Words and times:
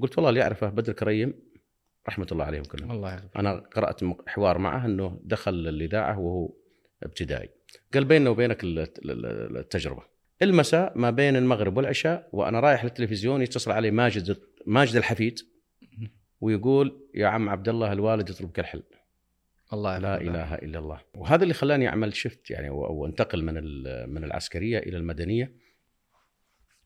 قلت 0.00 0.18
والله 0.18 0.28
اللي 0.28 0.40
يعرفه 0.40 0.68
بدر 0.68 0.92
كريم 0.92 1.34
رحمة 2.08 2.26
الله 2.32 2.44
عليهم 2.44 2.64
كلهم. 2.64 2.90
الله 2.92 3.12
يغفر 3.12 3.28
أنا 3.36 3.52
قرأت 3.54 4.00
حوار 4.26 4.58
معه 4.58 4.86
إنه 4.86 5.20
دخل 5.24 5.68
الاذاعه 5.68 6.18
وهو 6.18 6.52
ابتدائي. 7.02 7.48
قال 7.94 8.04
بيننا 8.04 8.30
وبينك 8.30 8.64
ال- 8.64 8.78
ال- 8.78 9.26
ال- 9.26 9.56
التجربة. 9.56 10.02
المساء 10.42 10.98
ما 10.98 11.10
بين 11.10 11.36
المغرب 11.36 11.76
والعشاء 11.76 12.28
وأنا 12.32 12.60
رايح 12.60 12.84
للتلفزيون 12.84 13.42
يتصل 13.42 13.70
علي 13.70 13.90
ماجد 13.90 14.36
ماجد 14.66 14.96
الحفيد 14.96 15.38
ويقول 16.40 17.08
يا 17.14 17.26
عم 17.26 17.48
عبد 17.48 17.68
الله 17.68 17.92
الوالد 17.92 18.30
يطلبك 18.30 18.58
الحل 18.58 18.82
الله 19.72 19.98
لا 19.98 20.12
يغفر 20.12 20.24
له. 20.24 20.30
إله 20.30 20.54
إلا 20.54 20.78
الله. 20.78 21.00
وهذا 21.14 21.42
اللي 21.42 21.54
خلاني 21.54 21.88
أعمل 21.88 22.14
شفت 22.14 22.50
يعني 22.50 22.70
وانتقل 22.70 23.44
من 23.44 23.54
من 24.14 24.24
العسكرية 24.24 24.78
إلى 24.78 24.96
المدنية. 24.96 25.52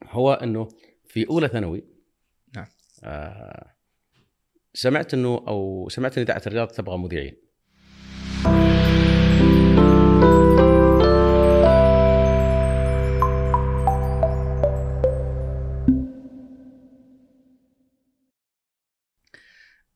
هو 0.05 0.33
إنه 0.33 0.69
في 1.05 1.29
أولى 1.29 1.49
ثانوي. 1.49 1.85
آه 3.07 3.77
سمعت 4.75 5.15
إنه 5.15 5.45
أو 5.49 5.89
سمعت 5.89 6.19
إن 6.19 6.23
إذاعة 6.23 6.43
الرياض 6.47 6.69
تبغى 6.69 6.99
مذيعين. 6.99 7.37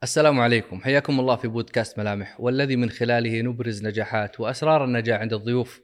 السلام 0.02 0.41
عليكم. 0.41 0.80
حياكم 0.80 1.20
الله 1.20 1.36
في 1.36 1.48
بودكاست 1.48 1.98
ملامح 1.98 2.41
والذي 2.41 2.77
من 2.77 2.91
خلاله 2.91 3.42
نبرز 3.42 3.86
نجاحات 3.86 4.41
وأسرار 4.41 4.84
النجاح 4.84 5.20
عند 5.20 5.33
الضيوف. 5.33 5.80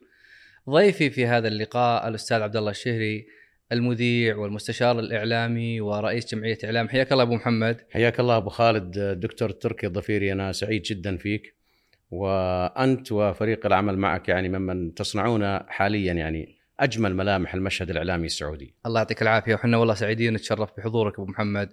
ضيفي 0.69 1.09
في 1.09 1.25
هذا 1.25 1.47
اللقاء 1.47 2.07
الأستاذ 2.07 2.41
عبد 2.41 2.55
الله 2.55 2.71
الشهري 2.71 3.27
المذيع 3.71 4.35
والمستشار 4.35 4.99
الإعلامي 4.99 5.81
ورئيس 5.81 6.35
جمعية 6.35 6.57
إعلام. 6.63 6.89
حياك 6.89 7.11
الله 7.11 7.23
أبو 7.23 7.35
محمد. 7.35 7.81
حياك 7.91 8.19
الله 8.19 8.37
أبو 8.37 8.49
خالد. 8.49 8.99
دكتور 9.19 9.49
تركي 9.49 9.87
الضفيري 9.87 10.31
أنا 10.31 10.51
سعيد 10.51 10.81
جدا 10.81 11.17
فيك. 11.17 11.55
وأنت 12.11 13.11
وفريق 13.11 13.65
العمل 13.65 13.97
معك 13.97 14.29
يعني 14.29 14.49
ممن 14.49 14.93
تصنعون 14.93 15.59
حاليا 15.59 16.13
يعني 16.13 16.57
أجمل 16.79 17.15
ملامح 17.15 17.53
المشهد 17.53 17.89
الإعلامي 17.89 18.25
السعودي. 18.25 18.73
الله 18.85 18.99
يعطيك 18.99 19.21
العافية. 19.21 19.53
وحنا 19.53 19.77
والله 19.77 19.93
سعيدين 19.93 20.33
نتشرف 20.33 20.69
بحضورك 20.77 21.13
أبو 21.19 21.25
محمد. 21.25 21.69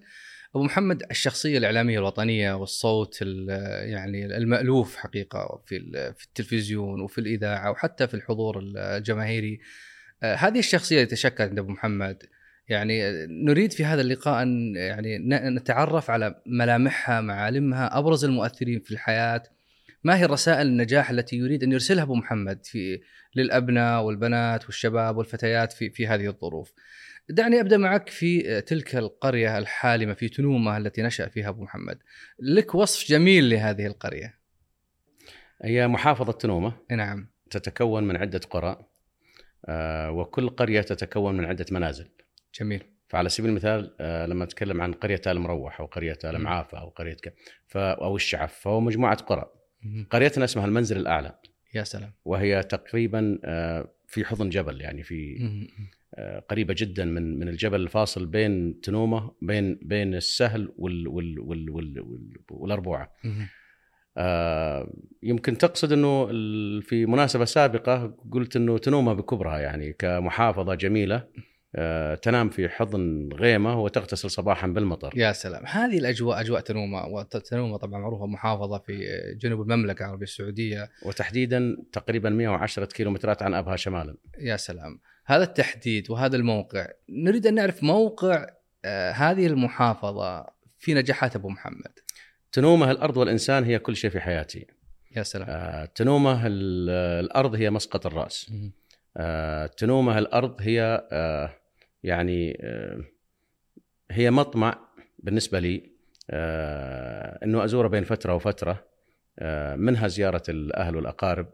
أبو 0.54 0.64
محمد 0.64 1.02
الشخصية 1.10 1.58
الإعلامية 1.58 1.98
الوطنية 1.98 2.54
والصوت 2.54 3.19
ال- 3.22 3.48
يعني 3.91 4.36
المألوف 4.36 4.97
حقيقة 4.97 5.62
في 5.66 5.80
في 6.16 6.24
التلفزيون 6.24 7.00
وفي 7.00 7.19
الإذاعة 7.19 7.70
وحتى 7.70 8.06
في 8.06 8.14
الحضور 8.14 8.60
الجماهيري. 8.76 9.60
هذه 10.33 10.58
الشخصية 10.58 10.97
اللي 10.97 11.06
تشكلت 11.06 11.41
عند 11.41 11.58
أبو 11.58 11.72
محمد 11.72 12.22
يعني 12.69 13.08
آه، 13.08 13.27
نريد 13.30 13.72
في 13.72 13.84
هذا 13.84 14.00
اللقاء 14.00 14.42
أن 14.42 14.77
يعني 14.77 15.19
نتعرف 15.28 16.11
على 16.11 16.42
ملامحها 16.47 17.20
معالمها 17.20 17.98
أبرز 17.98 18.25
المؤثرين 18.25 18.81
في 18.81 18.91
الحياة 18.91 19.42
ما 20.05 20.16
هي 20.16 20.25
الرسائل 20.25 20.66
النجاح 20.66 21.11
التي 21.11 21.36
يريد 21.36 21.62
أن 21.62 21.72
يرسلها 21.72 22.03
أبو 22.03 22.14
محمد 22.14 22.66
في 22.66 23.00
للأبناء 23.36 24.03
والبنات 24.03 24.64
والشباب 24.66 25.16
والفتيات 25.16 25.72
في 25.72 25.91
في 25.91 26.06
هذه 26.06 26.27
الظروف. 26.27 26.72
دعني 27.28 27.61
أبدأ 27.61 27.77
معك 27.77 28.09
في 28.09 28.61
تلك 28.61 28.97
القرية 28.97 29.59
الحالمة 29.59 30.14
في 30.14 30.28
تنومة 30.28 30.77
التي 30.77 31.03
نشأ 31.03 31.28
فيها 31.28 31.48
أبو 31.48 31.62
محمد. 31.62 31.98
لك 32.38 32.75
وصف 32.75 33.09
جميل 33.09 33.50
لهذه 33.50 33.86
القرية. 33.86 34.38
هي 35.62 35.88
محافظة 35.88 36.33
تنومة 36.33 36.72
نعم 36.91 37.28
تتكون 37.50 38.05
من 38.05 38.16
عدة 38.16 38.41
قرى 38.50 38.69
آه، 38.69 38.94
وكل 40.10 40.48
قرية 40.48 40.80
تتكون 40.80 41.36
من 41.36 41.44
عدة 41.44 41.66
منازل 41.70 42.08
جميل. 42.60 42.84
فعلى 43.08 43.28
سبيل 43.28 43.50
المثال 43.50 43.96
آه، 44.00 44.26
لما 44.26 44.44
أتكلم 44.44 44.80
عن 44.80 44.92
قرية 44.92 45.20
آل 45.26 45.40
مروح 45.40 45.80
أو 45.80 45.86
قرية 45.86 46.18
آل 46.24 46.38
مم. 46.38 46.44
معافى 46.44 46.76
أو 46.76 46.88
قرية 46.88 47.14
ك... 47.14 47.34
ف... 47.66 47.76
أو 47.76 48.16
الشعف 48.16 48.54
فهو 48.54 48.80
مجموعة 48.80 49.16
قرى. 49.16 49.44
قريتنا 50.10 50.44
اسمها 50.44 50.66
المنزل 50.66 50.96
الأعلى 50.96 51.38
يا 51.74 51.84
سلام. 51.84 52.12
وهي 52.24 52.62
تقريبا 52.62 53.38
آه، 53.44 53.88
في 54.06 54.24
حضن 54.24 54.48
جبل 54.48 54.80
يعني 54.80 55.03
في. 55.03 55.38
آه، 56.14 56.38
قريبة 56.41 56.74
جدا 56.78 57.04
من 57.04 57.38
من 57.38 57.48
الجبل 57.48 57.80
الفاصل 57.80 58.26
بين 58.26 58.80
تنومة 58.80 59.34
بين 59.42 59.78
بين 59.82 60.14
السهل 60.14 60.72
وال 60.76 61.08
وال 61.08 61.41
وال 61.41 61.70
وال 61.70 62.00
وال 62.00 62.32
والأربوعة 62.50 63.12
مهم. 63.24 63.41
آه، 63.42 63.48
يمكن 65.22 65.58
تقصد 65.58 65.92
إنه 65.92 66.26
في 66.80 67.06
مناسبة 67.06 67.44
سابقة 67.44 68.14
قلت 68.32 68.56
إنه 68.56 68.78
تنومه 68.78 69.12
بكبرها 69.12 69.58
يعني 69.58 69.92
كمحافظة 69.92 70.75
جميلة 70.75 71.25
آه، 71.76 72.14
تنام 72.14 72.48
في 72.50 72.69
حضن 72.69 73.28
غيمة 73.32 73.80
وتغتسل 73.80 74.30
صباحا 74.30 74.66
بالمطر. 74.66 75.12
يا 75.16 75.32
سلام. 75.32 75.62
هذه 75.66 75.98
الأجواء 75.98 76.41
أجواء 76.41 76.60
تنومة 76.60 77.06
وتنومة 77.06 77.76
طبعا 77.76 78.00
معروفة 78.00 78.26
محافظة 78.26 78.78
في 78.78 79.06
جنوب 79.41 79.60
المملكة 79.60 80.04
العربية 80.04 80.24
السعودية. 80.24 80.91
وتحديدا 81.06 81.76
تقريبا 81.92 82.30
110 82.30 82.84
كيلومترات 82.84 83.42
عن 83.42 83.54
أبها 83.54 83.76
شمالا. 83.76 84.16
يا 84.38 84.56
سلام. 84.56 85.00
هذا 85.26 85.42
التحديد 85.42 86.10
وهذا 86.10 86.36
الموقع 86.36 86.86
نريد 87.08 87.47
أن 87.47 87.54
نعرف 87.54 87.82
موقع 87.82 88.47
آه، 88.84 89.10
هذه 89.10 89.47
المحافظة 89.47 90.47
في 90.78 90.94
نجاحات 90.94 91.36
أبو 91.36 91.48
محمد. 91.48 92.03
تنومه 92.54 92.91
الأرض 92.91 93.16
والإنسان 93.16 93.65
هي 93.65 93.78
كل 93.78 93.97
شيء 93.97 94.10
في 94.10 94.20
حياتي. 94.20 94.66
يا 95.16 95.22
سلام. 95.22 95.47
آه، 95.50 95.84
تنومه 95.84 96.47
ال- 96.47 97.25
الأرض 97.25 97.54
هي 97.54 97.70
مسقط 97.70 98.06
الرأس. 98.06 98.53
آه، 99.16 99.66
تنومه 99.66 100.19
الأرض 100.19 100.56
هي 100.60 101.09
آه، 101.12 101.50
يعني 102.03 102.59
آه، 102.62 103.00
هي 104.10 104.31
مطمع 104.31 104.78
بالنسبة 105.19 105.59
لي 105.59 105.91
آه، 106.31 107.38
إنه 107.44 107.65
أزوره 107.65 107.88
بين 107.88 108.04
فترة 108.04 108.34
وفترة 108.34 108.84
آه، 109.38 109.76
منها 109.76 110.09
زيارة 110.09 110.42
الأهل 110.48 110.97
والأقارب 110.97 111.47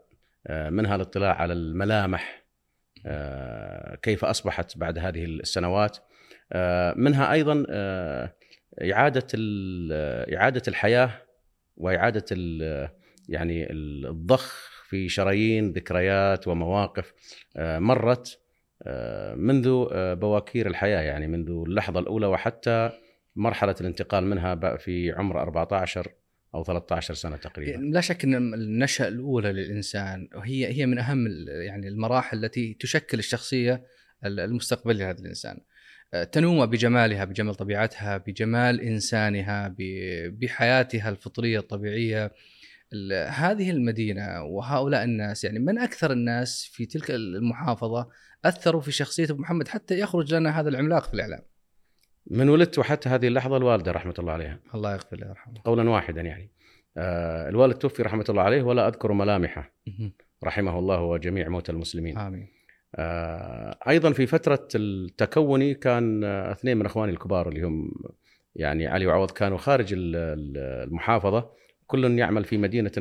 آه، 0.47 0.69
منها 0.69 0.95
الاطلاع 0.95 1.33
على 1.41 1.53
الملامح 1.53 2.43
آه، 3.05 3.95
كيف 3.95 4.25
أصبحت 4.25 4.77
بعد 4.77 4.97
هذه 4.97 5.25
السنوات 5.25 5.97
آه، 6.53 6.93
منها 6.97 7.31
أيضا 7.31 7.65
آه، 7.69 8.33
إعادة 8.81 9.27
إعادة 10.37 10.61
الحياة 10.67 11.11
وإعادة 11.77 12.25
يعني 13.29 13.71
الضخ 13.71 14.71
في 14.89 15.09
شرايين 15.09 15.71
ذكريات 15.71 16.47
ومواقف 16.47 17.13
آه، 17.57 17.79
مرت 17.79 18.39
آه، 18.83 19.35
منذ 19.35 19.87
آه، 19.91 20.13
بواكير 20.13 20.67
الحياة 20.67 21.01
يعني 21.01 21.27
منذ 21.27 21.49
اللحظة 21.49 21.99
الأولى 21.99 22.27
وحتى 22.27 22.89
مرحلة 23.35 23.75
الانتقال 23.81 24.23
منها 24.23 24.75
في 24.77 25.11
عمر 25.11 25.41
14 25.41 26.11
أو 26.55 26.63
13 26.63 27.13
سنة 27.13 27.37
تقريبا 27.37 27.77
لا 27.77 28.01
شك 28.01 28.23
إن 28.23 28.53
النشأة 28.53 29.07
الأولى 29.07 29.51
للإنسان 29.51 30.27
هي 30.43 30.67
هي 30.67 30.85
من 30.85 30.99
أهم 30.99 31.27
يعني 31.47 31.87
المراحل 31.87 32.45
التي 32.45 32.73
تشكل 32.79 33.19
الشخصية 33.19 33.83
ال- 34.25 34.39
المستقبلية 34.39 35.05
لهذا 35.05 35.19
الإنسان. 35.19 35.59
آه، 36.13 36.23
تنوم 36.23 36.65
بجمالها 36.65 37.25
بجمال 37.25 37.55
طبيعتها 37.55 38.17
بجمال 38.17 38.81
إنسانها 38.81 39.75
بحياتها 40.29 41.09
الفطرية 41.09 41.59
الطبيعية 41.59 42.31
ال- 42.93 43.29
هذه 43.33 43.69
المدينة 43.71 44.43
وهؤلاء 44.43 45.03
الناس 45.03 45.43
يعني 45.43 45.59
من 45.59 45.79
أكثر 45.79 46.11
الناس 46.11 46.69
في 46.73 46.85
تلك 46.85 47.11
المحافظة 47.11 48.09
أثروا 48.45 48.81
في 48.81 48.91
شخصية 48.91 49.25
أبو 49.29 49.41
محمد 49.41 49.67
حتى 49.67 49.99
يخرج 49.99 50.33
لنا 50.33 50.59
هذا 50.59 50.69
العملاق 50.69 51.03
في 51.07 51.13
الإعلام. 51.13 51.41
من 52.27 52.49
ولدت 52.49 52.79
وحتى 52.79 53.09
هذه 53.09 53.27
اللحظة 53.27 53.57
الوالدة 53.57 53.91
رحمة 53.91 54.13
الله 54.19 54.33
عليها 54.33 54.59
الله 54.75 54.93
يغفر 54.93 55.17
له 55.17 55.27
ويرحمه. 55.27 55.53
قولا 55.65 55.89
واحدا 55.89 56.21
يعني 56.21 56.51
آه، 56.97 57.49
الوالد 57.49 57.73
توفي 57.73 58.03
رحمة 58.03 58.25
الله 58.29 58.41
عليه 58.41 58.63
ولا 58.63 58.87
أذكر 58.87 59.11
ملامحه. 59.13 59.73
رحمه 60.43 60.79
الله 60.79 61.01
وجميع 61.01 61.49
موتى 61.49 61.71
المسلمين 61.71 62.17
آمين. 62.17 62.47
آه، 62.95 63.77
أيضا 63.89 64.11
في 64.11 64.25
فترة 64.25 64.67
التكوني 64.75 65.73
كان 65.73 66.23
آه، 66.23 66.51
اثنين 66.51 66.77
من 66.77 66.85
أخواني 66.85 67.11
الكبار 67.11 67.49
اللي 67.49 67.61
هم 67.61 67.91
يعني 68.55 68.87
علي 68.87 69.05
وعوض 69.05 69.31
كانوا 69.31 69.57
خارج 69.57 69.93
ال- 69.93 70.15
ال- 70.15 70.87
المحافظة. 70.87 71.49
كل 71.87 72.19
يعمل 72.19 72.43
في 72.43 72.57
مدينة 72.57 72.91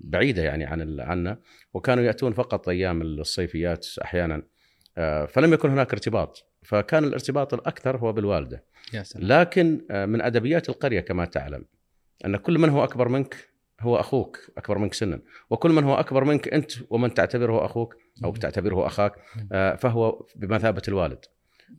بعيدة 0.00 0.42
يعني 0.42 0.64
عن 0.64 1.00
عنا 1.00 1.38
وكانوا 1.74 2.04
يأتون 2.04 2.32
فقط 2.32 2.68
أيام 2.68 3.02
الصيفيات 3.02 3.86
أحيانا. 4.04 4.42
آه، 4.98 5.24
فلم 5.26 5.52
يكن 5.52 5.70
هناك 5.70 5.92
ارتباط 5.92 6.44
فكان 6.62 7.04
الارتباط 7.04 7.54
الأكثر 7.54 7.96
هو 7.96 8.12
بالوالدة. 8.12 8.64
يا 8.94 9.02
سلام. 9.02 9.26
لكن 9.40 9.80
من 9.90 10.20
أدبيات 10.22 10.68
القرية 10.68 11.00
كما 11.00 11.24
تعلم 11.24 11.64
أن 12.26 12.36
كل 12.36 12.58
من 12.58 12.68
هو 12.68 12.84
أكبر 12.84 13.08
منك 13.08 13.51
هو 13.82 13.96
أخوك 13.96 14.38
أكبر 14.58 14.78
منك 14.78 14.94
سنا. 14.94 15.20
وكل 15.50 15.70
من 15.70 15.84
هو 15.84 15.94
أكبر 15.94 16.24
منك 16.24 16.48
أنت 16.48 16.72
ومن 16.90 17.14
تعتبره 17.14 17.64
أخوك 17.64 17.96
أو 18.24 18.32
تعتبره 18.32 18.86
أخاك 18.86 19.12
آه، 19.52 19.74
فهو 19.74 20.26
بمثابة 20.36 20.82
الوالد. 20.88 21.24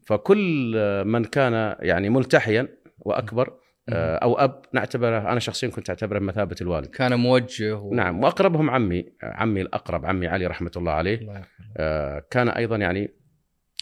فكل 0.06 0.74
من 1.06 1.24
كان 1.24 1.76
يعني 1.80 2.10
ملتحيا 2.10 2.68
وأكبر 3.00 3.54
آه، 3.90 4.16
أو 4.16 4.36
أب 4.36 4.62
نعتبره 4.74 5.32
أنا 5.32 5.40
شخصيا 5.40 5.70
كنت 5.70 5.90
أعتبره 5.90 6.20
بمثابة 6.20 6.56
الوالد. 6.62 6.86
كان 6.86 7.20
موجه 7.20 7.76
و... 7.76 7.94
نعم 7.94 8.24
وأقربهم 8.24 8.70
عمي 8.70 9.06
عمي 9.24 9.62
الأقرب 9.62 10.06
عمي 10.06 10.28
علي 10.28 10.48
رحمة 10.48 10.72
الله 10.78 10.92
عليه 10.92 11.18
الله. 11.18 11.44
آه، 11.78 12.24
كان 12.32 12.50
أيضا 12.50 12.76
يعني 12.76 13.14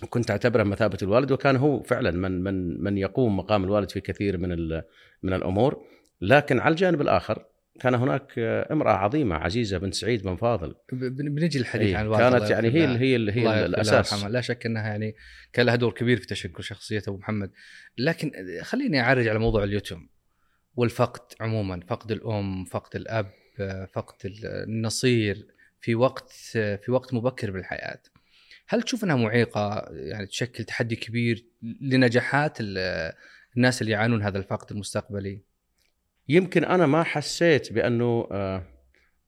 كنت 0.09 0.31
أعتبره 0.31 0.63
مثابه 0.63 0.97
الوالد 1.03 1.31
وكان 1.31 1.55
هو 1.55 1.83
فعلا 1.83 2.11
من 2.11 2.43
من 2.43 2.83
من 2.83 2.97
يقوم 2.97 3.37
مقام 3.37 3.63
الوالد 3.63 3.91
في 3.91 4.01
كثير 4.01 4.37
من 4.37 4.49
من 5.23 5.33
الأمور. 5.33 5.83
لكن 6.21 6.59
على 6.59 6.71
الجانب 6.71 7.01
الآخر 7.01 7.45
كان 7.81 7.95
هناك 7.95 8.39
امرأة 8.71 8.91
عظيمة 8.93 9.35
عزيزة 9.35 9.77
بنت 9.77 9.93
سعيد 9.93 10.23
بن 10.23 10.35
فاضل. 10.35 10.75
بنجي 10.91 11.59
الحديث 11.59 11.87
إيه، 11.87 11.97
عن 11.97 12.05
الوالد 12.05 12.21
كانت 12.21 12.49
يعني 12.49 12.67
هي 12.67 12.85
لها. 12.85 12.95
ال- 12.95 12.97
هي 12.97 13.15
ال- 13.15 13.29
الله 13.29 13.53
هي 13.55 13.65
الأساس. 13.65 14.23
لا 14.23 14.41
شك 14.41 14.65
إنها 14.65 14.87
يعني 14.87 15.15
كان 15.53 15.65
لها 15.65 15.75
دور 15.75 15.93
كبير 15.93 16.17
في 16.17 16.27
تشكل 16.27 16.63
شخصية 16.63 17.03
أبو 17.07 17.17
محمد. 17.17 17.51
لكن 17.97 18.31
خليني 18.61 18.99
أعرج 19.01 19.27
على 19.27 19.39
موضوع 19.39 19.63
اليتم 19.63 20.07
والفقد 20.75 21.21
عموما 21.41 21.79
فقد 21.87 22.11
الأم 22.11 22.65
فقد 22.65 22.95
الأب 22.95 23.31
فقد 23.93 24.15
النصير 24.67 25.47
في 25.81 25.95
وقت 25.95 26.31
في 26.53 26.85
وقت 26.91 27.13
مبكر 27.13 27.51
بالحياة. 27.51 28.01
هل 28.67 28.81
تشوف 28.83 29.03
إنها 29.03 29.15
معيقة؟ 29.15 29.85
يعني 29.91 30.25
تشكل 30.27 30.63
تحدي 30.63 30.95
كبير 30.95 31.45
لنجاحات 31.81 32.57
ال- 32.61 33.13
الناس 33.57 33.81
اللي 33.81 33.91
يعانون 33.93 34.23
هذا 34.23 34.37
الفقد 34.37 34.71
المستقبلي؟ 34.71 35.41
يمكن 36.31 36.63
أنا 36.63 36.85
ما 36.85 37.03
حسيت 37.03 37.73
بأنه 37.73 38.27
آه، 38.31 38.63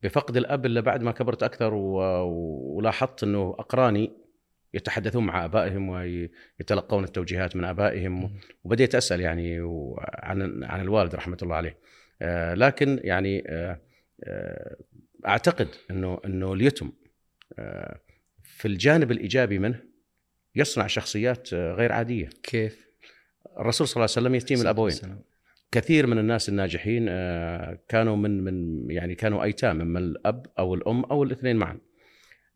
بفقد 0.04 0.38
الأب 0.38 0.66
إلا 0.66 0.82
بعد 0.82 1.04
ما 1.04 1.12
كبرت 1.12 1.44
أكثر 1.44 1.74
ولاحظت 1.74 3.24
إنه 3.24 3.56
أقراني 3.60 4.12
يتحدثون 4.74 5.26
مع 5.26 5.46
آبائهم 5.46 5.90
ويتلقون 5.90 7.04
التوجيهات 7.04 7.56
من 7.56 7.64
آبائهم 7.64 8.40
وبديت 8.64 8.96
أسأل 8.96 9.22
يعني 9.22 9.60
عن 10.00 10.64
عن 10.64 10.82
الوالد 10.82 11.16
رحمة 11.16 11.38
الله 11.42 11.56
عليه. 11.56 11.78
آه، 12.22 12.54
لكن 12.54 13.00
يعني 13.04 13.44
آه، 13.48 13.80
أعتقد 15.28 15.68
إنه 15.92 16.20
إنه 16.26 16.54
اليتم 16.54 16.92
في 18.44 18.66
الجانب 18.66 19.12
الإيجابي 19.12 19.60
منه 19.60 19.80
يصنع 20.56 20.88
شخصيات 20.88 21.54
غير 21.54 21.92
عادية. 21.92 22.30
كيف؟ 22.44 22.88
الرسول 23.60 23.88
صلى 23.88 23.96
الله 23.96 24.14
عليه 24.16 24.28
وسلم 24.28 24.36
يتيم 24.36 24.62
الأبوين. 24.62 25.24
كثير 25.74 26.08
من 26.08 26.18
الناس 26.18 26.50
الناجحين 26.50 27.06
آه، 27.10 27.80
كانوا 27.88 28.16
من 28.16 28.44
من 28.44 28.86
يعني 28.92 29.16
كانوا 29.16 29.44
أيتام 29.44 29.82
أما 29.82 30.00
الأب 30.00 30.46
أو 30.60 30.76
الأم 30.76 31.04
أو 31.04 31.24
الاثنين 31.24 31.56
معا. 31.56 31.78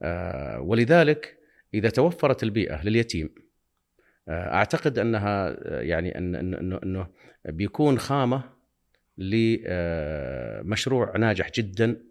آه، 0.02 0.62
ولذلك 0.62 1.38
إذا 1.74 1.90
توفرت 1.90 2.44
البيئة 2.44 2.84
لليتيم 2.84 3.30
آه، 4.28 4.54
أعتقد 4.54 5.00
أنها 5.00 5.58
يعني 5.82 6.18
انه 6.18 6.80
أنه 6.84 7.08
بيكون 7.46 8.00
خامة 8.00 8.44
لمشروع 9.18 11.18
ناجح 11.18 11.52
جدا 11.52 12.02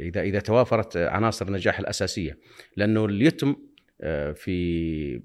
اذا 0.00 0.20
إذا 0.20 0.40
توافرت 0.40 0.96
عناصر 0.96 1.46
النجاح 1.46 1.78
الأساسية. 1.78 2.38
لأنه 2.76 3.04
اليتم 3.04 3.56
في 4.34 5.22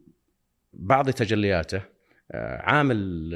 بعض 0.74 1.10
تجلياته 1.10 1.82
عامل 2.34 3.30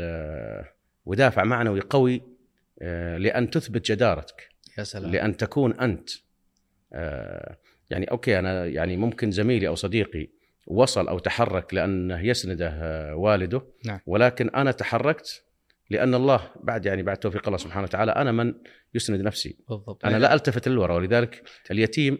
ودافع 1.10 1.44
معنوي 1.44 1.80
قوي 1.82 2.22
آه، 2.82 3.18
لأن 3.18 3.50
تثبت 3.50 3.92
جدارتك. 3.92 4.50
يا 4.78 4.84
سلام. 4.84 5.12
لأن 5.12 5.38
تكون 5.38 5.74
أنت 5.80 6.10
آه، 6.94 7.58
يعني 7.90 8.06
أوكي 8.12 8.40
أنا 8.40 8.66
يعني 8.66 8.98
ممكن 8.98 9.32
زميلي 9.32 9.68
أو 9.68 9.76
صديقي 9.76 10.28
وصل 10.68 11.08
أو 11.08 11.20
تحرك 11.20 11.74
لأنه 11.74 12.22
يسنده 12.26 12.70
آه، 12.74 13.16
والده. 13.16 13.62
نعم. 13.86 14.00
ولكن 14.06 14.50
أنا 14.50 14.72
تحركت 14.72 15.44
لأن 15.90 16.16
الله 16.16 16.52
بعد 16.64 16.86
يعني 16.86 17.04
بعد 17.04 17.18
توفيق 17.18 17.48
الله 17.48 17.58
سبحانه 17.58 17.84
وتعالى 17.84 18.12
أنا 18.12 18.32
من 18.32 18.54
يسند 18.94 19.22
نفسي. 19.22 19.58
بالضبط. 19.70 20.06
أنا 20.06 20.18
لا 20.18 20.34
ألتفت 20.34 20.68
للوراء. 20.68 20.98
ولذلك 20.98 21.44
اليتيم 21.72 22.18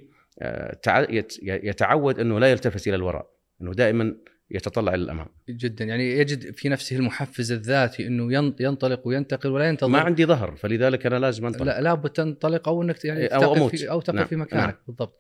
تع- 0.84 1.10
يت- 1.10 1.38
يتعود 1.44 2.20
إنه 2.20 2.40
لا 2.40 2.52
يلتفت 2.52 2.88
إلى 2.88 2.96
الوراء 2.96 3.30
إنه 3.62 3.72
دائما 3.74 4.16
يتطلع 4.52 4.94
إلى 4.94 5.04
الأمام. 5.04 5.28
جدا. 5.50 5.86
يعني 5.86 6.12
يجد 6.18 6.52
في 6.56 6.70
نفسه 6.70 6.96
المحفز 6.96 7.52
الذاتي 7.52 8.08
إنه 8.08 8.34
ين- 8.34 8.56
ينطلق 8.60 9.08
وينتقل 9.08 9.50
ولا 9.50 9.68
ينتظر. 9.68 9.88
ما 9.90 10.00
عندي 10.00 10.26
ظهر 10.26 10.56
فلذلك 10.56 11.06
أنا 11.06 11.20
لازم 11.20 11.46
أنطلق. 11.46 11.64
لا 11.64 11.82
لابد 11.82 12.10
تنطلق 12.10 12.68
أو 12.68 12.84
إنك 12.84 13.06
يعني 13.06 13.28
تقف 13.28 13.58
أموت. 13.58 13.76
في 13.76 13.90
أو 13.90 14.02
تقف 14.02 14.16
نعم. 14.16 14.26
في 14.26 14.36
مكانك. 14.36 14.64
نعم. 14.64 14.74
بالضبط. 14.88 15.18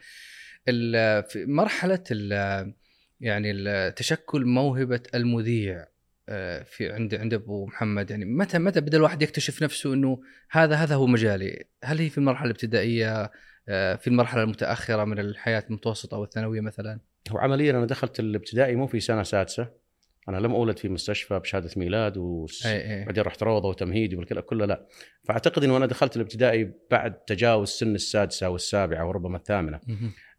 ال- 0.67 1.23
في 1.23 1.45
مرحلة 1.45 2.03
ال- 2.11 2.73
يعني 3.19 3.51
ال- 3.51 3.95
تشكل 3.95 4.45
موهبة 4.45 5.01
المذيع 5.15 5.85
آه، 6.31 6.63
في 6.63 6.91
عند 6.91 7.15
عند 7.15 7.33
أبو 7.33 7.65
محمد. 7.65 8.11
يعني 8.11 8.25
متى 8.25 8.59
متى 8.59 8.81
بدأ 8.81 8.97
الواحد 8.97 9.21
يكتشف 9.21 9.63
نفسه 9.63 9.93
إنه 9.93 10.21
هذا 10.51 10.75
هذا 10.75 10.95
هو 10.95 11.07
مجالي؟ 11.07 11.63
هل 11.83 11.99
هي 11.99 12.09
في 12.09 12.17
المرحلة 12.17 12.45
الابتدائية 12.45 13.31
آه، 13.69 13.95
في 13.95 14.07
المرحلة 14.07 14.43
المتأخرة 14.43 15.03
من 15.03 15.19
الحياة 15.19 15.63
المتوسطة 15.69 16.15
أو 16.15 16.23
الثانوية 16.23 16.61
مثلا؟ 16.61 16.99
هو 17.31 17.37
عمليا 17.37 17.71
أنا 17.71 17.85
دخلت 17.85 18.19
الابتدائي 18.19 18.75
مو 18.75 18.87
في 18.87 18.99
سنة 18.99 19.23
سادسة. 19.23 19.67
أنا 20.29 20.37
لم 20.37 20.51
أولد 20.51 20.77
في 20.79 20.89
مستشفى 20.89 21.39
بشهادة 21.39 21.69
ميلاد 21.77 22.17
وبعدين 22.17 22.65
اي 22.65 23.03
اي 23.17 23.21
رحت 23.21 23.43
روضة 23.43 23.69
وتمهيدي 23.69 24.15
والكلام 24.15 24.43
كله 24.43 24.65
لا. 24.65 24.85
فأعتقد 25.23 25.63
إنه 25.63 25.77
أنا 25.77 25.85
دخلت 25.85 26.15
الابتدائي 26.15 26.71
بعد 26.91 27.13
تجاوز 27.13 27.69
سن 27.69 27.95
السادسة 27.95 28.49
والسابعة 28.49 29.07
وربما 29.07 29.37
الثامنة. 29.37 29.79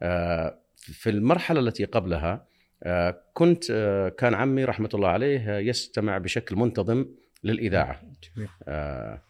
آه، 0.03 0.59
في 0.77 1.11
المرحلة 1.11 1.61
التي 1.61 1.85
قبلها 1.85 2.47
آه، 2.83 3.23
كنت 3.35 3.65
آه، 3.71 4.09
كان 4.09 4.35
عمي 4.35 4.65
رحمة 4.65 4.89
الله 4.95 5.09
عليه 5.09 5.57
آه، 5.57 5.59
يستمع 5.59 6.19
بشكل 6.19 6.57
منتظم 6.57 7.07
للإذاعة. 7.45 8.03
آه، 8.69 9.23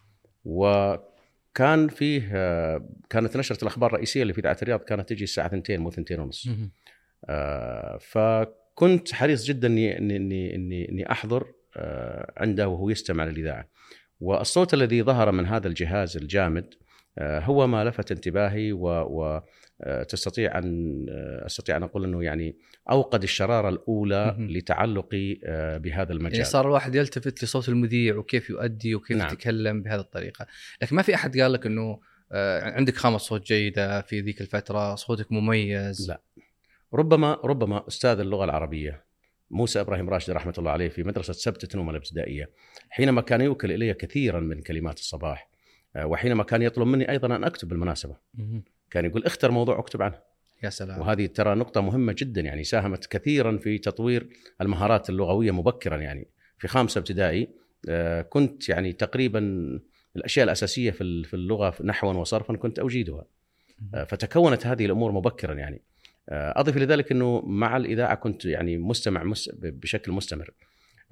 وكان 0.44 1.88
فيه 1.88 2.31
آه، 2.32 2.88
كانت 3.11 3.37
نشرة 3.37 3.62
الأخبار 3.62 3.91
الرئيسية 3.91 4.23
اللي 4.23 4.32
في 4.32 4.41
إذاعة 4.41 4.56
الرياض 4.62 4.81
كانت 4.81 5.08
تجي 5.08 5.25
الساعة 5.25 5.46
2 5.46 5.81
مو 5.81 5.88
2 5.88 6.20
ونص. 6.20 6.49
فكنت 8.00 9.12
حريص 9.12 9.44
جدا 9.44 9.69
اني 9.69 9.99
اني 9.99 10.55
اني 10.55 10.88
اني, 10.88 11.11
أحضر 11.11 11.46
آه، 11.76 12.32
عنده 12.37 12.69
وهو 12.69 12.90
يستمع 12.90 13.25
للإذاعة 13.25 13.69
والصوت 14.20 14.75
الذي 14.75 15.02
ظهر 15.02 15.32
من 15.32 15.46
هذا 15.46 15.69
الجهاز 15.69 16.17
الجامد 16.17 16.75
آه، 17.19 17.40
هو 17.40 17.67
ما 17.67 17.84
لفت 17.84 18.12
انتباهي 18.12 18.72
و, 18.72 18.87
و 18.88 19.40
آه، 19.82 20.02
تستطيع 20.02 20.58
أن 20.58 21.06
آه، 21.11 21.46
أستطيع 21.46 21.76
أن 21.76 21.82
أقول 21.82 22.05
إنه 22.05 22.25
يعني 22.25 22.56
أوقد 22.90 23.22
الشرارة 23.22 23.69
الأولى. 23.69 24.37
لتعلقي 24.38 25.40
آه، 25.44 25.78
بهذا 25.78 26.12
المجال 26.12 26.34
يعني 26.34 26.44
صار 26.44 26.67
الواحد 26.67 26.94
يلتفت 26.94 27.44
لصوت 27.44 27.69
المذيع 27.69 28.17
وكيف 28.17 28.50
يؤدي 28.50 28.94
وكيف 28.94 29.17
نعم. 29.17 29.32
يتكلم 29.32 29.82
بهذه 29.82 30.00
الطريقة 30.00 30.46
لكن 30.82 30.96
ما 30.96 31.02
في 31.02 31.14
أحد 31.14 31.38
قال 31.38 31.52
لك 31.52 31.67
إنه 31.67 32.00
آه، 32.32 32.61
عندك 32.70 32.96
خامة 32.96 33.19
صوت 33.19 33.46
جيدة 33.46 34.00
في 34.00 34.20
ذيك 34.20 34.40
الفترة 34.40 34.94
صوتك 34.94 35.32
مميز 35.32 36.08
لا. 36.08 36.20
ربما 36.95 37.39
ربما 37.45 37.89
أستاذ 37.89 38.21
اللغة 38.21 38.45
العربية 38.45 39.05
موسى 39.51 39.81
إبراهيم 39.81 40.11
راشد 40.11 40.31
رحمة 40.31 40.55
الله 40.59 40.71
عليه 40.71 40.89
في 40.89 41.03
مدرسة 41.03 41.33
سبت 41.33 41.65
تنوم 41.65 41.91
الابتدائية. 41.91 42.51
حينما 42.91 43.21
كان 43.21 43.41
يوكل 43.41 43.73
إلي 43.73 43.95
كثيرا 43.95 44.41
من 44.41 44.63
كلمات 44.63 44.99
الصباح 44.99 45.51
آه، 45.97 46.07
وحينما 46.07 46.43
كان 46.43 46.63
يطلب 46.63 46.87
مني 46.87 47.11
أيضا 47.11 47.37
أن 47.37 47.44
أكتب 47.44 47.69
بالمناسبة. 47.69 48.17
كان 48.91 49.05
يقول 49.05 49.25
اختر 49.25 49.51
موضوع 49.51 49.79
اكتب 49.79 50.03
عنه. 50.03 50.19
يا 50.63 50.70
سلام. 50.70 51.01
وهذه 51.01 51.27
ترى 51.27 51.55
نقطة 51.55 51.81
مهمة 51.81 52.15
جدا 52.19 52.41
يعني 52.41 52.65
ساهمت 52.65 53.06
كثيرا 53.06 53.56
في 53.56 53.79
تطوير 53.79 54.29
المهارات 54.61 55.11
اللغوية 55.11 55.51
مبكرا 55.51 55.97
يعني 55.97 56.29
في 56.59 56.69
خامسه 56.69 56.99
ابتدائي 56.99 57.49
آه، 57.89 58.23
كنت 58.23 58.69
يعني 58.69 58.93
تقريبا 58.93 59.41
الأشياء 60.17 60.44
الأساسية 60.44 60.91
في 60.91 61.01
ال- 61.01 61.25
في 61.25 61.35
اللغة 61.35 61.75
نحوا 61.85 62.13
وصرفا 62.15 62.56
كنت 62.56 62.79
أجيدها. 62.79 63.25
آه، 63.94 64.05
فتكونت 64.05 64.67
هذه 64.67 64.87
الأمور 64.87 65.13
مبكرا 65.13 65.55
يعني 65.55 65.82
أضف 66.32 66.77
إلى 66.77 66.84
ذلك 66.84 67.13
إنه 67.13 67.41
مع 67.46 67.77
الإذاعة 67.77 68.15
كنت 68.15 68.44
يعني 68.44 68.79
مستمع 68.79 69.22
مس- 69.25 69.51
بشكل 69.58 70.13
مستمر. 70.13 70.51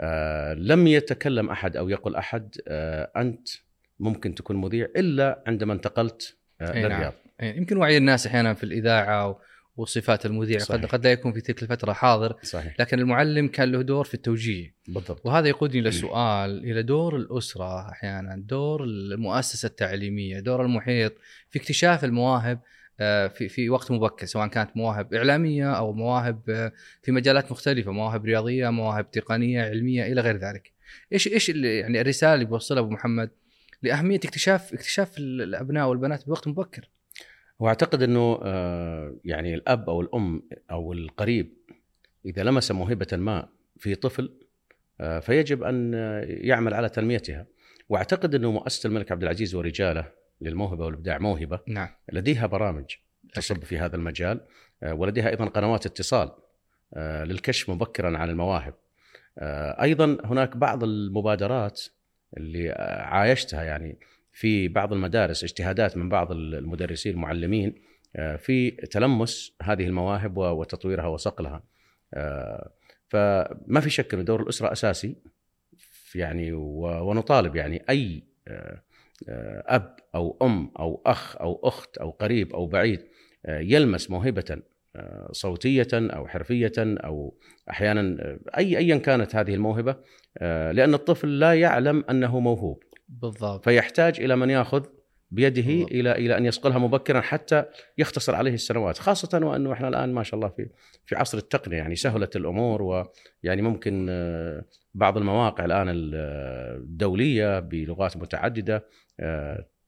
آه، 0.00 0.54
لم 0.54 0.87
يتكلم 0.87 1.50
أحد 1.50 1.76
أو 1.76 1.88
يقل 1.88 2.14
أحد 2.16 2.54
آه، 2.68 3.10
أنت 3.16 3.48
ممكن 4.00 4.34
تكون 4.34 4.56
مذيع 4.56 4.88
إلا 4.96 5.42
عندما 5.46 5.72
انتقلت 5.72 6.37
آه، 6.60 6.64
نعم. 6.64 6.76
للرياض 6.92 7.12
يعني 7.38 7.56
يمكن 7.56 7.76
وعي 7.76 7.96
الناس 7.96 8.26
أحيانا 8.26 8.54
في 8.54 8.64
الإذاعة 8.64 9.28
و- 9.28 9.38
وصفات 9.76 10.26
المذيع 10.26 10.58
قد 10.58 10.64
صحيح. 10.64 10.84
قد 10.84 11.04
لا 11.04 11.12
يكون 11.12 11.32
في 11.32 11.40
تلك 11.40 11.62
الفترة 11.62 11.92
حاضر 11.92 12.37
صحيح. 12.42 12.75
لكن 12.80 12.98
المعلم 12.98 13.48
كان 13.48 13.72
له 13.72 13.82
دور 13.82 14.04
في 14.04 14.14
التوجيه. 14.14 14.75
بالضبط. 14.88 15.26
وهذا 15.26 15.48
يقودني 15.48 15.78
إلى 15.80 15.90
سؤال 15.90 16.64
إلى 16.64 16.82
دور 16.82 17.16
الأسرة 17.16 17.88
أحيانا 17.90 18.37
دور 18.37 18.84
المؤسسة 18.84 19.66
التعليمية 19.66 20.40
دور 20.40 20.62
المحيط 20.64 21.12
في 21.50 21.58
اكتشاف 21.58 22.04
المواهب 22.04 22.58
آه، 22.58 22.62
في 23.28 23.48
في 23.48 23.70
وقت 23.70 23.90
مبكر 23.90 24.26
سواء 24.26 24.46
كانت 24.46 24.76
مواهب 24.76 25.14
إعلامية 25.14 25.72
أو 25.72 25.92
مواهب 25.92 26.40
آه، 26.50 26.72
في 27.02 27.12
مجالات 27.12 27.52
مختلفة 27.52 27.92
مواهب 27.92 28.24
رياضية 28.24 28.70
مواهب 28.70 29.10
تقنية 29.10 29.62
علمية 29.62 30.12
إلى 30.12 30.20
غير 30.20 30.36
ذلك. 30.36 30.72
إيش 31.12 31.28
إيش 31.28 31.50
اللي- 31.50 31.78
يعني 31.78 32.00
الرسالة 32.00 32.34
اللي 32.34 32.44
بيوصلها 32.44 32.80
أبو 32.80 32.90
محمد 32.90 33.30
لأهمية 33.82 34.16
اكتشاف 34.16 34.72
اكتشاف 34.74 35.18
الأبناء 35.18 35.88
والبنات 35.88 36.26
بوقت 36.26 36.48
مبكر؟ 36.48 36.88
وأعتقد 37.58 38.02
إنه 38.02 38.40
آه، 38.42 39.16
يعني 39.24 39.54
الأب 39.54 39.90
أو 39.90 40.00
الأم 40.00 40.42
أو 40.70 40.92
القريب 40.92 41.54
إذا 42.26 42.42
لمس 42.42 42.70
موهبة 42.70 43.06
ما 43.12 43.48
في 43.76 43.94
طفل 43.94 44.32
آه، 45.00 45.18
فيجب 45.20 45.62
أن 45.62 45.94
آه، 45.94 46.20
يعمل 46.28 46.74
على 46.74 46.88
تنميتها. 46.88 47.46
وأعتقد 47.88 48.34
إنه 48.34 48.50
مؤسسة 48.52 48.86
الملك 48.86 49.12
عبد 49.12 49.22
العزيز 49.22 49.54
ورجاله 49.54 50.17
للموهبة 50.40 50.85
والإبداع 50.85 51.18
موهبة. 51.18 51.61
نعم. 51.66 51.88
لديها 52.12 52.47
برامج 52.47 52.85
تصب 53.35 53.64
في 53.64 53.78
هذا 53.78 53.97
المجال. 53.97 54.40
آه، 54.83 54.95
ولديها 54.95 55.28
أيضا 55.28 55.45
قنوات 55.45 55.87
اتصال 55.87 56.30
آه، 56.95 57.25
للكشف 57.25 57.71
مبكرا 57.71 58.18
عن 58.18 58.30
المواهب. 58.30 58.75
آه، 59.38 59.83
أيضا 59.83 60.18
هناك 60.25 60.57
بعض 60.57 60.85
المبادرات 60.85 61.83
اللي 62.37 62.71
عايشتها 63.09 63.62
يعني 63.62 63.99
في 64.33 64.68
بعض 64.68 64.92
المدارس 64.92 65.45
اجتهادات 65.45 65.97
من 65.97 66.09
بعض 66.09 66.33
المدرسين 66.33 67.12
المعلمين 67.12 67.75
في 68.38 68.71
تلمس 68.71 69.57
هذه 69.62 69.87
المواهب 69.87 70.37
وتطويرها 70.37 71.07
وصقلها. 71.07 71.62
فما 73.09 73.80
في 73.80 73.90
شك 73.90 74.14
إن 74.14 74.25
دور 74.25 74.42
الأسرة 74.42 74.73
أساسي 74.73 75.16
يعني 76.14 76.52
ونطالب 76.52 77.57
يعني 77.57 77.85
أي 77.90 78.23
أب 79.28 79.96
أو 80.14 80.38
أم 80.42 80.70
أو 80.78 81.02
أخ 81.06 81.37
أو 81.40 81.60
أخت 81.64 81.98
أو 81.98 82.10
قريب 82.10 82.52
أو 82.52 82.66
بعيد 82.66 83.00
آه، 83.46 83.58
يلمس 83.60 84.10
موهبة 84.10 84.58
آه، 84.96 85.28
صوتية 85.32 85.88
أو 85.94 86.26
حرفية 86.28 86.72
أو 86.78 87.38
أحيانا 87.70 88.16
آه، 88.20 88.38
أي 88.58 88.78
ايا 88.78 88.96
كانت 88.96 89.37
هذه 89.37 89.54
الموهبة 89.54 89.96
آه، 90.38 90.72
لأن 90.72 90.94
الطفل 90.94 91.38
لا 91.38 91.54
يعلم 91.54 92.04
أنه 92.10 92.40
موهوب 92.40 92.82
بالضبط 93.08 93.64
فيحتاج 93.64 94.20
إلى 94.20 94.37
من 94.37 94.50
يأخذ 94.50 94.84
بيده 95.30 95.62
بالضبط. 95.62 95.90
إلى 95.92 96.12
إلى 96.12 96.37
أن 96.37 96.46
يصقلها 96.46 96.78
مبكرا 96.78 97.20
حتى 97.20 97.64
يختصر 97.98 98.34
عليه 98.34 98.54
السنوات 98.54 98.98
خاصة 98.98 99.46
وأنه 99.46 99.72
إحنا 99.72 99.88
الآن 99.88 100.12
ما 100.12 100.22
شاء 100.22 100.34
الله 100.34 100.48
في 100.48 100.68
في 101.06 101.16
عصر 101.16 101.38
التقنية 101.38 101.76
يعني 101.76 101.96
سهلت 101.96 102.37
الأمور 102.37 102.82
ويعني 102.82 103.62
ممكن 103.62 104.06
آه، 104.10 104.64
بعض 104.94 105.16
المواقع 105.18 105.64
الآن 105.64 105.88
ال- 105.88 106.14
الدولية 106.82 107.60
بلغات 107.60 108.16
متعددة 108.16 108.76
آه، 108.76 108.82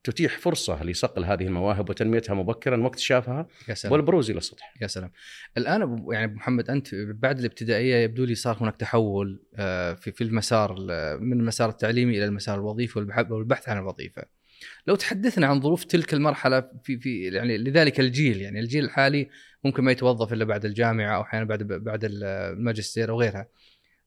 تتيح 0.05 0.39
فرصة 0.39 0.85
لصقل 0.85 1.25
هذه 1.25 1.47
المواهب 1.47 1.91
وتنميتها 1.91 2.35
مبكرا 2.35 2.77
واكتشافها 2.83 3.47
والبروز 3.93 4.31
إلى 4.31 4.39
السطح 4.39 4.75
يا 4.83 4.87
سلام 4.87 5.11
أبو- 5.59 6.13
يعني 6.13 6.25
أبو 6.25 6.35
محمد 6.35 6.71
أنت 6.71 6.89
بعد 6.95 7.39
الابتدائية 7.39 7.97
يبدو 7.97 8.25
لي 8.25 8.35
صار 8.35 8.57
هناك 8.61 8.77
تحول 8.77 9.43
آه، 9.57 9.95
في 9.95 10.13
في 10.13 10.25
المسار 10.25 10.75
ال- 10.79 11.23
من 11.25 11.41
المسار 11.41 11.69
التعليمي 11.69 12.17
إلى 12.17 12.25
المسار 12.25 12.59
الوظيفي 12.59 12.99
والبحث 13.31 13.69
عن 13.69 13.79
الوظيفة. 13.79 14.23
لو 14.87 14.95
تحدثنا 14.95 15.47
عن 15.47 15.61
ظروف 15.61 15.85
تلك 15.85 16.15
المرحلة 16.15 16.61
في 16.85 16.99
في 16.99 17.23
يعني 17.25 17.59
لذلك 17.59 18.01
الجيل 18.01 18.41
يعني 18.41 18.61
الجيل 18.61 18.85
الحالي 18.85 19.29
ممكن 19.65 19.85
ما 19.85 19.93
يتوظف 19.93 20.33
إلا 20.33 20.45
بعد 20.45 20.65
الجامعة 20.65 21.17
أو 21.17 21.23
أحيانا 21.23 21.45
بعد 21.45 21.63
بعد 21.63 22.01
الماجستير 22.05 23.11
أو 23.11 23.21
غيرها. 23.21 23.49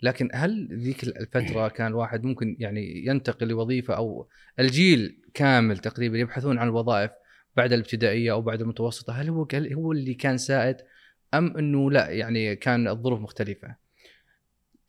لكن 0.03 0.29
هل 0.33 0.67
ذيك 0.71 1.03
الفترة 1.03 1.67
كان 1.67 1.87
الواحد 1.87 2.23
ممكن 2.23 2.55
يعني 2.59 3.05
ينتقل 3.05 3.47
لوظيفة 3.47 3.93
أو 3.93 4.27
الجيل 4.59 5.21
كامل 5.33 5.77
تقريبا 5.77 6.17
يبحثون 6.17 6.57
عن 6.57 6.67
الوظائف 6.67 7.11
بعد 7.57 7.73
الابتدائية 7.73 8.31
أو 8.31 8.41
بعد 8.41 8.61
المتوسطة 8.61 9.13
هل 9.13 9.29
هو 9.29 9.47
هل 9.53 9.73
هو 9.73 9.91
اللي 9.91 10.13
كان 10.13 10.37
سائد 10.37 10.77
أم 11.33 11.57
إنه 11.57 11.91
لا 11.91 12.09
يعني 12.09 12.55
كان 12.55 12.87
الظروف 12.87 13.19
مختلفة؟ 13.19 13.75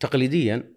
تقليديا 0.00 0.71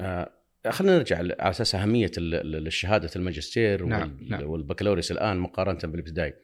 آه، 0.00 0.30
خلينا 0.70 0.96
نرجع 0.96 1.18
على 1.18 1.36
أساس 1.38 1.74
أهمية 1.74 2.10
ال- 2.18 2.34
ال- 2.34 2.66
الشهادة 2.66 3.10
الماجستير 3.16 3.84
نعم، 3.84 4.18
نعم. 4.28 4.42
والبكالوريوس 4.44 5.12
الآن 5.12 5.36
مقارنة 5.36 5.78
بالابتدائي. 5.84 6.34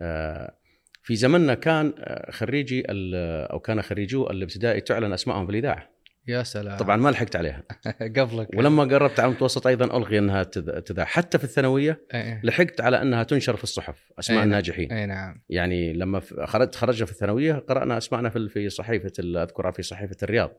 آه، 0.00 0.56
في 1.02 1.16
زمننا 1.16 1.54
كان 1.54 1.92
آه، 1.98 2.30
خريجي 2.30 2.82
أو 2.88 3.60
كان 3.60 3.82
خريجو 3.82 4.26
الابتدائي 4.26 4.80
تعلن 4.80 5.12
اسمائهم 5.12 5.46
في 5.46 5.52
الإذاعة، 5.52 5.90
يا 6.28 6.42
سلام 6.42 6.76
طبعا 6.76 6.96
ما 6.96 7.08
لحقت 7.08 7.36
عليها، 7.36 7.62
قبلك 8.16 8.48
ولما 8.56 8.84
قربت 8.84 9.20
على 9.20 9.28
المتوسط 9.28 9.66
أيضا 9.66 9.96
ألغي 9.96 10.18
أنها 10.18 10.42
تذ- 10.42 10.80
تذاع، 10.80 11.04
حتى 11.04 11.38
في 11.38 11.44
الثانوية 11.44 12.06
اي 12.14 12.40
لحقت 12.44 12.80
على 12.80 13.02
أنها 13.02 13.22
تنشر 13.22 13.56
في 13.56 13.64
الصحف 13.64 14.12
أسماء 14.18 14.38
أي 14.38 14.44
نعم. 14.44 14.52
الناجحين. 14.52 14.92
اي 14.92 15.06
نعم 15.06 15.42
يعني 15.48 15.92
لما 15.92 16.20
خرجت 16.44 16.74
خرجنا 16.74 17.06
في 17.06 17.12
الثانوية 17.12 17.54
قرأنا 17.54 17.98
أسماءنا 17.98 18.28
في 18.28 18.48
في 18.48 18.68
صحيفة 18.68 19.12
أذكرها 19.20 19.70
في 19.70 19.82
صحيفة 19.82 20.16
الرياض. 20.22 20.50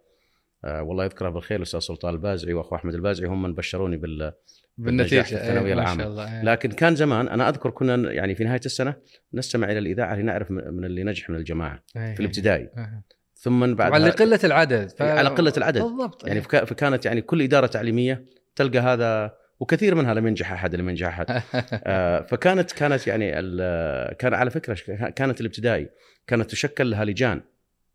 آه 0.65 0.83
والله 0.83 1.03
يذكرها 1.03 1.29
بالخير 1.29 1.57
الاستاذ 1.57 1.79
سلطان 1.79 2.13
البازعي 2.13 2.53
وأخو 2.53 2.75
أحمد 2.75 2.93
البازعي 2.93 3.29
هم 3.29 3.41
من 3.41 3.55
بشروني 3.55 3.97
بال 3.97 4.33
بالنتيجة 4.77 5.21
في 5.21 5.37
إيه، 5.41 5.59
ما 5.59 5.73
العامة. 5.73 5.97
شاء 6.03 6.07
الله 6.07 6.37
إيه. 6.37 6.43
لكن 6.43 6.71
كان 6.71 6.95
زمان 6.95 7.27
أنا 7.27 7.49
أذكر 7.49 7.69
كنا 7.69 8.11
يعني 8.11 8.35
في 8.35 8.43
نهاية 8.43 8.61
السنة 8.65 8.95
نستمع 9.33 9.71
إلى 9.71 9.79
الإذاعة 9.79 10.15
لنعرف 10.15 10.51
من 10.51 10.85
اللي 10.85 11.03
نجح 11.03 11.29
من 11.29 11.35
الجماعة 11.35 11.83
إيه، 11.95 12.13
في 12.13 12.19
الابتدائي 12.19 12.69
إيه. 12.77 13.03
ثم 13.41 13.73
بعد 13.75 13.89
طبعا 13.91 13.99
لقله 13.99 14.39
العدد 14.43 14.89
ف... 14.89 15.01
على 15.01 15.29
قلة 15.29 15.53
العدد. 15.57 15.81
بالضبط 15.81 16.27
يعني. 16.27 16.41
فكا- 16.41 16.65
فكانت 16.65 17.05
يعني 17.05 17.21
كل 17.21 17.41
إدارة 17.41 17.67
تعليمية 17.67 18.25
تلقى 18.55 18.79
هذا 18.79 19.33
وكثير 19.59 19.95
منها 19.95 20.13
لم 20.13 20.27
ينجح 20.27 20.51
أحد 20.51 20.75
لم 20.75 20.89
ينجح 20.89 21.07
أحد 21.19 21.25
آه، 21.85 22.21
فكانت 22.21 22.71
كانت 22.71 23.07
يعني 23.07 23.31
كان 24.15 24.33
على 24.33 24.49
فكرة 24.49 24.75
كانت 25.09 25.41
الابتدائي 25.41 25.89
كانت 26.27 26.51
تشكل 26.51 26.89
لها 26.91 27.05
لجان 27.05 27.41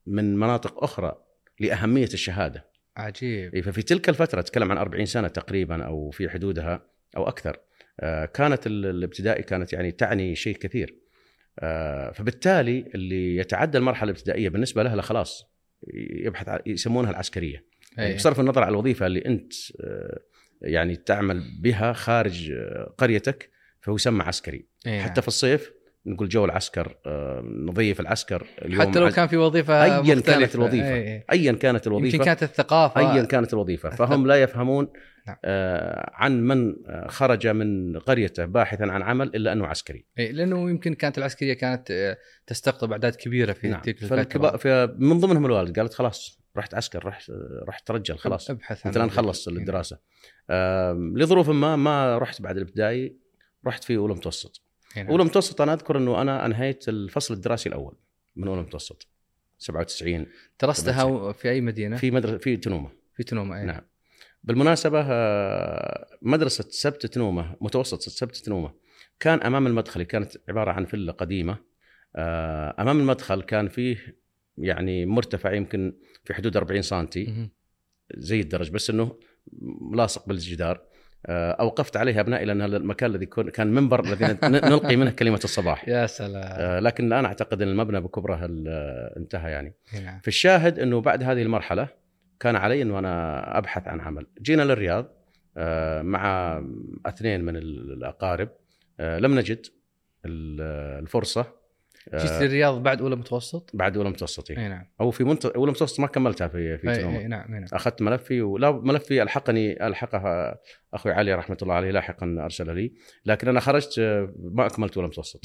من 0.06 0.36
مناطق 0.36 0.84
أخرى 0.84 1.14
لأهمية 1.60 2.04
الشهادة 2.14 2.64
عجيب 2.96 3.54
إيه، 3.54 3.62
ففي 3.62 3.82
تلك 3.82 4.08
الفترة 4.08 4.40
تكلم 4.40 4.72
عن 4.72 4.78
40 4.78 5.06
سنة 5.06 5.28
تقريبا 5.28 5.84
أو 5.84 6.10
في 6.10 6.28
حدودها 6.28 6.82
أو 7.16 7.28
أكثر 7.28 7.56
آه، 8.00 8.24
كانت 8.24 8.66
ال- 8.66 8.86
الابتدائي 8.86 9.42
كانت 9.42 9.72
يعني 9.72 9.92
تعني 9.92 10.34
شيء 10.34 10.56
كثير 10.56 10.94
فبالتالي 12.14 12.90
اللي 12.94 13.36
يتعدى 13.36 13.78
المرحلة 13.78 14.10
الابتدائية 14.10 14.48
بالنسبة 14.48 14.82
له 14.82 14.94
لا 14.94 15.02
خلاص 15.02 15.44
يبحث 15.94 16.60
يسمونها 16.66 17.10
العسكرية. 17.10 17.64
إيه. 17.98 18.14
بصرف 18.14 18.40
النظر 18.40 18.62
عن 18.62 18.68
الوظيفة 18.68 19.06
اللي 19.06 19.26
أنت 19.26 19.52
آه، 19.80 20.20
يعني 20.62 20.96
تعمل 20.96 21.42
بها 21.60 21.92
خارج 21.92 22.50
آه، 22.50 22.94
قريتك 22.98 23.50
فهو 23.80 23.94
يسمى 23.94 24.22
عسكري. 24.22 24.66
إيه، 24.86 25.00
حتى 25.00 25.22
في 25.22 25.28
الصيف 25.28 25.72
نقول 26.06 26.28
جو 26.28 26.44
العسكر 26.44 26.96
آه، 27.06 27.40
نظيف 27.40 28.00
العسكر 28.00 28.46
اليوم 28.62 28.82
حتى 28.82 28.98
لو 28.98 29.10
كان 29.10 29.26
في 29.26 29.36
وظيفة 29.36 29.84
أياً 29.84 30.20
كانت. 30.20 30.54
الوظيفة. 30.54 30.94
إيه، 30.94 31.04
إيه. 31.04 31.24
ايا 31.32 31.52
كانت 31.52 31.86
الوظيفة 31.86 32.14
يمكن 32.14 32.24
كانت 32.24 32.42
الثقافة 32.42 33.00
ايا 33.00 33.24
كانت 33.24 33.52
الوظيفة 33.52 33.90
فهم 33.90 34.26
لا 34.26 34.42
يفهمون 34.42 34.88
نعم. 35.26 35.36
آه، 35.44 36.10
عن 36.14 36.40
من 36.40 36.74
آه، 36.86 37.08
خرج 37.08 37.46
من 37.46 37.98
قريته 37.98 38.44
باحثا 38.44 38.82
عن 38.82 39.02
عمل 39.02 39.26
إلا 39.36 39.52
أنه 39.52 39.66
عسكري 39.66 40.04
إيه، 40.18 40.32
لأنه 40.32 40.70
يمكن 40.70 40.94
كانت 40.94 41.18
العسكرية 41.18 41.54
كانت 41.54 42.16
تستقطب 42.46 42.92
أعداد 42.92 43.14
كبيرة 43.14 43.52
في 43.52 43.68
نعم 43.68 43.80
تلك 43.80 44.02
الفترة 44.02 44.56
فمن 44.56 45.18
ضمنهم 45.18 45.46
الوالد 45.46 45.78
قالت 45.78 45.94
خلاص 45.94 46.40
رحت 46.56 46.74
عسكر 46.74 47.04
رحت 47.06 47.32
رحت 47.68 47.86
ترجل 47.86 48.18
خلاص 48.18 48.50
أبحث 48.50 48.86
مثلا. 48.86 49.10
خلص 49.10 49.48
إيه. 49.48 49.56
الدراسة 49.56 49.98
لظروف 51.16 51.50
ما 51.50 51.76
ما 51.76 52.18
رحت 52.18 52.42
بعد 52.42 52.56
الابتدائي 52.56 53.16
رحت 53.66 53.84
في 53.84 53.96
أولى 53.96 54.14
متوسط. 54.14 54.65
أولى 54.98 55.24
متوسط 55.24 55.60
أنا 55.60 55.72
أذكر 55.72 55.98
إنه 55.98 56.22
أنا 56.22 56.46
أنهيت 56.46 56.88
الفصل 56.88 57.34
الدراسي 57.34 57.68
الأول 57.68 57.94
من 58.36 58.48
أولى 58.48 58.62
متوسط 58.62 59.06
97 59.58 60.26
درستها 60.62 61.32
في 61.32 61.50
أي 61.50 61.60
مدينة؟ 61.60 61.96
في, 61.96 62.10
مدرسه 62.10 62.38
في 62.38 62.56
تنومة 62.56 62.90
في 63.14 63.22
تنومة 63.22 63.58
إيه. 63.58 63.64
نعم 63.64 63.82
بالمناسبة 64.44 65.00
آه، 65.00 66.18
مدرسة 66.22 66.64
سبت 66.70 67.06
تنومة 67.06 67.56
متوسط 67.60 68.00
سبت 68.00 68.36
تنومة 68.36 68.74
كان 69.20 69.40
أمام 69.40 69.66
المدخل 69.66 70.02
كانت 70.02 70.32
عبارة 70.48 70.70
عن 70.70 70.84
فيلا 70.84 71.12
قديمة 71.12 71.58
آه، 72.16 72.74
أمام 72.78 73.00
المدخل 73.00 73.42
كان 73.42 73.68
فيه 73.68 74.16
يعني 74.58 75.06
مرتفع 75.06 75.52
يمكن 75.52 75.96
في 76.24 76.34
حدود 76.34 76.56
40 76.56 76.82
سنتي 76.82 77.24
مهم. 77.24 77.50
زي 78.14 78.40
الدرج 78.40 78.70
بس 78.70 78.90
إنه 78.90 79.18
ملاصق 79.92 80.28
بالجدار 80.28 80.86
أوقفت 81.28 81.96
عليه 81.96 82.20
أبنائي 82.20 82.44
لأن 82.44 82.62
هذا 82.62 82.76
المكان 82.76 83.10
الذي 83.10 83.26
كان 83.26 83.66
منبر 83.66 84.00
الذي 84.04 84.38
نلقي 84.44 84.96
منه 84.96 85.10
كلمة 85.10 85.40
الصباح. 85.44 85.88
يا 85.88 86.06
سلام. 86.06 86.42
آه، 86.44 86.80
لكن 86.80 87.06
الان 87.06 87.24
أعتقد 87.24 87.62
أن 87.62 87.68
المبنى 87.68 88.00
بكبره 88.00 88.40
ال- 88.44 88.68
انتهى 89.16 89.50
يعني. 89.50 89.74
نعم. 90.04 90.20
في 90.20 90.28
الشاهد 90.28 90.78
أنه 90.78 91.00
بعد 91.00 91.22
هذه 91.22 91.42
المرحلة 91.42 91.88
كان 92.40 92.56
علي 92.56 92.82
أنه 92.82 92.98
أنا 92.98 93.58
أبحث 93.58 93.88
عن 93.88 94.00
عمل. 94.00 94.26
جينا 94.42 94.62
للرياض 94.62 95.06
آه، 95.56 96.02
مع 96.02 96.58
اثنين 97.06 97.44
من 97.44 97.56
الأقارب. 97.56 98.48
آه، 99.00 99.18
لم 99.18 99.38
نجد 99.38 99.66
ال- 100.24 101.02
الفرصة. 101.02 101.40
آه، 101.40 101.52
جيت 102.14 102.32
للرياض 102.32 102.82
بعد 102.82 103.00
أولى 103.00 103.16
متوسط؟ 103.16 103.70
بعد 103.74 103.96
أولى 103.96 104.10
متوسطي 104.10 104.58
إي. 104.58 104.68
نعم. 104.68 104.84
أو 105.00 105.10
في 105.10 105.24
منت... 105.24 105.46
أولى 105.46 105.70
متوسط 105.72 106.00
ما 106.00 106.06
كملتها 106.06 106.48
في 106.48 106.78
في 106.78 106.90
إي، 106.90 107.26
نعم 107.26 107.54
إي، 107.54 107.60
نعم. 107.60 107.64
أخذت 107.72 108.02
ملفي 108.02 108.42
ولا 108.42 108.70
ملفي 108.70 109.22
ألحقني 109.22 109.86
ألحقها 109.86 110.58
أخوي 110.94 111.12
علي 111.12 111.34
رحمة 111.34 111.56
الله 111.62 111.74
عليه 111.74 111.90
لاحقا 111.90 112.36
أرسل 112.40 112.74
لي 112.74 112.92
لكن 113.24 113.48
أنا 113.48 113.60
خرجت 113.60 113.98
آه، 113.98 114.34
ما 114.38 114.66
أكملت 114.66 114.96
ولا 114.96 115.06
متوسط. 115.06 115.44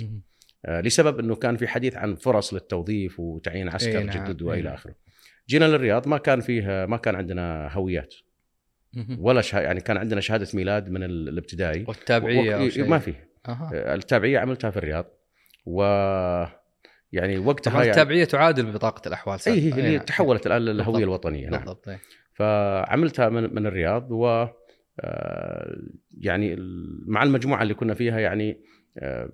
آه، 0.66 0.82
لسبب 0.82 1.20
إنه 1.20 1.36
كان 1.36 1.58
في 1.58 1.68
حديث 1.68 1.96
عن 1.96 2.16
فرص 2.16 2.54
للتوظيف 2.54 3.20
وتعيين 3.20 3.70
عسكر 3.70 4.04
نعم، 4.04 4.26
جدد 4.26 4.42
وإلى 4.42 4.62
نعم. 4.62 4.74
آخره. 4.74 4.96
جينا 5.50 5.66
للرياض 5.66 6.08
ما 6.08 6.18
كان 6.18 6.40
فيه 6.40 6.86
ما 6.86 6.98
كان 6.98 7.16
عندنا 7.16 7.70
هويات. 7.74 8.14
ولا 9.20 9.42
شه... 9.42 9.60
يعني 9.60 9.82
كان 9.82 9.98
عندنا 9.98 10.22
شهادة 10.22 10.48
ميلاد 10.54 10.90
من 10.90 11.04
ال- 11.04 11.30
الابتدائي. 11.30 11.86
والتابعيه 11.88 12.70
شيء. 12.70 12.88
ما 12.88 13.00
فيه 13.00 13.30
آه، 13.48 13.96
التابعية 13.96 14.40
عملتها 14.40 14.72
في 14.72 14.78
الرياض. 14.78 15.21
و 15.66 15.82
يعني 17.12 17.38
وقتها 17.38 17.74
يعني 17.74 17.90
التابعية 17.90 18.24
تعادل 18.24 18.72
بطاقة 18.72 19.08
الأحوال 19.08 19.40
اي. 19.48 19.54
هي 19.54 19.74
إي 19.74 19.80
اللي 19.80 19.96
نعم. 19.96 20.06
تحولت 20.06 20.48
الان 20.48 20.62
للهويه. 20.62 21.04
الوطنية 21.04 21.50
نعم 21.50 21.60
بالضبط 21.60 21.90
إي. 21.90 22.00
فعملتها 22.34 23.30
من 23.30 23.56
من 23.56 23.68
الرياض 23.68 24.12
و 24.12 24.48
آه، 25.00 25.78
يعني 26.18 26.56
مع 27.06 27.24
المجموعة 27.24 27.62
اللي 27.64 27.74
كنا 27.74 27.94
فيها 27.94 28.20
يعني 28.20 28.62
آه، 28.98 29.30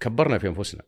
كبرنا 0.00 0.38
في 0.38 0.48
أنفسنا 0.48 0.82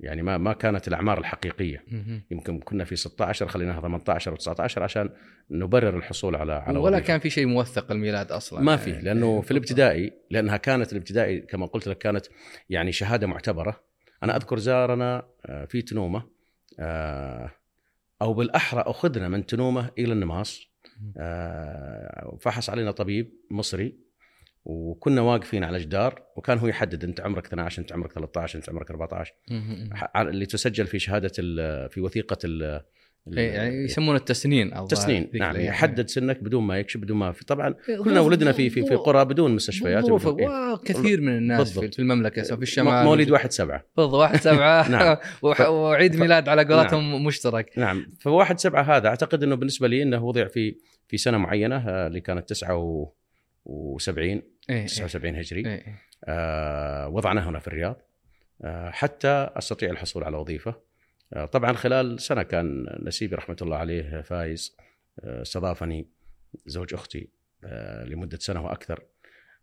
يعني 0.00 0.22
ما 0.22 0.38
ما 0.38 0.52
كانت 0.52 0.88
الأعمار 0.88 1.18
الحقيقية. 1.18 1.84
يمكن 2.30 2.58
كنا 2.60 2.84
في 2.84 2.96
16 2.96 3.48
خليناها 3.48 3.80
18 3.80 4.30
أو 4.30 4.36
19 4.36 4.82
عشان 4.82 5.10
نبرر 5.50 5.96
الحصول 5.96 6.36
على 6.36 6.52
على 6.52 6.78
ولا 6.78 6.88
وظيفة. 6.96 7.06
كان 7.06 7.20
في 7.20 7.30
شيء 7.30 7.46
موثق 7.46 7.90
الميلاد 7.92 8.32
أصلا. 8.32 8.60
ما 8.60 8.72
يعني- 8.72 8.84
في 8.84 8.90
لأنه 9.00 9.40
في 9.40 9.50
الابتدائي 9.50 10.12
لأنها 10.30 10.56
كانت 10.56 10.92
الابتدائي 10.92 11.40
كما 11.40 11.66
قلت 11.66 11.86
لك 11.88 11.98
كانت 11.98 12.26
يعني 12.70 12.92
شهادة 12.92 13.26
معتبرة. 13.26 13.80
أنا 14.22 14.36
أذكر 14.36 14.58
زارنا 14.58 15.26
آه، 15.46 15.64
في 15.64 15.82
تنومة 15.82 16.22
آه، 16.80 17.50
أو 18.22 18.34
بالأحرى 18.34 18.80
أخذنا 18.86 19.28
من 19.28 19.46
تنومة 19.46 19.90
إلى 19.98 20.12
النماص. 20.12 20.60
آه، 21.18 22.36
فحص 22.40 22.70
علينا 22.70 22.90
طبيب 22.90 23.32
مصري. 23.50 24.05
وكنا 24.68 25.20
واقفين 25.20 25.64
على 25.64 25.78
جدار 25.78 26.22
وكان 26.36 26.58
هو 26.58 26.66
يحدد 26.66 27.04
أنت 27.04 27.20
عمرك 27.20 27.46
12 27.46 27.82
أنت 27.82 27.92
عمرك 27.92 28.12
13 28.12 28.58
أنت 28.58 28.68
عمرك 28.70 28.90
14 28.90 29.34
مهم. 29.50 29.90
ح- 29.94 30.16
اللي 30.16 30.46
تسجل 30.46 30.86
في 30.86 30.98
شهادة 30.98 31.32
ال- 31.38 31.90
في 31.90 32.00
وثيقة 32.00 32.38
ال 32.44 32.80
إيه، 33.36 33.50
يعني 33.52 33.84
يسمونه 33.84 34.18
التسنين 34.18 34.72
أو 34.72 34.86
تسنين 34.86 35.30
نعم 35.34 35.56
يحدد 35.56 36.08
سنك 36.08 36.42
بدون 36.42 36.62
ما 36.64 36.78
يكشف 36.78 37.00
بدون 37.00 37.16
ما 37.16 37.32
في. 37.32 37.44
طبعا 37.44 37.74
إيه، 37.88 37.96
كلنا 37.98 38.20
ولدنا 38.20 38.52
في 38.52 38.70
في 38.70 38.82
في 38.86 38.94
قرى 38.94 39.24
بدون 39.24 39.54
مستشفيات. 39.54 40.04
ظروف 40.04 40.26
إيه. 40.26 40.72
وكثير 40.72 41.20
من 41.20 41.36
الناس 41.36 41.68
في 41.72 41.74
بالضبط. 41.80 41.94
في 41.94 42.02
المملكة 42.02 42.42
سواء 42.42 42.56
في 42.58 42.62
الشمال 42.62 43.04
مواليد 43.04 43.30
واحد 43.30 43.52
سبعة. 43.52 43.84
بالضبط 43.96 44.14
واحد 44.14 44.36
سبعة. 44.40 44.88
نعم. 44.90 45.16
وح- 45.42 45.68
وعيد 45.68 46.16
ميلاد 46.16 46.48
على 46.48 46.64
قولتهم 46.64 47.24
مشترك. 47.24 47.70
نعم. 47.78 48.06
فواحد 48.20 48.58
سبعة 48.58 48.82
هذا 48.82 49.08
أعتقد 49.08 49.42
إنه 49.42 49.54
بالنسبة 49.54 49.88
لي 49.88 50.02
إنه 50.02 50.24
وضع 50.24 50.46
في 50.48 50.76
في 51.08 51.16
سنة 51.16 51.38
معينة 51.38 51.76
آه، 51.88 52.06
اللي 52.06 52.20
كانت 52.20 52.48
79 53.66 54.42
إيه، 54.70 54.86
79 54.86 55.36
هجري. 55.36 55.66
إيه، 55.66 55.86
إيه. 55.86 56.02
آه، 56.24 57.08
وضعناه 57.08 57.48
هنا 57.48 57.58
في 57.58 57.68
الرياض. 57.68 58.02
آه، 58.64 58.90
حتى 58.90 59.28
أستطيع 59.28 59.90
الحصول 59.90 60.24
على 60.24 60.36
وظيفة. 60.36 60.74
آه، 61.32 61.46
طبعا 61.46 61.72
خلال 61.72 62.20
سنة 62.20 62.42
كان 62.42 62.86
نسيبي 63.02 63.34
رحمة 63.34 63.56
الله 63.62 63.76
عليه 63.76 64.20
فايز 64.20 64.76
آه، 65.20 65.42
استضافني 65.42 66.08
زوج 66.66 66.94
أختي 66.94 67.28
آه، 67.64 68.04
لمدة 68.04 68.38
سنة 68.38 68.64
وأكثر. 68.64 69.02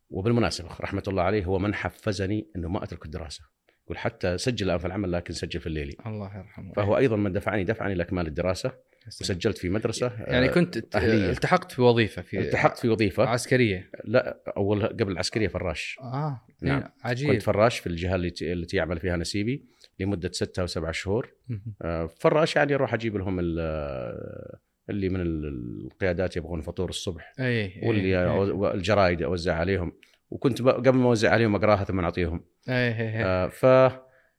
وبالمناسبة 0.09 0.69
رحمة 0.81 1.03
الله 1.07 1.23
عليه 1.23 1.45
هو 1.45 1.59
من 1.59 1.73
حفزني 1.73 2.47
إنه 2.55 2.69
ما 2.69 2.83
أترك 2.83 3.05
الدراسة. 3.05 3.43
يقول 3.85 3.97
حتى 3.97 4.37
سجل 4.37 4.65
الان 4.65 4.77
في 4.77 4.87
العمل 4.87 5.11
لكن 5.11 5.33
سجل 5.33 5.59
في 5.59 5.67
الليلي. 5.67 5.95
الله 6.05 6.37
يرحمه. 6.37 6.73
فهو 6.73 6.97
أيضا 6.97 7.15
من 7.15 7.31
دفعني 7.31 7.63
دفعني 7.63 7.95
لإكمال 7.95 8.27
الدراسة. 8.27 8.73
وسجلت 9.07 9.57
في 9.57 9.69
مدرسة 9.69 10.11
يعني 10.17 10.49
آه، 10.49 10.51
كنت 10.53 10.95
أهلية. 10.95 11.29
التحقت 11.29 11.71
في 11.71 11.81
وظيفة 11.81 12.21
في 12.21 12.39
التحقت 12.39 12.77
في 12.79 12.89
وظيفة. 12.89 13.25
عسكرية. 13.27 13.89
لا 14.05 14.37
أول 14.57 14.85
قبل 14.85 15.11
العسكرية 15.11 15.47
فراش. 15.47 15.97
آه 16.01 16.41
نعم. 16.61 16.79
نعم. 16.79 16.89
عجيب. 17.03 17.31
كنت 17.31 17.41
فراش 17.41 17.79
في 17.79 17.87
الجهة 17.87 18.15
التي, 18.15 18.53
التي 18.53 18.77
يعمل 18.77 18.99
فيها 18.99 19.15
نسيبي 19.17 19.65
لمدة 19.99 20.31
ستة 20.31 20.61
أو 20.61 20.67
سبعة 20.67 20.91
شهور. 20.91 21.33
آه، 21.81 22.09
فراش 22.19 22.55
يعني 22.55 22.75
أروح 22.75 22.93
أجيب 22.93 23.17
لهم 23.17 23.39
ال- 23.39 24.59
اللي 24.89 25.09
من 25.09 25.21
القيادات 25.21 26.37
يبغون 26.37 26.61
فطور 26.61 26.89
الصبح 26.89 27.33
اي 27.39 27.81
واللي 27.83 28.17
اي 28.23 28.71
الجرايد 28.73 29.21
أوزع 29.21 29.55
عليهم. 29.55 29.91
وكنت 30.29 30.61
قبل 30.61 30.97
ما 30.97 31.05
أوزع 31.05 31.29
عليهم 31.31 31.55
أقراها 31.55 31.83
ثم 31.83 31.99
أعطيهم. 31.99 32.43
اي 32.69 32.73
اي 32.87 33.23
آه، 33.23 33.47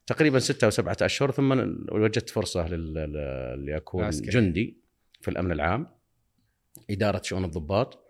فتقريبا 0.07 0.39
ستة 0.39 0.65
أو 0.65 0.71
سبعة 0.71 0.97
أشهر 1.03 1.31
ثم 1.31 1.53
وجدت 1.93 2.31
فرصة 2.31 2.67
لاكون. 3.57 4.11
جندي 4.11 4.79
في 5.21 5.31
الأمن 5.31 5.53
العام 5.53 5.87
إدارة 6.91 7.23
شؤون 7.23 7.45
الضباط 7.45 8.05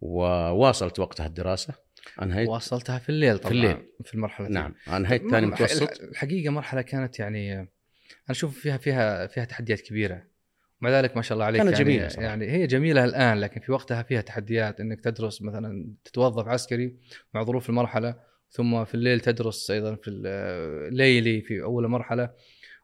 وواصلت 0.00 0.98
وقتها 0.98 1.26
الدراسة 1.26 1.74
أنهيت 2.22 2.48
واصلتها 2.48 2.98
في 2.98 3.08
الليل 3.08 3.38
طبعا 3.38 3.52
في 3.52 3.54
الليل. 3.58 3.76
في 4.04 4.14
المرحلة 4.14 4.48
نعم 4.48 4.74
أنهيت 4.88 5.30
ثاني 5.30 5.46
متوسط 5.46 6.00
الحقيقة 6.00 6.50
مرحلة 6.50 6.82
كانت 6.82 7.18
يعني 7.18 7.54
أنا 7.54 7.68
أشوف 8.30 8.58
فيها 8.58 8.76
فيها 8.76 9.26
فيها 9.26 9.44
تحديات 9.44 9.80
كبيرة 9.80 10.22
ومع 10.82 10.90
ذلك 10.90 11.16
ما 11.16 11.22
شاء 11.22 11.36
الله 11.36 11.44
عليك 11.44 11.62
كانت 11.62 11.72
يعني 11.72 11.84
جميلة 11.84 12.08
صراحة. 12.08 12.26
يعني 12.26 12.50
هي 12.50 12.66
جميلة 12.66 13.04
الآن 13.04 13.40
لكن 13.40 13.60
في 13.60 13.72
وقتها 13.72 14.02
فيها 14.02 14.20
تحديات 14.20 14.80
إنك 14.80 15.00
تدرس 15.00 15.42
مثلا 15.42 15.94
تتوظف 16.04 16.48
عسكري 16.48 16.96
مع 17.34 17.42
ظروف 17.42 17.68
المرحلة 17.68 18.33
ثم 18.54 18.84
في 18.84 18.94
الليل 18.94 19.20
تدرس 19.20 19.70
أيضا 19.70 19.94
في 19.94 20.08
الليلي 20.10 21.40
في 21.40 21.62
أول 21.62 21.88
مرحلة. 21.88 22.30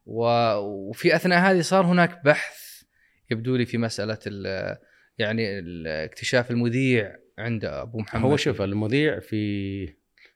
وفي 0.07 1.17
أثناء 1.17 1.39
هذه 1.39 1.61
صار 1.61 1.87
هناك 1.87 2.25
بحث 2.25 2.83
يبدو 3.31 3.57
لي 3.57 3.67
في 3.67 3.79
مسألة 3.79 4.19
ال- 4.27 4.77
يعني 5.19 5.59
ال- 5.59 5.87
اكتشاف 5.87 6.51
المذيع 6.51 7.17
عند 7.39 7.65
أبو 7.65 7.99
محمد. 7.99 8.23
هو 8.31 8.37
شوف 8.37 8.63
المذيع 8.63 9.19
في 9.21 9.87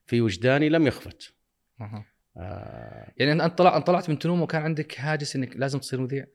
في 0.06 0.20
وجداني 0.20 0.68
لم 0.68 0.86
يخفت. 0.86 1.34
أها. 1.80 2.06
آه. 2.36 3.12
يعني 3.16 3.32
أنت 3.44 3.58
طلعت 3.58 3.74
أنت 3.74 3.86
طلعت 3.86 4.10
من 4.10 4.18
تنوم 4.18 4.42
وكان 4.42 4.62
عندك 4.62 5.00
هاجس 5.00 5.36
إنك 5.36 5.56
لازم 5.56 5.78
تصير 5.78 6.00
مذيع؟ 6.00 6.26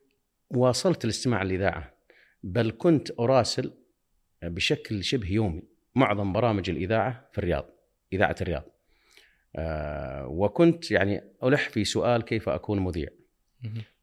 واصلت 0.49 1.05
الاستماع 1.05 1.43
للاذاعه 1.43 1.93
بل 2.43 2.71
كنت 2.77 3.12
أراسل 3.19 3.73
بشكل 4.43 5.03
شبه 5.03 5.31
يومي 5.31 5.63
معظم 5.95 6.33
برامج 6.33 6.69
الإذاعة 6.69 7.29
في 7.31 7.38
الرياض 7.38 7.65
إذاعة 8.13 8.35
الرياض. 8.41 8.63
وكنت 10.25 10.91
يعني 10.91 11.21
ألح 11.43 11.69
في 11.69 11.83
سؤال 11.85 12.21
كيف 12.21 12.49
أكون 12.49 12.79
مذيع. 12.79 13.07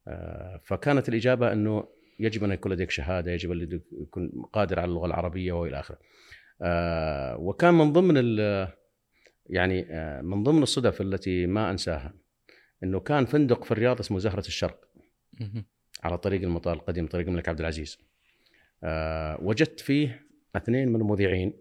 آه 0.08 0.60
فكانت 0.64 1.08
الإجابة 1.08 1.52
أنه 1.52 1.88
يجب 2.20 2.44
أن 2.44 2.52
يكون 2.52 2.72
لديك 2.72 2.90
شهادة 2.90 3.32
يجب 3.32 3.52
أن 3.52 3.80
يكون 3.92 4.30
قادر 4.52 4.80
على 4.80 4.88
اللغة 4.88 5.06
العربية 5.06 5.52
وإلى 5.52 5.80
آخره. 5.80 5.98
آه 6.62 7.36
وكان 7.36 7.74
من 7.74 7.92
ضمن 7.92 8.14
ال- 8.16 8.68
يعني 9.46 9.86
آه 9.90 10.20
من 10.22 10.42
ضمن 10.42 10.62
الصدف 10.62 11.00
التي 11.00 11.46
ما 11.46 11.70
أنساها 11.70 12.14
أنه 12.84 13.00
كان 13.00 13.24
فندق 13.24 13.64
في 13.64 13.70
الرياض 13.72 13.98
اسمه 14.00 14.18
زهرة 14.18 14.46
الشرق. 14.46 14.80
على 16.02 16.18
طريق 16.18 16.42
المطار 16.42 16.74
القديم 16.74 17.06
طريق 17.06 17.26
الملك 17.28 17.48
عبد 17.48 17.60
العزيز. 17.60 17.98
آه 18.84 19.38
وجدت 19.42 19.80
فيه 19.80 20.26
اثنين 20.56 20.88
من 20.88 21.00
المذيعين 21.00 21.52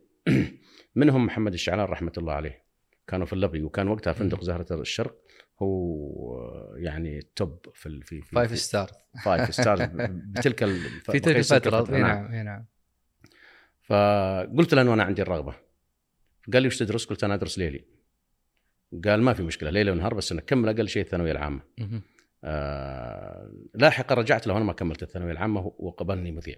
منهم 0.96 1.26
محمد 1.26 1.54
الشعلان 1.54 1.86
رحمة 1.86 2.12
الله 2.18 2.34
عليه. 2.34 2.65
كانوا 3.08 3.26
في 3.26 3.34
اللبي 3.34 3.64
وكان 3.64 3.88
وقتها 3.88 4.14
فندق 4.14 4.44
زهرة 4.44 4.82
الشرق 4.82 5.16
هو 5.62 6.38
آه، 6.38 6.74
يعني 6.78 7.22
top 7.36 7.66
في 7.74 8.02
في 8.02 8.22
five 8.22 8.60
star 8.60 8.92
five 9.24 9.54
star 9.56 9.90
بتلك 10.10 10.66
في 10.66 11.20
تلك 11.20 11.36
الفترة 11.38 11.96
اي 11.96 12.02
نعم. 12.02 12.24
نعم. 12.24 12.34
اي 12.34 12.44
نعم 12.44 12.66
فقلت 13.82 14.74
له 14.74 14.82
انه 14.82 14.94
أنا 14.94 15.04
عندي 15.04 15.22
الرغبة. 15.22 15.56
قال 16.54 16.62
لي 16.62 16.68
وش 16.68 16.78
تدرس؟ 16.78 17.06
قلت 17.06 17.24
أنا 17.24 17.34
أدرس 17.34 17.58
ليلي. 17.60 17.86
قال 19.06 19.22
ما 19.22 19.34
في 19.34 19.44
مشكلة 19.44 19.70
ليله 19.70 19.92
ونهار 19.92 20.14
بس 20.14 20.32
انك 20.32 20.46
كمل 20.46 20.70
أقل 20.70 20.90
شيء 20.90 21.04
الثانوية 21.04 21.32
العامة. 21.32 21.62
آه 22.44 23.52
لاحقا 23.74 24.16
رجعت 24.16 24.48
له 24.48 24.58
أنا 24.58 24.66
ما 24.66 24.74
كملت 24.74 25.04
الثانوية 25.04 25.32
العامة 25.32 25.74
وقبلني 25.78 26.32
مذيع. 26.32 26.56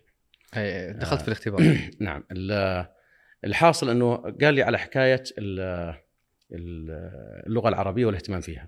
دخلت 0.91 1.19
آه. 1.19 1.23
في 1.23 1.27
الاختبار. 1.27 1.77
نعم. 1.99 2.23
ال- 2.31 2.85
الحاصل 3.45 3.89
إنه 3.89 4.15
قال 4.15 4.53
لي 4.53 4.63
على 4.63 4.77
حكاية 4.77 5.23
اللغة 6.51 7.69
العربية 7.69 8.05
والاهتمام 8.05 8.41
فيها. 8.41 8.67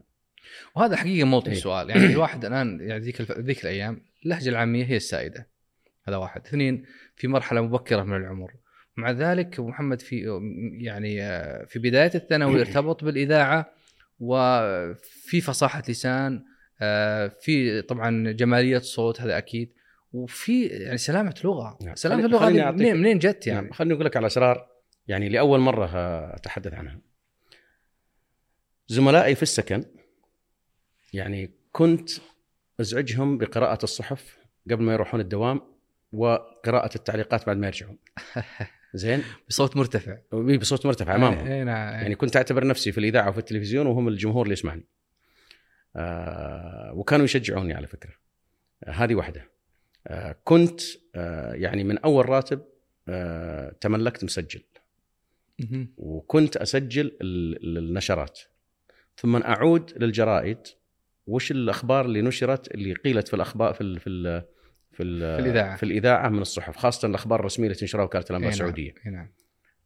وهذا 0.75 0.95
حقيقة 0.95 1.25
موطن 1.25 1.51
إيه. 1.51 1.57
سؤال. 1.57 1.89
يعني 1.89 2.05
الواحد 2.05 2.45
الآن 2.45 2.79
يعني 2.81 2.99
ذيك 2.99 3.21
الف... 3.21 3.31
ذيك 3.31 3.63
الأيام 3.63 4.01
اللهجة 4.25 4.49
العامية 4.49 4.85
هي 4.85 4.95
السائدة. 4.95 5.47
هذا 6.07 6.17
واحد. 6.17 6.45
اثنين 6.45 6.85
في 7.15 7.27
مرحلة 7.27 7.61
مبكرة 7.61 8.03
من 8.03 8.15
العمر. 8.15 8.53
مع 8.97 9.11
ذلك 9.11 9.59
محمد 9.59 10.01
في 10.01 10.39
يعني 10.81 11.23
آه، 11.23 11.65
في 11.65 11.79
بداية 11.79 12.11
الثانوي 12.15 12.59
ارتبط 12.61 13.03
بالإذاعة 13.03 13.71
وفي 14.19 15.41
فصاحة 15.41 15.83
لسان 15.89 16.43
آه، 16.81 17.27
في 17.41 17.81
طبعا 17.81 18.31
جمالية 18.31 18.79
صوت 18.79 19.21
هذا 19.21 19.37
أكيد. 19.37 19.73
وفي 20.13 20.65
يعني 20.65 20.97
سلامة 20.97 21.35
لغة. 21.43 21.77
نعم. 21.81 21.95
سلامة 21.95 22.25
اللغة 22.25 22.71
منين 22.71 23.19
جت 23.19 23.47
يعني؟ 23.47 23.59
يعني 23.59 23.73
خليني 23.73 23.93
أقول 23.93 24.05
لك 24.05 24.17
على 24.17 24.27
أسرار 24.27 24.67
يعني 25.07 25.29
لأول 25.29 25.59
مرة 25.59 25.89
أتحدث 26.35 26.73
عنها. 26.73 27.08
زملائي 28.91 29.35
في 29.35 29.43
السكن 29.43 29.83
يعني 31.13 31.51
كنت 31.71 32.09
أزعجهم 32.79 33.37
بقراءة 33.37 33.83
الصحف 33.83 34.37
قبل 34.71 34.83
ما 34.83 34.93
يروحون 34.93 35.19
الدوام 35.19 35.61
وقراءة 36.11 36.95
التعليقات 36.95 37.45
بعد 37.47 37.57
ما 37.57 37.67
يرجعون 37.67 37.97
زين 38.93 39.23
بصوت 39.49 39.77
مرتفع 39.77 40.17
بصوت 40.33 40.85
مرتفع 40.85 41.15
أمامهم 41.15 41.47
أي 41.47 41.63
نعم 41.63 41.93
يعني 41.93 42.15
كنت 42.15 42.35
أعتبر 42.35 42.67
نفسي 42.67 42.91
في 42.91 42.97
الإذاعة 42.97 43.29
وفي 43.29 43.37
التلفزيون 43.37 43.87
وهم 43.87 44.07
الجمهور 44.07 44.43
اللي 44.43 44.53
يسمعني. 44.53 44.85
آه 45.95 46.93
وكانوا 46.95 47.25
يشجعوني 47.25 47.73
على 47.73 47.87
فكرة. 47.87 48.13
آه 48.83 48.91
هذه 48.91 49.15
واحدة. 49.15 49.51
آه 50.07 50.35
كنت 50.43 50.81
آه 51.15 51.53
يعني 51.53 51.83
من 51.83 51.97
أول 51.97 52.29
راتب 52.29 52.61
آه 53.07 53.75
تملكت 53.81 54.23
مسجل. 54.23 54.61
وكنت 55.97 56.57
أسجل 56.57 57.17
ال- 57.21 57.77
النشرات 57.77 58.39
ثم 59.21 59.35
أعود 59.35 59.93
للجرائد 59.97 60.57
وش 61.27 61.51
الأخبار 61.51 62.05
اللي 62.05 62.21
نشرت 62.21 62.71
اللي 62.71 62.93
قيلت 62.93 63.27
في 63.27 63.33
الأخبار 63.33 63.73
في 63.73 63.81
ال 63.81 63.99
في 63.99 64.09
ال 64.09 64.43
في, 64.91 65.03
ال 65.03 65.19
في 65.35 65.41
الإذاعة. 65.41 65.75
في 65.75 65.83
الإذاعة 65.83 66.29
من 66.29 66.39
الصحف 66.39 66.77
خاصة 66.77 67.07
الأخبار 67.07 67.39
الرسمية 67.39 67.67
التي 67.67 67.79
تنشرها 67.79 68.03
وكالة 68.03 68.25
الانباء 68.29 68.49
نعم، 68.49 68.53
السعودية. 68.53 68.93
إي 69.05 69.11
نعم 69.11 69.31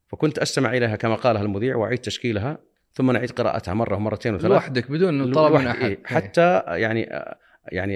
فكنت 0.07 0.39
أستمع 0.39 0.73
إليها 0.77 0.95
كما 0.95 1.15
قالها 1.15 1.41
المذيع 1.41 1.75
وأعيد 1.75 1.97
تشكيلها 1.97 2.57
ثم 2.93 3.11
نعيد 3.11 3.31
قراءتها 3.31 3.73
مرة 3.73 3.95
ومرتين 3.95 4.35
وثلاث 4.35 4.51
لوحدك 4.51 4.91
بدون 4.91 5.33
طلب 5.33 5.53
من 5.55 5.67
أحد. 5.67 5.97
حتى 6.05 6.61
يعني 6.67 7.09
يعني 7.71 7.93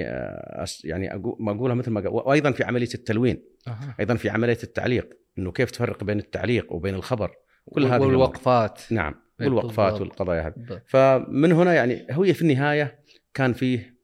يعني 0.84 1.22
ما 1.40 1.52
أقولها 1.52 1.74
مثل 1.74 1.90
ما 1.90 2.00
قال 2.00 2.08
وأيضا 2.08 2.50
في 2.50 2.64
عملية 2.64 2.94
التلوين 2.94 3.42
أها. 3.68 3.94
أيضا 4.00 4.14
في 4.14 4.30
عملية 4.30 4.58
التعليق 4.62 5.08
إنه 5.38 5.52
كيف 5.52 5.70
تفرق 5.70 6.04
بين 6.04 6.18
التعليق 6.18 6.72
وبين 6.72 6.94
الخبر 6.94 7.30
كل 7.70 7.84
هذه. 7.84 8.00
والوقفات 8.00 8.80
نعم 8.90 9.27
والوقفات 9.40 9.92
بالضبط. 9.92 10.00
والقضايا 10.00 10.42
هذه. 10.46 10.82
فمن 10.86 11.52
هنا 11.52 11.74
يعني 11.74 12.06
هي 12.10 12.34
في 12.34 12.42
النهاية 12.42 12.98
كان 13.34 13.52
فيه 13.52 13.98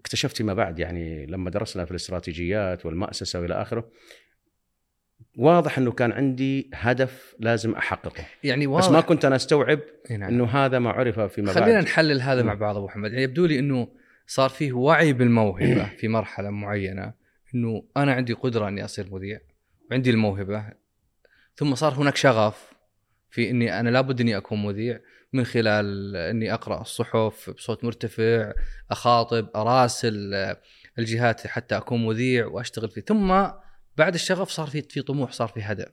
اكتشفت 0.00 0.36
فيما 0.36 0.54
بعد 0.54 0.78
يعني 0.78 1.26
لما 1.26 1.50
درسنا 1.50 1.84
في 1.84 1.90
الاستراتيجيات 1.90 2.86
والمأسسة 2.86 3.40
وإلى 3.40 3.62
آخره 3.62 3.90
واضح 5.38 5.78
إنه 5.78 5.92
كان 5.92 6.12
عندي 6.12 6.70
هدف 6.74 7.34
لازم 7.38 7.74
أحققه 7.74 8.24
يعني 8.44 8.66
بس 8.66 8.72
واضح 8.72 8.90
ما 8.90 9.00
كنت 9.00 9.24
أنا 9.24 9.36
أستوعب 9.36 9.80
إيه 10.10 10.16
نعم. 10.16 10.30
إنه 10.30 10.44
هذا 10.44 10.78
ما 10.78 10.90
عرف 10.90 11.20
فيما 11.20 11.52
خلينا 11.52 11.72
بعد 11.72 11.84
نحلل 11.84 12.20
هذا 12.20 12.42
مع 12.42 12.54
مم. 12.54 12.60
بعض 12.60 12.76
أبو 12.76 12.86
محمد 12.86 13.10
يعني 13.10 13.22
يبدو 13.22 13.46
لي 13.46 13.58
إنه 13.58 13.88
صار 14.26 14.50
فيه 14.50 14.72
وعي 14.72 15.12
بالموهبة 15.12 15.84
في 15.98 16.08
مرحلة 16.08 16.50
معينة 16.50 17.12
إنه 17.54 17.84
أنا 17.96 18.12
عندي 18.12 18.32
قدرة 18.32 18.68
إني 18.68 18.84
أصير 18.84 19.06
مذيع 19.14 19.40
وعندي 19.90 20.10
الموهبة 20.10 20.64
ثم 21.56 21.74
صار 21.74 21.92
هناك 21.94 22.16
شغف 22.16 22.71
في 23.32 23.50
إني 23.50 23.80
أنا 23.80 23.90
لابد 23.90 24.20
إني 24.20 24.36
أكون 24.36 24.62
مذيع 24.62 25.00
من 25.32 25.44
خلال 25.44 26.16
إني 26.16 26.54
أقرأ 26.54 26.80
الصحف 26.80 27.50
بصوت 27.50 27.84
مرتفع 27.84 28.52
أخاطب 28.90 29.48
أراسل 29.56 30.34
آه، 30.34 30.60
الجهات 30.98 31.46
حتى 31.46 31.76
أكون 31.76 32.04
مذيع 32.06 32.46
وأشتغل 32.46 32.90
فيه. 32.90 33.00
ثم 33.00 33.28
بعد 33.96 34.14
الشغف 34.14 34.48
صار 34.50 34.66
في 34.66 34.82
في 34.82 35.02
طموح 35.02 35.32
صار 35.32 35.48
في 35.48 35.60
هدف. 35.62 35.88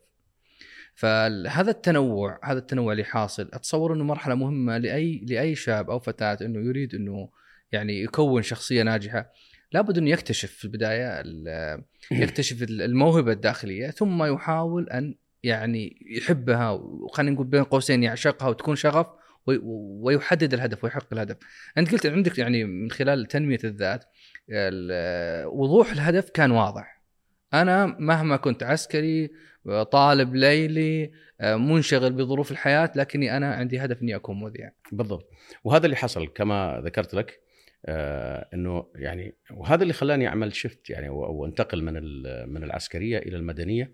فهذا 0.96 1.72
التنوع 1.72 2.40
هذا 2.44 2.60
التنوع 2.60 2.92
اللي 2.92 3.04
حاصل 3.04 3.50
أتصور 3.54 3.94
إنه 3.94 4.04
مرحلة 4.04 4.36
مهمة 4.36 4.78
لأي 4.78 5.26
لأي 5.30 5.56
شاب 5.56 5.90
أو 5.90 6.00
فتاة 6.00 6.38
إنه 6.42 6.60
يريد 6.70 6.96
إنه 6.96 7.30
يعني 7.72 8.04
يكون 8.04 8.42
شخصية 8.42 8.84
ناجحة. 8.84 9.32
لابد 9.72 9.98
إنه 9.98 10.10
يكتشف 10.10 10.52
في 10.52 10.66
البداية 10.66 11.22
ال- 11.22 11.84
يكتشف 12.12 12.64
الموهبة 12.64 13.32
الداخلية 13.32 13.90
ثم 13.90 14.24
يحاول 14.24 14.90
أن 14.90 15.16
يعني 15.44 15.98
يحبها 16.18 16.70
وخلينا 16.72 17.32
نقول 17.36 17.48
بين 17.48 17.64
قوسين 17.64 18.04
يعشقها 18.04 18.48
وتكون 18.50 18.76
شغف 18.76 19.08
وي- 19.48 19.60
ويحدد 20.02 20.54
الهدف 20.54 20.84
ويحقق 20.84 21.08
الهدف. 21.14 21.38
أنت 21.78 21.92
قلت 21.92 22.06
عندك 22.06 22.38
يعني 22.40 22.64
من 22.64 22.92
خلال 22.92 23.26
تنمية 23.26 23.60
الذات 23.64 24.06
ال- 24.50 25.48
وضوح 25.48 25.92
الهدف 25.92 26.30
كان 26.30 26.52
واضح. 26.52 27.02
أنا 27.54 27.86
مهما 28.00 28.38
كنت 28.38 28.64
عسكري 28.64 29.30
طالب 29.92 30.36
ليلي 30.36 31.12
منشغل 31.44 32.14
بظروف 32.14 32.52
الحياة 32.52 32.92
لكني 32.96 33.38
أنا 33.38 33.54
عندي 33.54 33.80
هدف 33.80 34.02
إني 34.02 34.16
أكون 34.16 34.40
مذيع. 34.40 34.72
بالضبط 34.92 35.30
وهذا 35.64 35.86
اللي 35.86 35.96
حصل 35.96 36.28
كما 36.28 36.82
ذكرت 36.86 37.14
لك 37.14 37.40
آه 37.86 38.50
إنه 38.54 38.86
يعني 38.96 39.36
وهذا 39.52 39.82
اللي 39.84 39.94
خلاني 39.94 40.28
أعمل 40.28 40.56
شفت 40.56 40.90
يعني 40.90 41.10
وانتقل 41.10 41.84
من 41.84 41.94
من 42.54 42.64
العسكرية 42.64 43.18
إلى 43.18 43.38
المدنية 43.38 43.92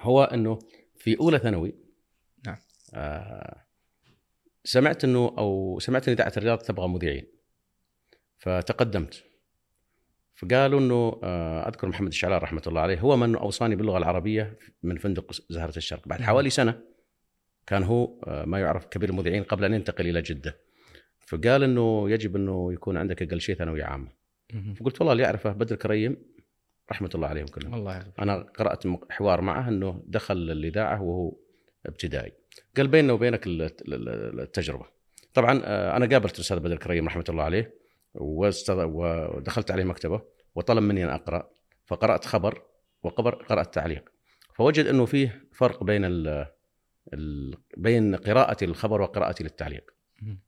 هو 0.00 0.24
أنه 0.24 0.58
في 0.96 1.18
أولى 1.20 1.38
ثانوي 1.38 1.74
نعم. 2.46 2.56
آه 2.94 3.64
سمعت 4.64 5.04
أنه 5.04 5.34
أو 5.38 5.78
سمعت 5.80 6.08
أن 6.08 6.14
إذاعة 6.14 6.32
الرياض 6.36 6.58
تبغى 6.58 6.88
مذيعين. 6.88 7.26
فتقدمت. 8.38 9.24
فقالوا 10.34 10.80
أنه 10.80 11.20
آه 11.24 11.68
أذكر 11.68 11.88
محمد 11.88 12.08
الشعلان 12.08 12.38
رحمة 12.38 12.62
الله 12.66 12.80
عليه 12.80 13.00
هو 13.00 13.16
من 13.16 13.36
أوصاني 13.36 13.76
باللغة 13.76 13.98
العربية 13.98 14.58
من 14.82 14.96
فندق 14.96 15.32
زهرة 15.50 15.76
الشرق. 15.76 16.08
بعد 16.08 16.20
نعم. 16.20 16.28
حوالي 16.28 16.50
سنة 16.50 16.80
كان 17.66 17.82
هو 17.82 18.20
آه، 18.26 18.44
ما 18.44 18.60
يعرف 18.60 18.86
كبير 18.86 19.08
المذيعين 19.08 19.42
قبل 19.42 19.64
أن 19.64 19.74
ينتقل 19.74 20.08
إلى 20.08 20.22
جدة. 20.22 20.56
فقال 21.26 21.62
أنه 21.62 22.10
يجب 22.10 22.36
أنه 22.36 22.72
يكون 22.72 22.96
عندك 22.96 23.22
أقل 23.22 23.40
شيء 23.40 23.54
ثانوية 23.54 23.84
عامة. 23.84 24.08
فقلت 24.76 25.00
والله 25.00 25.12
اللي 25.12 25.22
يعرفه 25.22 25.52
بدر 25.52 25.76
كريم 25.76 26.16
رحمة 26.90 27.10
الله 27.14 27.28
عليهم 27.28 27.46
كلهم. 27.46 27.74
الله 27.74 27.96
يغفر 27.96 28.22
أنا 28.22 28.36
قرأت 28.58 28.82
حوار 29.10 29.40
معه 29.40 29.68
إنه 29.68 30.02
دخل 30.06 30.36
الاذاعه 30.36 31.02
وهو 31.02 31.32
ابتدائي. 31.86 32.32
قال 32.76 32.88
بيننا 32.88 33.12
وبينك 33.12 33.46
ال- 33.46 33.62
ال- 33.62 34.40
التجربة. 34.40 34.86
طبعا 35.34 35.60
آه، 35.64 35.96
أنا 35.96 36.06
قابلت 36.06 36.34
الأستاذ 36.34 36.58
بدر 36.58 36.76
كريم 36.76 37.06
رحمة 37.06 37.24
الله 37.28 37.42
عليه 37.42 37.74
ودخلت 38.14 39.70
عليه 39.70 39.84
مكتبة 39.84 40.22
وطلب 40.54 40.82
مني 40.82 41.04
أن 41.04 41.08
أقرأ 41.08 41.50
فقرأت 41.86 42.24
خبر 42.24 42.62
وقبر 43.02 43.34
قرأت 43.34 43.74
تعليق. 43.74 44.12
فوجد 44.54 44.86
إنه 44.86 45.04
فيه 45.06 45.48
فرق 45.52 45.84
بين 45.84 46.04
ال 46.04 46.46
بين 47.76 48.14
قراءتي 48.16 48.66
للخبر 48.66 49.00
وقراءتي 49.02 49.44
للتعليق. 49.44 49.90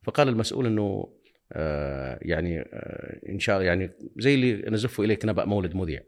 فقال 0.02 0.28
المسؤول 0.28 0.66
إنه 0.66 1.12
آه، 1.52 2.18
يعني 2.22 2.60
آه، 2.60 3.20
إن 3.28 3.38
شاء 3.38 3.56
الله 3.56 3.66
يعني 3.68 3.90
زي 4.16 4.34
اللي 4.34 4.70
نزف 4.70 5.00
إليك 5.00 5.24
نبأ 5.24 5.44
مولد 5.44 5.74
مذيع. 5.74 6.00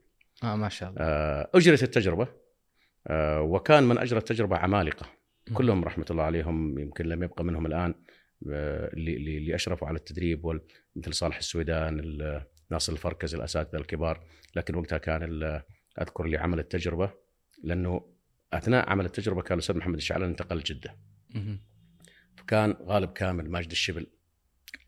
آه 0.45 0.57
ما 0.57 0.69
شاء 0.69 0.91
الله. 0.91 1.01
آه، 1.03 1.51
اجرت 1.55 1.83
التجربة. 1.83 2.29
آه، 3.07 3.41
وكان 3.43 3.85
من 3.85 3.99
أجرى 3.99 4.19
التجربة 4.19 4.57
عمالقة. 4.57 5.07
كلهم 5.55 5.85
رحمة 5.85 6.05
الله 6.11 6.23
عليهم 6.23 6.79
يمكن 6.79 7.07
لم 7.07 7.23
يبقى 7.23 7.45
منهم 7.45 7.67
الآن 7.67 7.95
آه، 8.51 8.91
اللي 8.95 9.17
اللي 9.17 9.39
اللي 9.39 9.55
أشرفوا 9.55 9.89
على 9.89 9.97
التدريب 9.97 10.61
مثل 10.97 11.15
صالح 11.15 11.37
السويدان 11.37 12.01
ال- 12.01 12.43
ناصر 12.71 12.93
الفركز 12.93 13.35
الأساتذة 13.35 13.77
الكبار. 13.81 14.25
لكن 14.57 14.75
وقتها 14.75 14.99
كان 14.99 15.23
أذكر 16.01 16.25
اللي 16.25 16.37
عمل 16.39 16.59
التجربة 16.59 17.11
لأنه 17.65 18.13
أثناء 18.53 18.91
عمل 18.91 19.05
التجربة 19.05 19.43
كان 19.43 19.59
الأستاذ 19.59 19.77
محمد 19.77 19.97
الشعلان 19.97 20.29
انتقل 20.31 20.59
جده. 20.59 20.97
فكان 22.37 22.77
غالب 22.83 23.13
كامل 23.13 23.51
ماجد 23.51 23.71
الشبل 23.71 24.07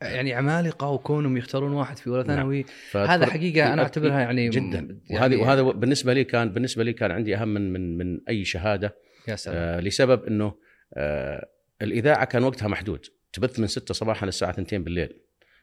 يعني 0.03 0.35
عمالقه 0.35 0.89
وكونهم 0.89 1.37
يختارون 1.37 1.73
واحد 1.73 1.99
في 1.99 2.07
اولى 2.07 2.23
نعم. 2.23 2.37
ثانوي. 2.37 2.63
فأذكر- 2.65 2.97
هذا 2.97 3.27
حقيقة 3.27 3.73
أنا 3.73 3.83
أعتبرها 3.83 4.21
يعني 4.21 4.49
جدا. 4.49 4.79
يعني 5.11 5.21
وهذه 5.37 5.37
وهذا 5.37 5.63
بالنسبة 5.63 6.13
لي 6.13 6.25
كان 6.25 6.49
بالنسبة 6.53 6.85
لي 6.85 6.93
كان 6.93 7.11
عندي 7.11 7.37
أهم 7.37 7.49
من 7.49 7.73
من 7.73 7.99
من 7.99 8.21
أي 8.29 8.45
شهادة 8.45 8.97
يا 9.29 9.37
سلام. 9.37 9.57
آه 9.57 9.81
لسبب 9.81 10.25
إنه 10.25 10.55
آه 10.95 11.49
الإذاعة 11.83 12.25
كان 12.25 12.45
وقتها 12.45 12.69
محدود. 12.69 13.07
تبث 13.33 13.61
من 13.61 13.67
6 13.67 13.95
صباحا 13.95 14.27
للساعة 14.27 14.51
2 14.51 14.85
بالليل. 14.85 15.21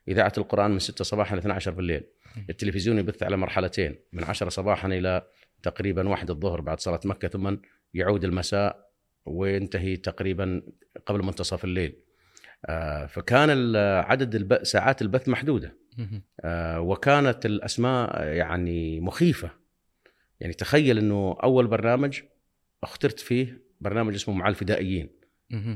إذاعة 0.07 0.33
القرآن 0.37 0.71
من 0.71 0.79
6 0.79 1.03
صباحا 1.03 1.35
ل 1.35 1.39
12 1.39 1.71
بالليل. 1.71 2.03
التلفزيون 2.49 2.97
يبث 2.99 3.23
على 3.23 3.37
مرحلتين 3.37 3.95
من 4.13 4.23
10 4.23 4.49
صباحا 4.49 4.87
إلى 4.87 5.21
تقريبا 5.63 6.09
واحد 6.09 6.29
الظهر 6.29 6.61
بعد 6.61 6.79
صلاة 6.79 6.99
مكة 7.05 7.27
ثم 7.27 7.55
يعود 7.93 8.23
المساء 8.23 8.87
وينتهي 9.25 9.97
تقريبا 9.97 10.61
قبل 11.05 11.23
منتصف 11.25 11.63
الليل. 11.63 11.95
فكان 13.07 13.49
ال- 13.49 14.03
عدد. 14.05 14.63
ساعات 14.63 15.01
البث 15.01 15.29
محدودة. 15.29 15.77
آه، 16.41 16.81
وكانت 16.81 17.45
الأسماء 17.45 18.23
يعني 18.23 18.99
مخيفة 18.99 19.51
يعني 20.39 20.53
تخيل 20.53 20.97
إنه 20.97 21.37
أول 21.43 21.67
برنامج 21.67 22.21
اخترت 22.83 23.19
فيه 23.19 23.61
برنامج 23.81 24.13
اسمه 24.13 24.35
مع 24.35 24.47
الفدائيين. 24.47 25.09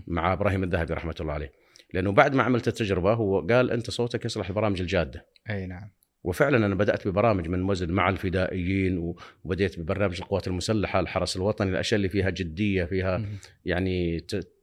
مع 0.08 0.34
إبراهيم 0.34 0.64
الذهبي 0.64 0.94
رحمة 0.94 1.16
الله 1.20 1.34
عليه 1.34 1.52
لأنه 1.94 2.12
بعد 2.12 2.36
ما 2.36 2.44
عملت 2.44 2.68
التجربة 2.68 3.14
هو 3.14 3.40
قال 3.48 3.72
أنت 3.72 3.90
صوتك 3.90 4.26
يصلح 4.26 4.48
البرامج 4.50 4.82
الجادة 4.82 5.26
أي 5.50 5.66
نعم 5.68 5.90
وفعلا 6.24 6.66
أنا 6.66 6.76
بدأت 6.76 7.08
ببرامج 7.08 7.48
من 7.50 7.64
وزن 7.70 7.92
مع 7.92 8.10
الفدائيين 8.10 9.16
وبديت 9.44 9.80
ببرنامج 9.80 10.22
القوات 10.22 10.48
المسلحة 10.48 11.00
الحرس 11.00 11.38
الوطني 11.38 11.70
الأشياء 11.72 11.96
اللي 11.98 12.10
فيها 12.10 12.30
جدية 12.30 12.84
فيها. 12.86 13.18
يعني 13.66 14.20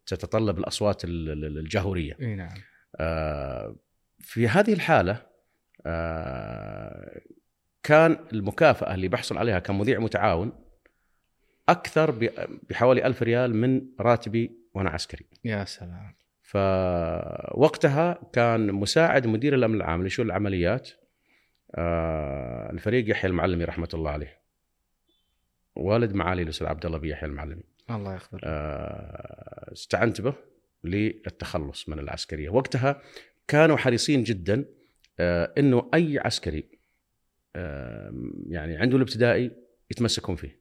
تتطلب 0.08 0.58
الأصوات 0.58 1.04
ال- 1.04 1.30
ال- 1.30 1.58
الجهورية. 1.58 2.16
إي 2.20 2.34
نعم. 2.34 2.48
آه، 2.96 3.76
في 4.18 4.48
هذه 4.48 4.72
الحالة 4.72 5.22
آه، 5.86 7.20
كان 7.82 8.18
المكافأة 8.32 8.94
اللي 8.94 9.08
بحصل 9.08 9.38
عليها 9.38 9.58
كمذيع 9.58 9.98
متعاون 9.98 10.52
أكثر 11.68 12.10
ب- 12.10 12.30
بحوالي 12.70 13.06
ألف 13.06 13.22
ريال 13.22 13.54
من 13.54 13.82
راتبي 14.00 14.52
وأنا 14.74 14.90
عسكري. 14.90 15.26
يا 15.44 15.64
سلام. 15.64 16.14
فوقتها 16.42 18.18
كان 18.32 18.72
مساعد 18.72 19.26
مدير 19.26 19.54
الأمن 19.54 19.74
العام 19.74 20.06
لشؤون 20.06 20.26
العمليات 20.28 20.90
آه، 21.74 22.70
الفريق 22.70 23.10
يحيى 23.10 23.30
المعلمي 23.30 23.64
رحمة 23.64 23.88
الله 23.94 24.10
عليه 24.10 24.38
والد 25.76 26.12
معالي 26.14 26.42
الأستاذ 26.42 26.66
عبد 26.66 26.86
الله 26.86 26.98
بن 26.98 27.08
يحيى 27.08 27.28
المعلمي. 27.28 27.62
الله 27.90 28.12
يغفر 28.12 28.40
آه، 28.44 29.72
استعنت 29.72 30.20
به 30.20 30.34
للتخلص 30.84 31.88
من 31.88 31.98
العسكرية، 31.98 32.48
وقتها 32.50 33.02
كانوا 33.48 33.76
حريصين 33.76 34.22
جدا 34.22 34.64
آه، 35.20 35.52
إنه 35.58 35.90
أي 35.94 36.18
عسكري 36.18 36.68
آه، 37.56 38.12
يعني 38.48 38.76
عنده 38.76 38.96
الابتدائي 38.96 39.50
يتمسكون 39.90 40.36
فيه،. 40.36 40.58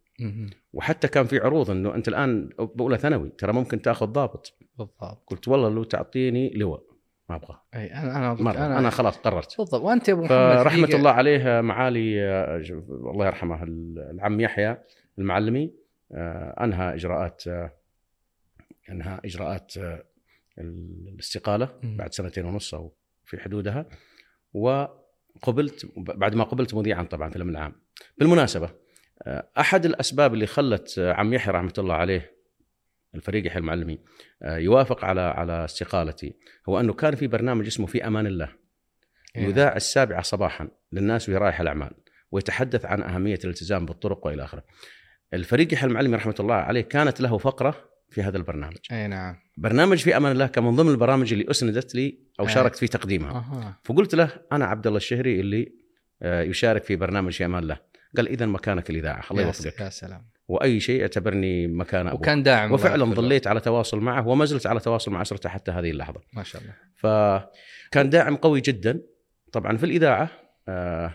وحتى 0.73 1.07
كان 1.07 1.25
في 1.25 1.39
عروض 1.39 1.71
إنه 1.71 1.95
أنت 1.95 2.07
الآن 2.07 2.49
باولى 2.59 2.97
ثانوي 2.97 3.29
ترى 3.29 3.53
ممكن 3.53 3.81
تأخذ 3.81 4.05
ضابط، 4.05 4.57
بالضبط. 4.77 5.23
قلت 5.27 5.47
والله 5.47 5.69
لو 5.69 5.83
تعطيني 5.83 6.49
لواء 6.49 6.83
ما 7.29 7.35
أبغى 7.35 7.61
أي 7.75 7.93
أنا 7.93 8.17
أنا 8.17 8.51
أنا, 8.51 8.79
أنا 8.79 8.89
خلاص 8.89 9.17
قررت. 9.17 9.57
بالضبط. 9.57 9.81
وأنت 9.81 10.09
يا 10.09 10.13
أبو 10.13 10.23
محمد 10.23 10.89
حقيقة- 10.89 10.95
الله 10.95 11.11
عليه 11.11 11.61
معالي 11.61 12.21
آه، 12.21 12.63
الله 12.89 13.25
يرحمه 13.25 13.63
العم 13.63 14.39
يحيى 14.39 14.77
المعلمي. 15.19 15.73
أنهى 16.11 16.95
إجراءات 16.95 17.47
آه، 17.47 17.73
أنهى 18.89 19.19
إجراءات 19.25 19.77
آه، 19.77 20.03
الاستقالة. 20.57 21.79
بعد 21.83 22.13
سنتين 22.13 22.45
ونص 22.45 22.73
أو 22.73 22.95
في 23.25 23.37
حدودها 23.37 23.85
وقبلت 24.53 25.91
بعد 25.97 26.35
ما 26.35 26.43
قبلت 26.43 26.73
مذيعا 26.73 27.03
طبعا 27.03 27.29
في 27.29 27.35
الأمن 27.35 27.55
العام. 27.55 27.75
بالمناسبة 28.17 28.69
آه، 29.23 29.49
أحد 29.59 29.85
الأسباب 29.85 30.33
اللي 30.33 30.47
خلت 30.47 30.99
آه، 30.99 31.13
عم 31.13 31.33
يحيى 31.33 31.53
رحمة 31.53 31.73
الله 31.77 31.93
عليه 31.93 32.37
الفريق 33.15 33.47
يحيى 33.47 33.59
المعلمي 33.59 33.99
آه، 34.43 34.57
يوافق 34.57 35.05
على 35.05 35.21
على 35.21 35.65
استقالتي 35.65 36.35
هو 36.69 36.79
أنه 36.79 36.93
كان 36.93 37.15
في 37.15 37.27
برنامج 37.27 37.65
اسمه 37.65 37.85
في 37.85 38.07
أمان 38.07 38.27
الله 38.27 38.49
إيه. 39.35 39.43
يذاع 39.43 39.75
السابعة 39.75 40.21
صباحا 40.21 40.67
للناس 40.91 41.29
وهي 41.29 41.37
رايحه 41.37 41.61
الأعمال 41.61 41.91
ويتحدث 42.31 42.85
عن 42.85 43.03
أهمية 43.03 43.39
الالتزام 43.43 43.85
بالطرق 43.85 44.25
وإلى 44.25 44.43
آخره. 44.43 44.63
الفريق 45.33 45.73
يحيى 45.73 45.89
المعلمي 45.89 46.15
رحمة 46.15 46.35
الله 46.39 46.55
عليه 46.55 46.81
كانت 46.81 47.21
له 47.21 47.37
فقرة 47.37 47.75
في 48.09 48.21
هذا 48.23 48.37
البرنامج. 48.37 48.77
أي 48.91 49.07
نعم 49.07 49.35
برنامج 49.57 49.97
في 49.97 50.17
أمان 50.17 50.31
الله 50.31 50.47
كان 50.47 50.63
من 50.63 50.75
ضمن 50.75 50.91
البرامج 50.91 51.33
اللي 51.33 51.51
أسندت 51.51 51.95
لي 51.95 52.19
أو. 52.39 52.47
شاركت 52.47 52.75
في 52.75 52.87
تقديمها. 52.87 53.79
فقلت 53.83 54.15
له 54.15 54.29
أنا 54.51 54.65
عبد 54.65 54.87
الله 54.87 54.97
الشهري 54.97 55.39
اللي 55.39 55.71
آه، 56.21 56.41
يشارك 56.41 56.83
في 56.83 56.95
برنامج 56.95 57.33
في 57.33 57.45
أمان 57.45 57.63
الله. 57.63 57.77
قال 58.17 58.27
إذا 58.27 58.45
مكانك 58.45 58.89
الإذاعة 58.89 59.23
الله 59.31 59.43
يوفقك 59.43 59.79
يا 59.79 59.89
سلام 59.89 60.21
وأي 60.47 60.79
شيء 60.79 61.01
أعتبرني 61.01 61.67
مكان 61.67 62.07
أبوك. 62.07 62.21
وكان 62.21 62.43
داعم 62.43 62.71
وفعلا. 62.71 63.05
ظليت 63.05 63.47
على 63.47 63.59
تواصل 63.59 63.99
معه 63.99 64.27
وما 64.27 64.45
زلت 64.45 64.67
على 64.67 64.79
تواصل 64.79 65.11
مع 65.11 65.21
أسرته 65.21 65.49
حتى 65.49 65.71
هذه 65.71 65.91
اللحظة. 65.91 66.21
ما 66.33 66.43
شاء 66.43 66.61
الله 66.61 66.73
فكان 66.95 68.09
داعم 68.09 68.35
قوي 68.35 68.61
جدا 68.61 69.01
طبعا 69.51 69.77
في 69.77 69.85
الإذاعة 69.85 70.29
آه، 70.67 71.13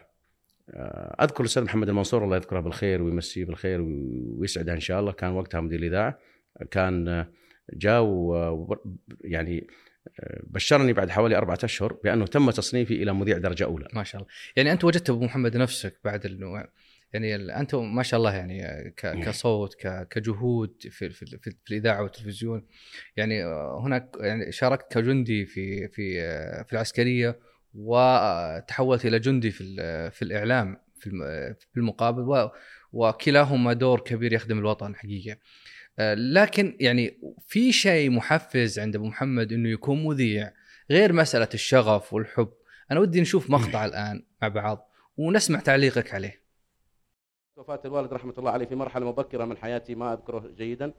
أذكر 1.21 1.41
الأستاذ 1.41 1.65
محمد 1.65 1.89
المنصور 1.89 2.25
الله 2.25 2.37
يذكره 2.37 2.61
بالخير 2.61 3.03
ويمسيه 3.03 3.45
بالخير 3.45 3.81
ويسعده 4.39 4.73
إن 4.73 4.81
شاء 4.81 5.01
الله. 5.01 5.13
كان 5.13 5.31
وقتها 5.31 5.61
مدير 5.61 5.79
الإذاعة 5.79 6.19
كان 6.71 7.27
جاء 7.73 8.05
يعني 9.25 9.67
بشرني 10.45 10.93
بعد 10.93 11.11
حوالي 11.11 11.37
أربعة 11.37 11.59
أشهر 11.65 11.93
بأنه 11.93 12.27
تم 12.27 12.51
تصنيفي 12.51 13.03
إلى 13.03 13.13
مذيع 13.13 13.39
درجة 13.39 13.65
أولى. 13.65 13.89
ما 13.93 14.05
شاء 14.05 14.21
الله. 14.23 14.33
يعني 14.57 14.73
أنت 14.73 14.85
وجدت 14.85 15.11
أبو 15.11 15.25
محمد 15.25 15.57
نفسك 15.57 16.01
بعد 16.05 16.27
انه 16.27 16.65
يعني 17.13 17.35
أنت 17.61 17.75
ما 17.75 18.03
شاء 18.03 18.19
الله 18.19 18.35
يعني 18.35 18.91
ك- 18.91 19.25
كصوت 19.25 19.75
كجهود 20.11 20.75
في 20.91 21.11
في, 21.11 21.27
في, 21.27 21.39
في 21.39 21.71
الإذاعة 21.71 22.03
والتلفزيون. 22.03 22.67
يعني 23.17 23.45
هناك 23.85 24.17
يعني 24.21 24.53
شاركت 24.53 24.93
كجندي 24.93 25.47
في 25.47 25.89
في 25.89 26.19
في 26.65 26.73
العسكرية 26.73 27.39
وتحولت 27.75 29.07
إلى 29.07 29.19
جندي 29.19 29.51
في 29.51 29.61
ال- 29.65 30.11
في 30.13 30.23
الإعلام 30.23 30.77
في 30.99 31.07
الم- 31.07 31.55
في 31.73 31.77
المقابل 31.77 32.21
و- 32.23 32.51
وكلاهما 32.93 33.73
دور 33.73 34.01
كبير 34.01 34.33
يخدم 34.33 34.59
الوطن 34.59 34.95
حقيقة. 34.95 35.37
آه، 35.99 36.15
لكن 36.15 36.77
يعني 36.81 37.21
في 37.47 37.73
شيء 37.73 38.11
محفز 38.11 38.79
عند 38.79 38.97
أبو 38.97 39.07
محمد 39.07 39.53
إنه 39.53 39.69
يكون 39.69 40.05
مذيع 40.05 40.53
غير 40.91 41.13
مسألة 41.13 41.49
الشغف 41.55 42.13
والحب. 42.13 42.53
أنا 42.91 43.01
ودي 43.01 43.21
نشوف 43.21 43.51
مقطع 43.51 43.85
الآن 43.85 44.23
مع 44.43 44.49
بعض 44.49 44.89
ونسمع 45.17 45.61
تعليقك 45.61 46.15
عليه. 46.15 46.43
وفاة 47.57 47.81
الوالد 47.85 48.13
رحمة 48.13 48.35
الله 48.39 48.51
عليه 48.51 48.67
في 48.67 48.75
مرحلة 48.75 49.07
مبكرة 49.07 49.45
من 49.45 49.57
حياتي 49.57 49.95
ما 49.95 50.13
أذكره 50.13 50.51
جيدا. 50.57 50.93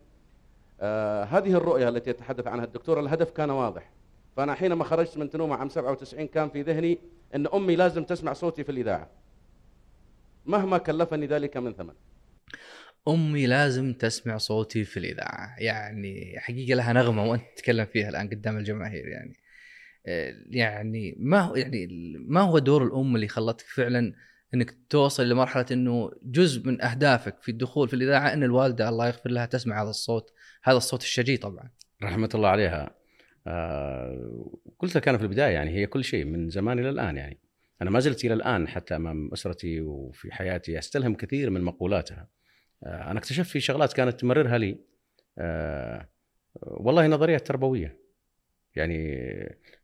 آه 0.81 1.23
هذه 1.23 1.53
الرؤية 1.57 1.89
التي 1.89 2.09
يتحدث 2.09 2.47
عنها 2.47 2.65
الدكتور 2.65 2.99
الهدف 2.99 3.31
كان 3.31 3.49
واضح. 3.49 3.91
فأنا 4.37 4.53
حينما 4.53 4.83
خرجت 4.83 5.17
من 5.17 5.29
تنومة 5.29 5.55
عام 5.55 5.69
97 5.69 6.27
كان 6.27 6.49
في 6.49 6.61
ذهني 6.61 6.99
أن 7.35 7.47
أمي 7.47 7.75
لازم 7.75 8.03
تسمع 8.03 8.33
صوتي 8.33 8.63
في 8.63 8.71
الإذاعة. 8.71 9.11
مهما 10.45 10.77
كلفني 10.77 11.25
ذلك 11.27 11.57
من 11.57 11.73
ثمن. 11.73 11.93
أمي 13.07 13.47
لازم 13.47 13.93
تسمع 13.93 14.37
صوتي 14.37 14.83
في 14.83 14.97
الإذاعة. 14.97 15.55
يعني 15.59 16.35
حقيقة 16.37 16.75
لها 16.75 16.93
نغمة 16.93 17.25
وأنت 17.25 17.43
تتكلم 17.55 17.85
فيها 17.85 18.09
الآن 18.09 18.29
قدام 18.29 18.57
الجماهير 18.57 19.07
يعني. 19.07 19.35
آه، 20.07 20.33
يعني 20.49 21.15
ما 21.19 21.39
هو 21.39 21.55
يعني 21.55 21.87
ما 22.27 22.41
هو 22.41 22.59
دور 22.59 22.83
الأم 22.83 23.15
اللي 23.15 23.27
خلتك 23.27 23.65
فعلا 23.65 24.13
إنك 24.53 24.75
توصل 24.89 25.29
لمرحلة 25.29 25.65
إنه 25.71 26.11
جزء 26.23 26.67
من 26.67 26.81
أهدافك 26.81 27.41
في 27.41 27.51
الدخول 27.51 27.87
في 27.87 27.93
الإذاعة 27.93 28.33
إن 28.33 28.43
الوالدة 28.43 28.89
الله 28.89 29.07
يغفر 29.07 29.29
لها 29.29 29.45
تسمع 29.45 29.81
هذا 29.83 29.89
الصوت 29.89 30.33
هذا 30.63 30.77
الصوت 30.77 31.01
الشجي 31.01 31.37
طبعا. 31.37 31.69
رحمة 32.03 32.29
الله 32.35 32.49
عليها. 32.49 33.02
آه، 33.47 34.51
قلت 34.79 34.95
لك 34.95 35.07
أنا 35.07 35.17
في 35.17 35.23
البداية 35.23 35.53
يعني 35.53 35.71
هي 35.71 35.85
كل 35.85 36.03
شيء 36.03 36.25
من 36.25 36.49
زمان 36.49 36.79
إلى 36.79 36.89
الآن 36.89 37.17
يعني. 37.17 37.39
أنا 37.81 37.89
ما 37.89 37.99
زلت 37.99 38.25
إلى 38.25 38.33
الآن 38.33 38.67
حتى 38.67 38.95
أمام 38.95 39.29
أسرتي 39.33 39.81
وفي 39.81 40.33
حياتي 40.33 40.79
أستلهم 40.79 41.15
كثير 41.15 41.49
من 41.49 41.61
مقولاتها. 41.61 42.27
آه، 42.83 43.11
أنا 43.11 43.19
اكتشفت 43.19 43.49
في 43.49 43.59
شغلات 43.59 43.93
كانت 43.93 44.19
تمررها 44.19 44.57
لي. 44.57 44.77
آه، 45.37 46.09
والله 46.61 47.07
نظريات 47.07 47.47
تربوية. 47.47 47.97
يعني 48.75 48.97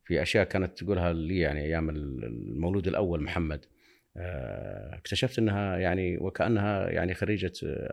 في 0.04 0.22
أشياء 0.22 0.44
كانت 0.44 0.78
تقولها 0.78 1.14
لي 1.14 1.40
يعني 1.40 1.62
أيام 1.62 1.90
المولود 1.90 2.88
الأول 2.88 3.24
محمد. 3.24 3.66
اكتشفت 4.94 5.40
أنها 5.40 5.78
يعني 5.78 6.18
وكأنها 6.18 6.90
يعني 6.90 7.14
خريجة 7.14 7.52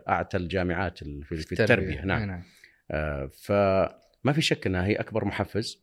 أعتى 0.09 0.37
الجامعات 0.37 0.97
في 0.97 1.35
في 1.35 1.61
التربية. 1.61 2.05
نعم. 2.05 2.27
نعم. 2.27 2.43
آه، 2.91 3.29
فما 4.23 4.33
في 4.33 4.41
شك 4.41 4.67
إنها 4.67 4.85
هي 4.85 4.95
أكبر 4.95 5.25
محفز 5.25 5.81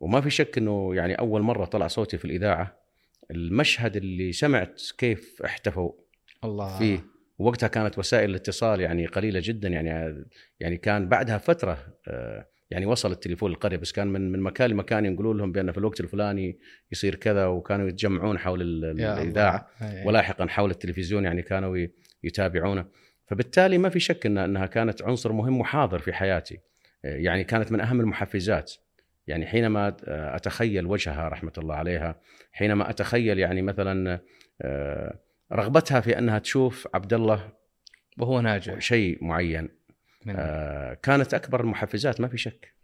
وما 0.00 0.20
في 0.20 0.30
شك 0.30 0.58
إنه 0.58 0.94
يعني 0.94 1.14
أول 1.14 1.42
مرة 1.42 1.64
طلع 1.64 1.86
صوتي 1.86 2.18
في 2.18 2.24
الإذاعة. 2.24 2.84
المشهد 3.30 3.96
اللي 3.96 4.32
سمعت 4.32 4.82
كيف 4.98 5.42
احتفوا 5.44 5.92
الله. 6.44 6.78
فيه 6.78 7.04
وقتها 7.38 7.66
كانت 7.68 7.98
وسائل 7.98 8.30
الاتصال 8.30 8.80
يعني 8.80 9.06
قليلة 9.06 9.40
جدا 9.44 9.68
يعني 9.68 10.24
يعني 10.60 10.76
كان 10.76 11.08
بعدها 11.08 11.38
فترة 11.38 11.78
آه، 12.08 12.46
يعني 12.70 12.86
وصل 12.86 13.12
التليفون 13.12 13.50
للقرية 13.50 13.76
بس 13.76 13.92
كان 13.92 14.06
من 14.06 14.32
من 14.32 14.40
مكان 14.40 14.70
لمكان 14.70 15.04
يقولوا 15.04 15.34
لهم 15.34 15.52
بان 15.52 15.72
في 15.72 15.78
الوقت 15.78 16.00
الفلاني 16.00 16.58
يصير 16.92 17.14
كذا 17.14 17.46
وكانوا 17.46 17.88
يتجمعون 17.88 18.38
حول. 18.38 18.62
الإذاعة. 18.62 19.68
ولاحقا 20.04 20.46
حول 20.46 20.70
التلفزيون 20.70 21.24
يعني 21.24 21.42
كانوا 21.42 21.86
يتابعونه. 22.24 22.86
فبالتالي 23.26 23.78
ما 23.78 23.88
في 23.88 24.00
شك 24.00 24.26
إن 24.26 24.38
إنها 24.38 24.66
كانت 24.66 25.02
عنصر 25.02 25.32
مهم 25.32 25.60
وحاضر 25.60 25.98
في 25.98 26.12
حياتي. 26.12 26.58
يعني 27.04 27.44
كانت 27.44 27.72
من 27.72 27.80
أهم 27.80 28.00
المحفزات. 28.00 28.72
يعني 29.26 29.46
حينما 29.46 29.96
أتخيل 30.36 30.86
وجهها 30.86 31.28
رحمة 31.28 31.52
الله 31.58 31.74
عليها 31.74 32.20
حينما 32.52 32.90
أتخيل 32.90 33.38
يعني 33.38 33.62
مثلا 33.62 34.20
آه، 34.62 35.18
رغبتها 35.52 36.00
في 36.00 36.18
أنها 36.18 36.38
تشوف 36.38 36.88
عبد 36.94 37.14
الله 37.14 37.52
وهو 38.18 38.40
ناجح. 38.40 38.78
شيء 38.78 39.24
معين. 39.24 39.68
من 40.26 40.34
آه، 40.38 40.94
كانت 40.94 41.34
أكبر 41.34 41.60
المحفزات 41.60 42.20
ما 42.20 42.28
في 42.28 42.38
شك. 42.38 42.74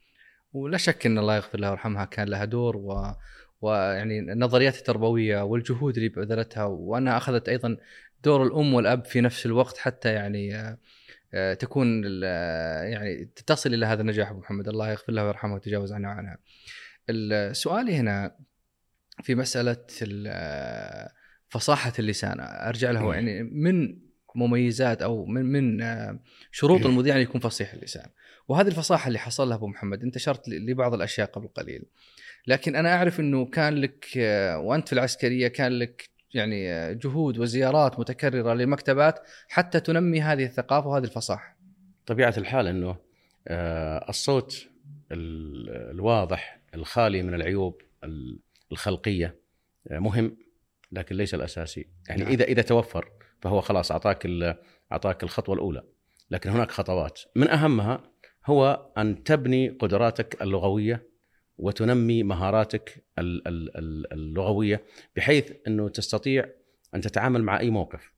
ولا 0.52 0.76
شك 0.76 1.06
إن 1.06 1.18
الله 1.18 1.36
يغفر 1.36 1.58
لها 1.58 1.70
ويرحمها 1.70 2.04
كان 2.04 2.28
لها 2.28 2.44
دور 2.44 2.76
و... 2.76 3.14
ويعني 3.60 4.18
النظريات 4.18 4.78
التربويه 4.78 5.42
والجهود 5.42 5.96
اللي 5.96 6.08
بذلتها 6.08 6.64
وأنها 6.64 7.16
أخذت 7.16 7.48
أيضا 7.48 7.76
دور 8.24 8.42
الأم 8.42 8.74
والأب 8.74 9.04
في 9.04 9.20
نفس 9.20 9.46
الوقت 9.46 9.78
حتى 9.78 10.12
يعني 10.12 10.54
آه، 10.56 10.58
آه، 10.58 10.78
تكون 11.58 12.02
ال- 12.04 12.22
آه، 12.24 12.82
يعني 12.82 13.24
تصل 13.46 13.74
إلى 13.74 13.86
هذا 13.86 14.00
النجاح 14.00 14.30
أبو 14.30 14.40
محمد. 14.40 14.68
الله 14.68 14.90
يغفر 14.90 15.12
لها 15.12 15.24
ويرحمها 15.24 15.54
ويتجاوز 15.54 15.92
عنها 15.92 16.10
وعنها. 16.10 16.38
ال- 17.10 17.56
سؤالي 17.56 17.96
هنا 17.96 18.36
في 19.22 19.34
مسألة 19.34 19.84
ال- 20.02 20.26
آه، 20.28 21.12
فصاحة 21.48 21.92
اللسان. 21.98 22.36
أرجع 22.40 22.90
له 22.90 23.14
يعني 23.14 23.42
من 23.42 23.98
مميزات 24.34 25.02
أو 25.02 25.26
من 25.26 25.44
من 25.44 25.82
آه، 25.82 26.20
شروط 26.52 26.86
المذيع 26.86 27.16
أن 27.16 27.20
يكون 27.20 27.40
فصيح 27.40 27.72
اللسان. 27.72 28.06
وهذه 28.48 28.68
الفصاحة 28.68 29.08
اللي 29.08 29.18
حصل 29.18 29.48
لها 29.48 29.56
أبو 29.56 29.66
محمد 29.66 30.02
انتشرت 30.02 30.48
لبعض 30.48 30.94
الأشياء 30.94 31.26
قبل 31.30 31.48
قليل. 31.48 31.82
لكن 32.46 32.76
أنا 32.76 32.94
أعرف 32.94 33.20
إنه 33.20 33.46
كان 33.46 33.74
لك 33.74 34.06
آه، 34.18 34.58
وأنت 34.58 34.86
في 34.88 34.92
العسكرية 34.92 35.48
كان 35.48 35.72
لك 35.72 36.10
يعني 36.34 36.94
جهود 36.94 37.38
وزيارات 37.38 37.98
متكررة 38.00 38.54
للمكتبات 38.54 39.20
حتى 39.48 39.80
تنمي 39.80 40.20
هذه 40.20 40.44
الثقافة 40.44 40.88
وهذه 40.88 41.04
الفصاحة. 41.04 41.56
طبيعة 42.06 42.34
الحال 42.38 42.66
إنه 42.66 42.96
آه، 43.48 44.06
الصوت 44.08 44.66
ال- 45.12 45.90
الواضح 45.90 46.60
الخالي 46.74 47.22
من 47.22 47.34
العيوب 47.34 47.82
ال- 48.04 48.38
الخلقية 48.72 49.36
آه، 49.90 49.98
مهم 49.98 50.36
لكن 50.92 51.16
ليس 51.16 51.34
الأساسي. 51.34 51.88
يعني 52.08 52.22
نعم. 52.22 52.32
إذا 52.32 52.44
إذا 52.44 52.62
توفر 52.62 53.08
فهو 53.42 53.60
خلاص 53.60 53.92
أعطاك 53.92 54.26
أعطاك 54.92 55.22
الخطوة 55.22 55.54
الأولى. 55.54 55.82
لكن 56.30 56.50
هناك 56.50 56.70
خطوات. 56.70 57.20
من 57.36 57.48
أهمها 57.48 58.00
هو 58.46 58.90
أن 58.98 59.24
تبني 59.24 59.68
قدراتك 59.68 60.42
اللغوية 60.42 61.09
وتنمي 61.60 62.22
مهاراتك 62.22 63.04
ال- 63.18 63.48
ال- 63.48 63.76
ال- 63.76 64.12
اللغوية 64.12 64.82
بحيث 65.16 65.52
إنه 65.66 65.88
تستطيع 65.88 66.44
أن 66.94 67.00
تتعامل 67.00 67.42
مع 67.42 67.60
أي 67.60 67.70
موقف. 67.70 68.12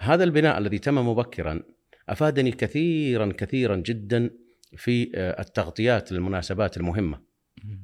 هذا 0.00 0.24
البناء 0.24 0.58
الذي 0.58 0.78
تم 0.78 1.08
مبكرا 1.08 1.62
أفادني 2.08 2.50
كثيرا 2.50 3.32
كثيرا 3.38 3.76
جدا 3.76 4.30
في 4.76 5.10
آه، 5.14 5.40
التغطيات 5.40 6.12
للمناسبات 6.12 6.76
المهمة. 6.76 7.22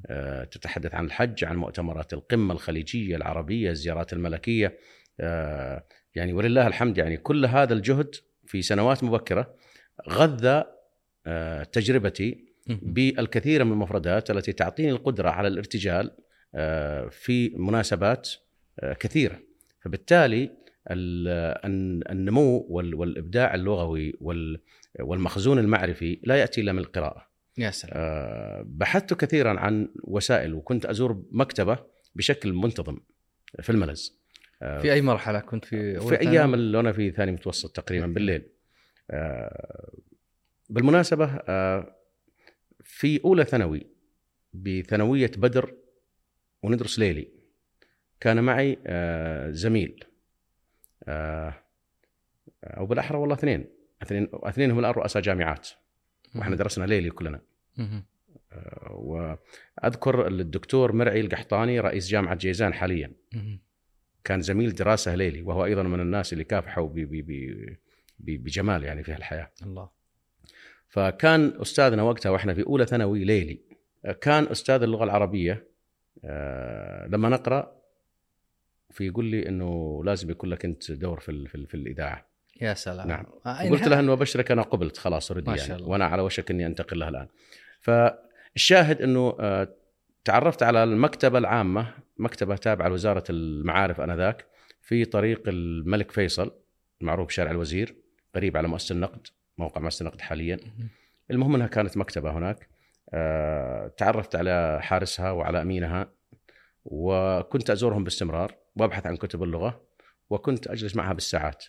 آه، 0.07 0.45
تتحدث 0.45 0.95
عن 0.95 1.05
الحج، 1.05 1.45
عن 1.45 1.57
مؤتمرات 1.57 2.12
القمة 2.12 2.55
الخليجية، 2.55 3.17
العربية، 3.17 3.71
الزيارات 3.71 4.12
الملكية. 4.12 4.79
آه، 5.21 5.87
يعني 6.15 6.33
ولله 6.33 6.67
الحمد 6.67 6.99
يعني 6.99 7.17
كل 7.17 7.47
هذا 7.47 7.75
الجهد 7.75 8.15
في 8.47 8.62
سنوات 8.62 9.05
مبكرة 9.05 9.55
غذى 10.09 10.65
تجربتي 11.73 12.52
بالكثير 12.66 13.64
من 13.64 13.72
المفردات 13.72 14.31
التي 14.31 14.53
تعطيني 14.53 14.90
القدرة 14.90 15.31
على 15.31 15.48
الارتجال 15.48 16.11
آه، 16.55 17.09
في 17.09 17.48
مناسبات 17.48 18.29
آه، 18.81 18.92
كثيرة. 18.92 19.40
فبالتالي 19.81 20.51
ال- 20.90 21.29
الن- 21.64 22.03
النمو 22.11 22.66
وال- 22.68 22.94
والإبداع 22.94 23.55
اللغوي 23.55 24.14
وال- 24.20 24.61
والمخزون 25.01 25.59
المعرفي 25.59 26.20
لا 26.22 26.37
يأتي 26.37 26.61
إلا 26.61 26.72
من 26.72 26.79
القراءة. 26.79 27.27
يا 27.59 27.70
سلام. 27.70 27.92
آه، 27.96 28.62
بحثت 28.66 29.14
كثيرا 29.14 29.61
عن 29.61 29.88
وسائل 30.05 30.55
وكنت 30.55 30.87
أزور 30.87 31.22
مكتبة 31.31 31.79
بشكل 32.14 32.53
منتظم 32.53 32.98
في 33.62 33.70
الملز. 33.70 34.22
في 34.61 34.92
أي 34.92 35.03
مرحلة؟ 35.03 35.38
كنت 35.40 35.64
في 35.64 36.01
في؟ 36.01 36.20
أيام 36.20 36.55
اللي 36.55 36.81
أنا 36.81 36.92
في 36.92 37.11
ثاني 37.11 37.33
متوسط 37.33 37.77
تقريبا 37.77 38.07
بالليل. 38.07 38.42
بالمناسبة 40.70 41.27
في 42.85 43.25
أولى 43.25 43.45
ثانوي 43.45 43.87
بثانوية 44.53 45.31
بدر 45.37 45.75
وندرس 46.62 46.99
ليلي. 46.99 47.29
كان 48.21 48.45
معي 48.45 48.79
آه، 48.87 49.51
زميل 49.51 50.05
آه، 51.05 51.55
أو 52.64 52.87
بالأحرى 52.87 53.18
والله 53.18 53.35
اثنين. 53.35 53.66
اثنين 54.03 54.29
اثنين 54.33 54.71
هم 54.71 54.79
الان 54.79 54.90
رؤساء 54.92 55.23
جامعات. 55.23 55.68
وإحنا 56.35 56.57
درسنا 56.57 56.85
ليلي 56.85 57.11
كلنا. 57.11 57.40
مهم. 57.77 58.05
وأذكر 58.90 60.27
الدكتور 60.27 60.92
مرعي 60.92 61.21
القحطاني 61.21 61.81
رئيس 61.81 62.09
جامعة 62.09 62.35
جيزان 62.35 62.75
حاليا. 62.75 63.12
كان 64.25 64.40
زميل 64.40 64.75
دراسة 64.75 65.14
ليلي 65.14 65.42
وهو 65.42 65.64
أيضا 65.64 65.83
من 65.83 66.01
الناس 66.01 66.33
اللي 66.33 66.45
كافحوا 66.45 66.90
بجمال 68.18 68.85
يعني 68.85 69.03
في 69.03 69.14
الحياة 69.14 69.51
الله. 69.62 70.02
فكان 70.92 71.52
أستاذنا 71.61 72.02
وقتها 72.02 72.31
وإحنا 72.31 72.55
في 72.55 72.62
أولى 72.66 72.87
ثانوي 72.87 73.24
ليلي 73.24 73.61
كان 74.20 74.44
أستاذ 74.46 74.83
اللغة 74.83 75.05
العربية 75.05 75.66
آه، 76.24 77.07
لما 77.07 77.28
نقرأ 77.28 77.72
في 78.90 79.07
يقول 79.07 79.24
لي 79.24 79.48
إنه 79.48 80.02
لازم 80.05 80.31
يكون 80.31 80.50
لك 80.50 80.64
أنت 80.64 80.92
دور 80.92 81.20
في 81.20 81.46
في, 81.46 81.66
في 81.66 81.74
الإذاعة 81.74 82.26
يا 82.61 82.74
سلام 82.74 83.09
نعم. 83.09 83.26
آه، 83.46 83.59
إنها- 83.59 83.88
له 83.88 84.00
إنه 84.00 84.12
أبشرك 84.12 84.50
أنا 84.50 84.62
قبلت 84.62 84.96
خلاص 84.96 85.31
اوريدي 85.31 85.50
ما 85.50 85.57
يعني 85.57 85.74
الله. 85.74 85.88
وأنا 85.88 86.05
على 86.05 86.22
وشك 86.22 86.50
إني 86.50 86.66
أنتقل 86.66 86.98
لها 86.98 87.09
الآن 87.09 87.28
فالشاهد 87.81 89.02
إنه 89.02 89.37
آه، 89.40 89.68
تعرفت 90.24 90.62
على 90.62 90.85
المكتبة 90.85 91.38
العامة 91.38 91.94
مكتبة 92.18 92.57
تابعة 92.57 92.88
لوزارة 92.88 93.24
المعارف 93.31 94.00
آنذاك 94.00 94.46
في 94.81 95.05
طريق 95.05 95.42
الملك 95.48 96.11
فيصل 96.11 96.50
المعروف 97.00 97.26
بشارع 97.28 97.50
الوزير 97.50 97.94
قريب 98.35 98.57
على 98.57 98.68
مؤسسة 98.68 98.92
النقد 98.94 99.26
موقع 99.59 99.81
مؤسسه 99.81 100.03
النقد 100.03 100.21
حاليا. 100.21 100.57
مهم. 100.57 100.88
المهم 101.31 101.55
إنها 101.55 101.67
كانت 101.67 101.97
مكتبة 101.97 102.31
هناك. 102.31 102.69
آه، 103.15 103.88
تعرفت 103.88 104.37
على 104.37 104.79
حارسها 104.83 105.31
وعلى 105.31 105.62
أمينها 105.62 106.12
وكنت 106.85 107.71
أزورهم 107.71 108.05
باستمرار 108.05 108.55
وأبحث 108.77 109.07
عن 109.07 109.17
كتب 109.17 109.43
اللغة 109.43 109.85
وكنت 110.31 110.67
أجلس 110.69 110.97
معها 110.97 111.12
بالساعات. 111.12 111.65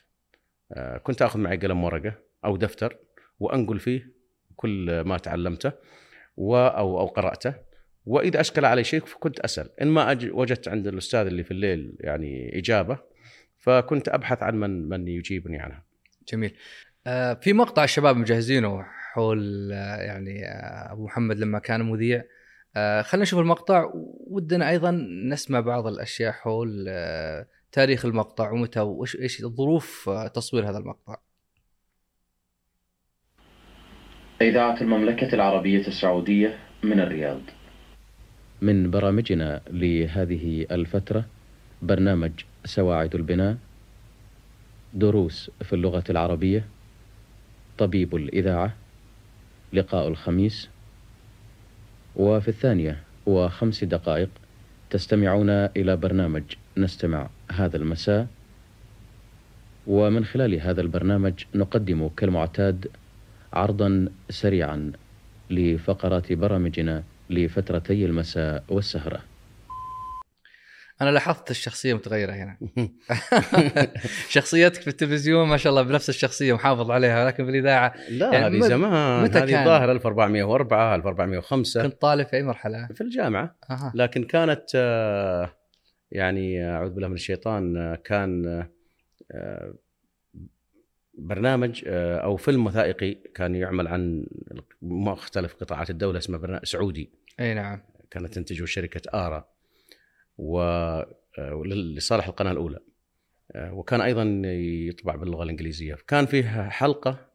آه، 0.72 0.98
كنت 0.98 1.22
آخذ 1.22 1.39
معي 1.39 1.58
قلم 1.58 1.84
ورقة 1.84 2.15
أو 2.46 2.58
دفتر 2.58 2.98
وأنقل 3.39 3.80
فيه 3.80 4.13
كل 4.56 5.02
ما 5.02 5.17
تعلمته 5.17 5.72
و 6.38 6.56
أو 6.56 7.00
أو 7.00 7.06
قرأته. 7.06 7.56
وإذا 8.06 8.41
أشكل 8.41 8.65
علي 8.65 8.84
شيء 8.84 9.00
كنت 9.00 9.39
أسأل. 9.39 9.80
إن 9.82 9.88
ما 9.88 10.17
وجدت 10.32 10.67
عند 10.67 10.88
الأستاذ 10.88 11.28
اللي 11.28 11.43
في 11.43 11.52
الليل 11.52 11.96
يعني 12.00 12.58
إجابة 12.60 13.00
فكنت 13.58 14.10
أبحث 14.10 14.43
عن 14.43 14.56
من 14.56 14.89
من 14.89 15.08
يجيبني 15.08 15.60
عنها. 15.60 15.84
جميل. 16.28 16.58
في 17.42 17.54
مقطع 17.54 17.84
الشباب 17.84 18.18
مجهزينه 18.18 18.84
حول 18.84 19.72
آه، 19.74 19.96
يعني 19.96 20.46
آه، 20.46 20.92
أبو 20.92 21.06
محمد 21.06 21.38
لما 21.38 21.60
كان 21.60 21.82
مذيع. 21.82 22.24
آه، 22.76 23.02
خلينا 23.02 23.24
نشوف 23.24 23.39
المقطع. 23.39 23.92
ودنا 24.28 24.70
أيضا 24.70 24.92
نسمع 25.30 25.60
بعض 25.60 25.88
الأشياء 25.88 26.32
حول 26.32 26.86
آه، 26.89 27.48
تاريخ 27.72 28.06
المقطع 28.06 28.52
ومتى 28.52 28.80
وإيش 28.80 29.16
إيش 29.16 29.42
ظروف 29.46 30.10
آه، 30.10 30.28
تصوير 30.28 30.70
هذا 30.70 30.78
المقطع. 30.78 31.18
إذاعة 34.42 34.82
المملكة 34.82 35.36
العربية 35.36 35.88
السعودية 35.88 36.60
من 36.84 37.00
الرياض. 37.00 37.42
من 38.62 38.92
برامجنا 38.92 39.62
لهذه 39.70 40.66
الفترة 40.72 41.26
برنامج 41.82 42.32
سواعد 42.66 43.16
البناء 43.16 43.58
دروس 44.94 45.52
في 45.62 45.74
اللغة 45.74 46.04
العربية. 46.10 46.66
طبيب 47.77 48.15
الإذاعة 48.15 48.73
لقاء 49.73 50.07
الخميس. 50.07 50.69
وفي 52.15 52.47
الثانية 52.47 53.03
وخمس 53.25 53.83
دقائق 53.83 54.29
تستمعون 54.89 55.49
إلى 55.49 55.95
برنامج 55.95 56.43
نستمع 56.77 57.29
هذا 57.51 57.77
المساء. 57.77 58.27
ومن 59.88 60.25
خلال 60.25 60.62
هذا 60.62 60.81
البرنامج 60.81 61.33
نقدم 61.55 62.07
كالمعتاد 62.17 62.88
عرضا 63.53 64.07
سريعا 64.29 64.91
لفقرات 65.49 66.33
برامجنا 66.33 67.03
لفترتي 67.29 68.05
المساء 68.05 68.63
والسهرة. 68.69 69.33
أنا 71.01 71.10
لاحظت 71.10 71.51
الشخصية 71.51 71.93
متغيرة 71.93 72.32
هنا. 72.32 72.58
شخصيتك 74.29 74.82
في 74.82 74.88
التلفزيون 74.88 75.47
ما 75.47 75.58
شاء 75.58 75.71
الله 75.71 75.82
بنفس 75.82 76.10
الشخصية 76.10 76.53
محافظ 76.53 76.91
عليها 76.91 77.25
لكن 77.25 77.45
في 77.45 77.51
الاذاعه 77.51 77.93
لا 78.10 78.34
يعني 78.34 78.58
هذه 78.58 78.67
زمان 78.67 79.23
متى 79.23 79.39
هذه؟ 79.39 79.60
الظاهر 79.60 79.91
1404 79.91 80.95
1405 80.95 81.84
كنت 81.84 82.01
طالب 82.01 82.27
في 82.27 82.36
أي 82.36 82.43
مرحلة؟ 82.43 82.88
في 82.93 83.01
الجامعة. 83.01 83.56
أها. 83.69 83.91
لكن 83.95 84.23
كانت 84.23 84.63
آه، 84.75 85.49
يعني 86.12 86.69
أعوذ 86.69 86.89
بالله 86.89 87.08
من 87.08 87.13
الشيطان 87.13 87.77
آه، 87.77 87.95
كان 87.95 88.65
آه، 89.32 89.73
برنامج 91.17 91.84
آه، 91.88 92.17
أو 92.17 92.38
فيلم 92.38 92.65
وثائقي 92.65 93.13
كان 93.13 93.56
يعمل 93.56 93.88
عن 93.88 94.25
مختلف 94.82 95.53
قطاعات 95.53 95.89
الدولة 95.89 96.17
اسمه 96.17 96.38
برنامج 96.38 96.65
سعودي. 96.65 97.10
أي 97.39 97.53
نعم. 97.53 97.82
كانت 98.12 98.34
تنتجه 98.34 98.65
شركة 98.65 99.01
آرا. 99.13 99.53
و 100.38 100.60
آه، 101.39 101.54
القناة 102.30 102.52
الأولى. 102.52 102.80
آه، 103.52 103.74
وكان 103.74 104.02
أيضا 104.02 104.41
يطبع 104.89 105.15
باللغة 105.15 105.43
الإنجليزية. 105.43 105.98
كان 106.08 106.26
فيه 106.26 106.69
حلقة 106.69 107.30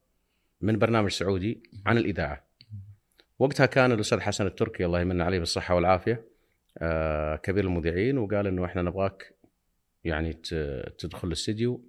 من 0.60 0.78
برنامج 0.78 1.10
سعودي 1.10 1.62
عن 1.86 1.98
الإذاعة. 1.98 2.44
وقتها 3.38 3.66
كان 3.66 3.92
الأستاذ 3.92 4.20
حسن 4.20 4.46
التركي 4.46 4.84
الله 4.84 5.00
يمن 5.00 5.20
عليه 5.20 5.38
بالصحة 5.38 5.74
والعافية 5.74 6.24
آه، 6.78 7.36
كبير 7.36 7.64
المذيعين 7.64 8.18
وقال 8.18 8.46
إنه 8.46 8.64
إحنا 8.64 8.82
نبغاك 8.82 9.34
يعني 10.04 10.32
تدخل 10.98 11.28
الاستديو. 11.28 11.84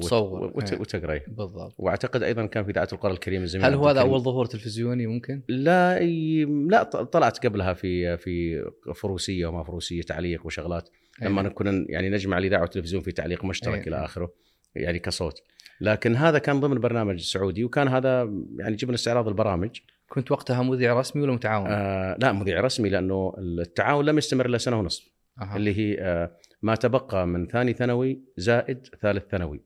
تصور. 0.00 0.52
وت- 0.54 0.72
إيه. 0.72 0.80
وتقرا 0.80 1.20
بالضبط 1.28 1.74
وأعتقد 1.78 2.22
أيضا 2.22 2.46
كان 2.46 2.64
في 2.64 2.70
اذاعه 2.70 2.88
القرى 2.92 3.12
الكريم 3.12 3.42
الزميل 3.42 3.64
هل 3.66 3.74
هو 3.74 3.88
هذا. 3.88 4.00
أول 4.00 4.20
ظهور 4.20 4.46
تلفزيوني 4.46 5.06
ممكن؟ 5.06 5.42
لا 5.48 5.98
ي... 5.98 6.44
لا 6.44 6.82
طلعت 6.82 7.46
قبلها 7.46 7.74
في 7.74 8.16
في 8.18 8.64
فروسية 8.94 9.46
وما 9.46 9.62
فروسية 9.64 10.02
تعليق 10.02 10.46
وشغلات 10.46 10.88
أي 11.22 11.28
لما. 11.28 11.48
كنا 11.48 11.86
يعني 11.88 12.10
نجمع 12.10 12.38
الاذاعه 12.38 12.60
والتلفزيون 12.60 13.02
في 13.02 13.12
تعليق 13.12 13.44
مشترك 13.44 13.80
أي 13.82 13.88
إلى. 13.88 14.04
آخره 14.04 14.32
يعني 14.74 14.98
كصوت 14.98 15.42
لكن 15.80 16.16
هذا 16.16 16.38
كان 16.38 16.60
ضمن 16.60 16.80
برنامج 16.80 17.20
سعودي 17.20 17.64
وكان 17.64 17.88
هذا 17.88 18.22
يعني 18.58 18.76
جبنا 18.76 18.94
استعراض 18.94 19.28
البرامج 19.28 19.70
كنت 20.08 20.32
وقتها 20.32 20.62
مذيع 20.62 20.98
رسمي 21.00 21.22
ولا 21.22 21.32
متعاون؟ 21.32 21.66
آه 21.70 22.16
لا 22.20 22.32
مذيع 22.32 22.60
رسمي 22.60 22.88
لأنه 22.88 23.34
التعاون 23.38 24.04
لم 24.04 24.18
يستمر 24.18 24.46
إلا 24.46 24.58
سنة 24.58 24.78
ونصف 24.78 25.08
أها. 25.42 25.56
اللي 25.56 25.74
هي 25.78 25.96
آه 26.00 26.36
ما 26.62 26.74
تبقى 26.74 27.26
من 27.26 27.46
ثاني 27.46 27.72
ثانوي 27.72 28.22
زائد 28.36 28.86
ثالث 29.02 29.24
ثانوي 29.30 29.64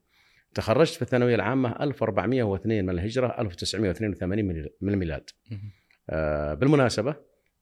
تخرجت 0.57 0.95
في 0.95 1.03
الثانوية 1.03 1.35
العامة 1.35 1.77
1402 1.81 2.85
من 2.85 2.90
الهجرة 2.90 3.40
1982 3.40 4.45
من 4.45 4.66
من 4.81 4.92
الميلاد. 4.92 5.31
آه 6.11 6.55
بالمناسبة 6.55 7.16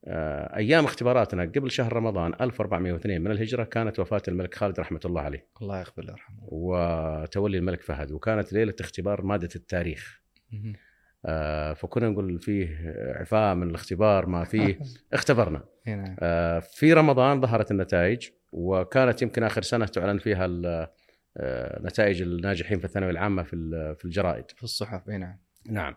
آه 0.05 0.57
أيام 0.57 0.85
اختباراتنا 0.85 1.43
قبل 1.43 1.71
شهر 1.71 1.93
رمضان 1.93 2.33
1402 2.41 3.21
من 3.21 3.31
الهجرة 3.31 3.65
كانت 3.65 3.99
وفاة 4.01 4.23
الملك 4.29 4.55
خالد 4.55 4.81
رحمة 4.81 5.01
الله 5.05 5.21
عليه. 5.21 5.49
الله 5.63 5.79
يغفر 5.79 6.03
له 6.03 6.11
ويرحمه. 6.11 6.39
وتولي 6.43 7.59
الملك 7.59 7.83
فهد. 7.83 8.13
وكانت 8.13 8.53
ليلة 8.53 8.75
اختبار 8.81 9.23
مادة 9.23 9.49
التاريخ. 9.57 10.21
آه 11.27 11.73
فكنا 11.73 12.09
نقول 12.09 12.39
فيه 12.39 12.95
عفاء 13.17 13.55
من 13.55 13.71
الاختبار 13.71 14.27
ما 14.27 14.45
فيه 14.45 14.79
اختبرنا. 15.13 15.65
نعم. 15.87 16.17
آه، 16.21 16.59
في 16.59 16.93
رمضان 16.93 17.41
ظهرت 17.41 17.71
النتائج 17.71 18.29
وكانت 18.53 19.23
يمكن 19.23 19.43
آخر 19.43 19.63
سنة 19.63 19.87
تعلن 19.87 20.19
فيها 20.19 20.47
نتائج 21.81 22.23
الناجحين 22.23 22.79
في 22.79 22.85
الثانوية 22.85 23.11
العامة 23.11 23.43
في 23.43 23.95
في 23.99 24.05
الجرائد. 24.05 24.45
في 24.51 24.63
الصحف 24.63 25.09
نعم 25.09 25.39
نعم. 25.71 25.95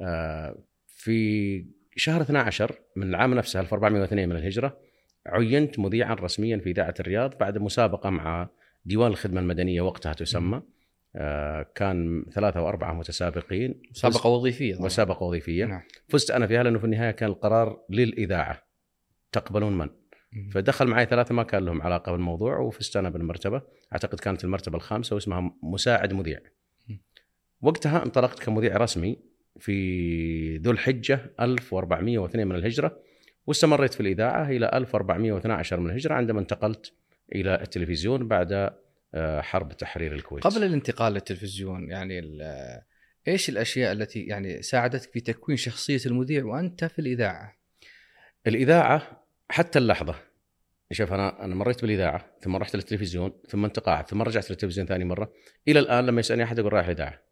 آه، 0.00 0.58
في 0.86 1.64
شهر 1.96 2.22
12 2.22 2.74
من 2.96 3.08
العام 3.08 3.34
نفسه 3.34 3.60
1402 3.60 4.28
من 4.28 4.36
الهجرة 4.36 4.78
عينت 5.26 5.78
مذيعا 5.78 6.14
رسميا 6.14 6.58
في 6.58 6.70
إذاعة 6.70 6.94
الرياض 7.00 7.38
بعد 7.38 7.58
مسابقة 7.58 8.10
مع 8.10 8.48
ديوان 8.84 9.10
الخدمة 9.10 9.40
المدنية 9.40 9.80
وقتها 9.80 10.12
تسمى 10.12 10.62
آه، 11.16 11.66
كان 11.74 12.24
ثلاثة 12.34 12.60
أو 12.60 12.68
أربعة 12.68 12.92
متسابقين 12.92 13.82
مسابقة 13.90 14.30
وظيفية 14.30 14.74
طبعاً. 14.74 14.86
مسابقة 14.86 15.24
وظيفية 15.24 15.64
نعم 15.64 15.82
فزت 16.08 16.30
أنا 16.30 16.46
فيها 16.46 16.62
لأنه 16.62 16.78
في 16.78 16.84
النهاية 16.84 17.10
كان 17.10 17.28
القرار 17.28 17.80
للإذاعة 17.90 18.62
تقبلون 19.32 19.78
من. 19.78 19.88
فدخل 20.52 20.86
معي 20.86 21.06
ثلاثة 21.06 21.34
ما 21.34 21.42
كان 21.42 21.64
لهم 21.64 21.82
علاقة 21.82 22.12
بالموضوع 22.12 22.58
وفزت 22.58 22.96
أنا 22.96 23.10
بالمرتبة 23.10 23.62
أعتقد 23.92 24.20
كانت 24.20 24.44
المرتبة 24.44 24.76
الخامسة 24.76 25.14
واسمها 25.14 25.52
مساعد 25.62 26.12
مذيع. 26.12 26.40
وقتها 27.62 28.02
انطلقت 28.04 28.42
كمذيع 28.42 28.76
رسمي 28.76 29.18
في 29.58 30.56
ذو 30.56 30.70
الحجة 30.70 31.20
1402 31.40 32.46
من 32.48 32.54
الهجرة 32.54 33.00
واستمريت 33.46 33.94
في 33.94 34.00
الإذاعة 34.00 34.48
إلى 34.50 34.70
1412 34.74 35.80
من 35.80 35.90
الهجرة 35.90 36.14
عندما 36.14 36.40
انتقلت 36.40 36.92
إلى 37.34 37.54
التلفزيون 37.62 38.28
بعد 38.28 38.70
آه، 39.14 39.40
حرب 39.40 39.72
تحرير 39.72 40.12
الكويت 40.14 40.44
قبل 40.44 40.64
الانتقال 40.64 41.12
للتلفزيون 41.12 41.88
يعني 41.90 42.18
ال- 42.18 42.80
إيش 43.28 43.48
الأشياء 43.48 43.92
التي 43.92 44.20
يعني 44.20 44.62
ساعدتك 44.62 45.10
في 45.12 45.20
تكوين 45.20 45.56
شخصية 45.56 46.00
المذيع 46.06 46.44
وأنت 46.44 46.84
في 46.84 46.98
الإذاعة؟ 46.98 47.56
الإذاعة 48.46 49.19
حتى 49.50 49.78
اللحظة 49.78 50.14
شوف 50.92 51.12
أنا 51.12 51.44
أنا 51.44 51.54
مريت 51.54 51.82
بالإذاعة 51.82 52.36
ثم 52.40 52.56
رحت 52.56 52.76
للتلفزيون 52.76 53.32
ثم 53.48 53.64
انتقعت 53.64 54.10
ثم 54.10 54.22
رجعت 54.22 54.50
للتلفزيون 54.50 54.86
ثاني 54.86 55.04
مرة 55.04 55.32
إلى 55.68 55.78
الآن 55.78 56.06
لما 56.06 56.20
يسألني 56.20 56.44
أحد 56.44 56.58
يقول 56.58 56.72
رايح 56.72 56.86
الإذاعة 56.86 57.22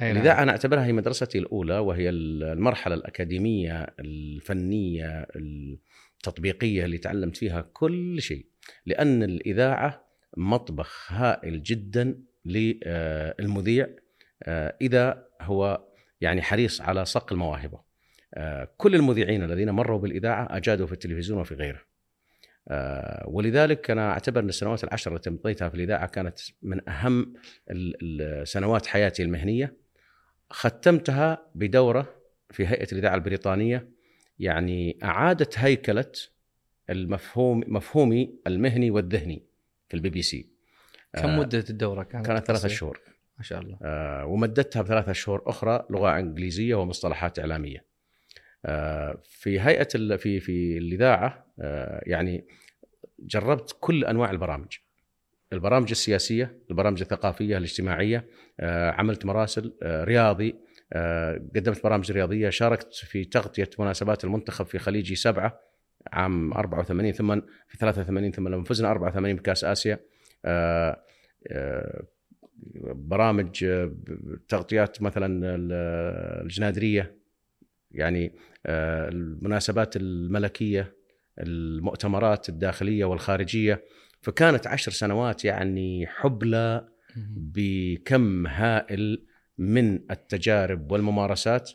أي 0.00 0.06
نعم. 0.06 0.16
الإذاعة 0.16 0.42
أنا 0.42 0.52
أعتبرها 0.52 0.84
هي 0.84 0.92
مدرستي 0.92 1.38
الأولى 1.38 1.78
وهي 1.78 2.08
المرحلة 2.08 2.94
الأكاديمية 2.94 3.86
الفنية 4.00 5.26
التطبيقية 5.36 6.84
اللي 6.84 6.98
تعلمت 6.98 7.36
فيها 7.36 7.60
كل 7.72 8.22
شيء 8.22 8.46
لأن 8.86 9.22
الإذاعة 9.22 10.04
مطبخ 10.36 11.12
هائل 11.12 11.62
جدا 11.62 12.22
للمذيع 12.44 13.88
آه، 14.42 14.76
إذا 14.80 15.26
هو 15.40 15.84
يعني 16.20 16.42
حريص 16.42 16.80
على 16.80 17.04
صقل 17.04 17.36
مواهبه 17.36 17.83
كل 18.76 18.94
المذيعين 18.94 19.42
الذين 19.42 19.70
مروا 19.70 19.98
بالإذاعة 19.98 20.48
أجادوا 20.50 20.86
في 20.86 20.92
التلفزيون 20.92 21.40
وفي 21.40 21.54
غيره. 21.54 21.80
آه، 22.68 23.24
ولذلك 23.28 23.90
أنا 23.90 24.10
أعتبر 24.10 24.40
أن 24.40 24.48
السنوات 24.48 24.84
العشر 24.84 25.14
التي 25.14 25.30
قضيتها 25.30 25.68
في 25.68 25.74
الإذاعة 25.74 26.06
كانت 26.06 26.38
من 26.62 26.88
أهم 26.88 27.34
سنوات 28.44 28.86
حياتي 28.86 29.22
المهنية. 29.22 29.76
ختمتها 30.50 31.46
بدورة 31.54 32.14
في 32.50 32.66
هيئة 32.66 32.92
الإذاعة 32.92 33.14
البريطانية 33.14 33.88
يعني 34.38 34.98
أعادت 35.02 35.58
هيكلة 35.58 36.12
المفهوم 36.90 37.64
مفهومي 37.66 38.34
المهني 38.46 38.90
والذهني 38.90 39.42
في 39.88 39.94
البي 39.94 40.10
بي 40.10 40.22
سي. 40.22 40.48
كم 41.12 41.28
آه، 41.28 41.38
مدة 41.38 41.64
الدورة 41.70 42.02
كانت؟ 42.02 42.26
كانت 42.26 42.46
ثلاثة؟ 42.46 42.68
شهور. 42.68 43.00
ما 43.38 43.44
شاء 43.44 43.60
الله. 43.60 43.78
آه، 43.82 44.26
ومددتها 44.26 44.82
بثلاثة 44.82 45.12
شهور 45.12 45.42
أخرى 45.46 45.86
لغة 45.90 46.18
إنجليزية 46.18 46.74
ومصطلحات 46.74 47.38
إعلامية. 47.38 47.78
آه، 47.78 47.93
في 49.24 49.60
هيئة 49.60 49.88
ال- 49.94 50.18
في 50.18 50.40
في 50.40 50.78
الإذاعة 50.78 51.46
آه، 51.60 52.02
يعني 52.06 52.46
جربت 53.18 53.76
كل 53.80 54.04
أنواع 54.04 54.30
البرامج. 54.30 54.76
البرامج 55.52 55.90
السياسية 55.90 56.58
البرامج 56.70 57.00
الثقافية 57.00 57.56
الاجتماعية 57.56 58.26
آه، 58.60 58.90
عملت 58.90 59.24
مراسل 59.26 59.74
آه، 59.82 60.04
رياضي 60.04 60.54
آه، 60.92 61.32
قدمت 61.56 61.84
برامج 61.84 62.12
رياضية 62.12 62.50
شاركت 62.50 62.94
في 62.94 63.24
تغطية 63.24 63.70
مناسبات 63.78 64.24
المنتخب 64.24 64.66
في 64.66 64.78
خليجي 64.78 65.14
سبعة 65.14 65.60
عام 66.12 66.52
84 66.52 67.12
ثم 67.12 67.40
في 67.68 67.78
83 67.78 68.32
ثم 68.32 68.48
لما 68.48 68.64
فزنا 68.64 68.90
84 68.90 69.36
بكأس 69.36 69.64
آسيا. 69.64 69.98
آه، 70.44 71.02
آه، 71.48 72.04
برامج 72.94 73.64
آه، 73.64 73.92
تغطيات 74.48 75.02
مثلا 75.02 75.26
ال- 75.54 75.72
الجنادرية. 76.44 77.23
يعني 77.94 78.34
آه، 78.66 79.08
المناسبات 79.08 79.96
الملكية 79.96 80.96
المؤتمرات 81.38 82.48
الداخلية 82.48 83.04
والخارجية 83.04 83.84
فكانت 84.22 84.66
عشر 84.66 84.92
سنوات 84.92 85.44
يعني 85.44 86.06
حبلى. 86.06 86.88
بكم 87.36 88.46
هائل 88.46 89.26
من 89.58 90.10
التجارب 90.10 90.92
والممارسات 90.92 91.70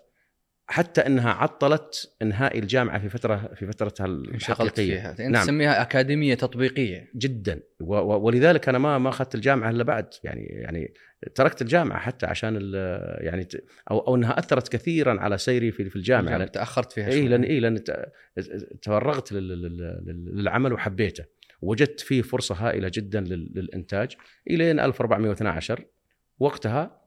حتى 0.72 1.02
إنها 1.02 1.32
عطلت 1.32 2.14
إنهاء 2.22 2.60
الجامعة 2.60 3.00
في 3.00 3.10
فتره 3.10 3.52
في 3.56 3.66
فترتها 3.66 4.06
الحقيقية. 4.06 4.72
فيها. 4.96 5.10
أنت 5.12 5.22
نعم. 5.22 5.44
تسميها 5.44 5.82
أكاديمية 5.82 6.36
تطبيقية. 6.36 7.08
جدا. 7.16 7.60
و- 7.82 7.96
و- 7.96 8.20
ولذلك 8.20 8.70
أنا 8.70 8.78
ما 8.78 8.98
ما 8.98 9.10
أخذت 9.10 9.36
الجامعة 9.36 9.70
إلا 9.70 9.84
بعد. 9.84 10.08
يعني 10.24 10.42
يعني 10.46 10.94
تركت 11.36 11.62
الجامعة 11.62 12.00
حتى 12.00 12.26
عشان 12.26 12.72
يعني 13.20 13.48
أو 13.92 14.00
أو 14.00 14.16
إنها 14.16 14.40
أثرت 14.40 14.68
كثيرا 14.68 15.20
على 15.20 15.38
سيري 15.38 15.72
في 15.72 15.90
في 15.90 15.96
الجامعة. 15.96 16.38
لأن 16.38 16.52
تأخرت 16.52 16.92
فيها 16.92 17.08
إي 17.08 17.12
شوي. 17.20 17.28
لأن 17.28 17.44
إي 17.44 17.60
لأن 17.60 17.84
تفرغت 18.82 19.32
لل- 19.32 19.48
لل- 19.62 19.78
لل- 20.06 20.32
للعمل 20.40 20.74
وحبيته. 20.74 21.24
وجدت 21.62 22.00
فيه 22.00 22.22
فرصة 22.22 22.56
هائلة 22.56 22.92
جدا 22.94 23.22
لل- 23.22 23.52
للإنتاج 23.56 24.16
الين 24.50 24.80
1412 24.80 25.86
وقتها 26.40 26.99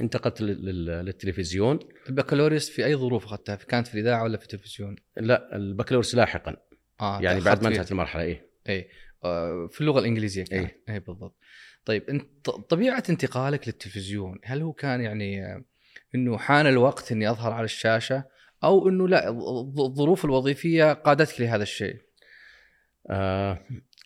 انتقلت 0.00 0.40
لل- 0.40 0.64
لل- 0.64 1.04
للتلفزيون 1.04 1.78
البكالوريوس 2.08 2.70
في 2.70 2.84
أي 2.84 2.96
ظروف 2.96 3.24
أخذتها؟ 3.24 3.54
كانت 3.56 3.86
في 3.86 3.94
الإذاعة 3.94 4.22
ولا 4.22 4.36
في 4.36 4.42
التلفزيون؟ 4.44 4.96
لا 5.16 5.56
البكالوريوس 5.56 6.14
لاحقا 6.14 6.56
آه 7.00 7.20
يعني 7.22 7.40
بعد 7.40 7.62
ما. 7.62 7.68
انتهت 7.68 7.92
المرحلة 7.92 8.22
اي 8.22 8.40
اي 8.68 8.88
آه، 9.24 9.68
في 9.72 9.80
اللغة 9.80 9.98
الإنجليزية 10.00 10.44
كان 10.44 10.64
إيه. 10.64 10.82
اي 10.88 11.00
بالضبط 11.00 11.36
طيب 11.84 12.02
انت 12.10 12.50
طبيعة 12.50 13.02
انتقالك 13.10 13.68
للتلفزيون 13.68 14.38
هل 14.44 14.62
هو 14.62 14.72
كان 14.72 15.00
يعني 15.00 15.44
آه، 15.44 15.64
إنه 16.14 16.38
حان 16.38 16.66
الوقت 16.66 17.12
إني 17.12 17.30
أظهر 17.30 17.52
على 17.52 17.64
الشاشة 17.64 18.24
أو 18.64 18.88
إنه 18.88 19.08
لا 19.08 19.26
الظ- 19.30 19.80
الظروف 19.80 20.24
الوظيفية 20.24 20.92
قادتك 20.92 21.40
لهذا 21.40 21.62
الشيء 21.62 21.96
آه 23.10 23.60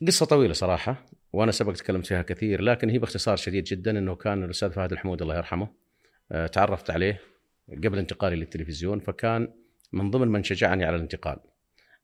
قصة 0.07 0.27
طويلة 0.27 0.53
صراحة 0.53 1.07
وأنا 1.39 1.53
سبق 1.53 1.73
تكلمت 1.73 2.07
فيها 2.07 2.23
كثير 2.23 2.63
لكن 2.63 2.91
هي 2.91 2.99
باختصار 2.99 3.37
شديد 3.37 3.65
جدا 3.65 3.99
إنه 3.99 4.15
كان 4.15 4.45
الأستاذ 4.45 4.71
فهد 4.71 4.93
الحمود 4.93 5.23
الله 5.23 5.37
يرحمه 5.37 5.69
آه 6.33 6.47
تعرفت 6.47 6.91
عليه 6.91 7.21
قبل 7.85 7.99
انتقالي 7.99 8.37
للتلفزيون 8.37 9.01
فكان 9.01 9.53
من 9.93 10.11
ضمن 10.11 10.29
من 10.29 10.43
شجعني 10.43 10.85
على 10.85 10.97
الانتقال. 10.97 11.39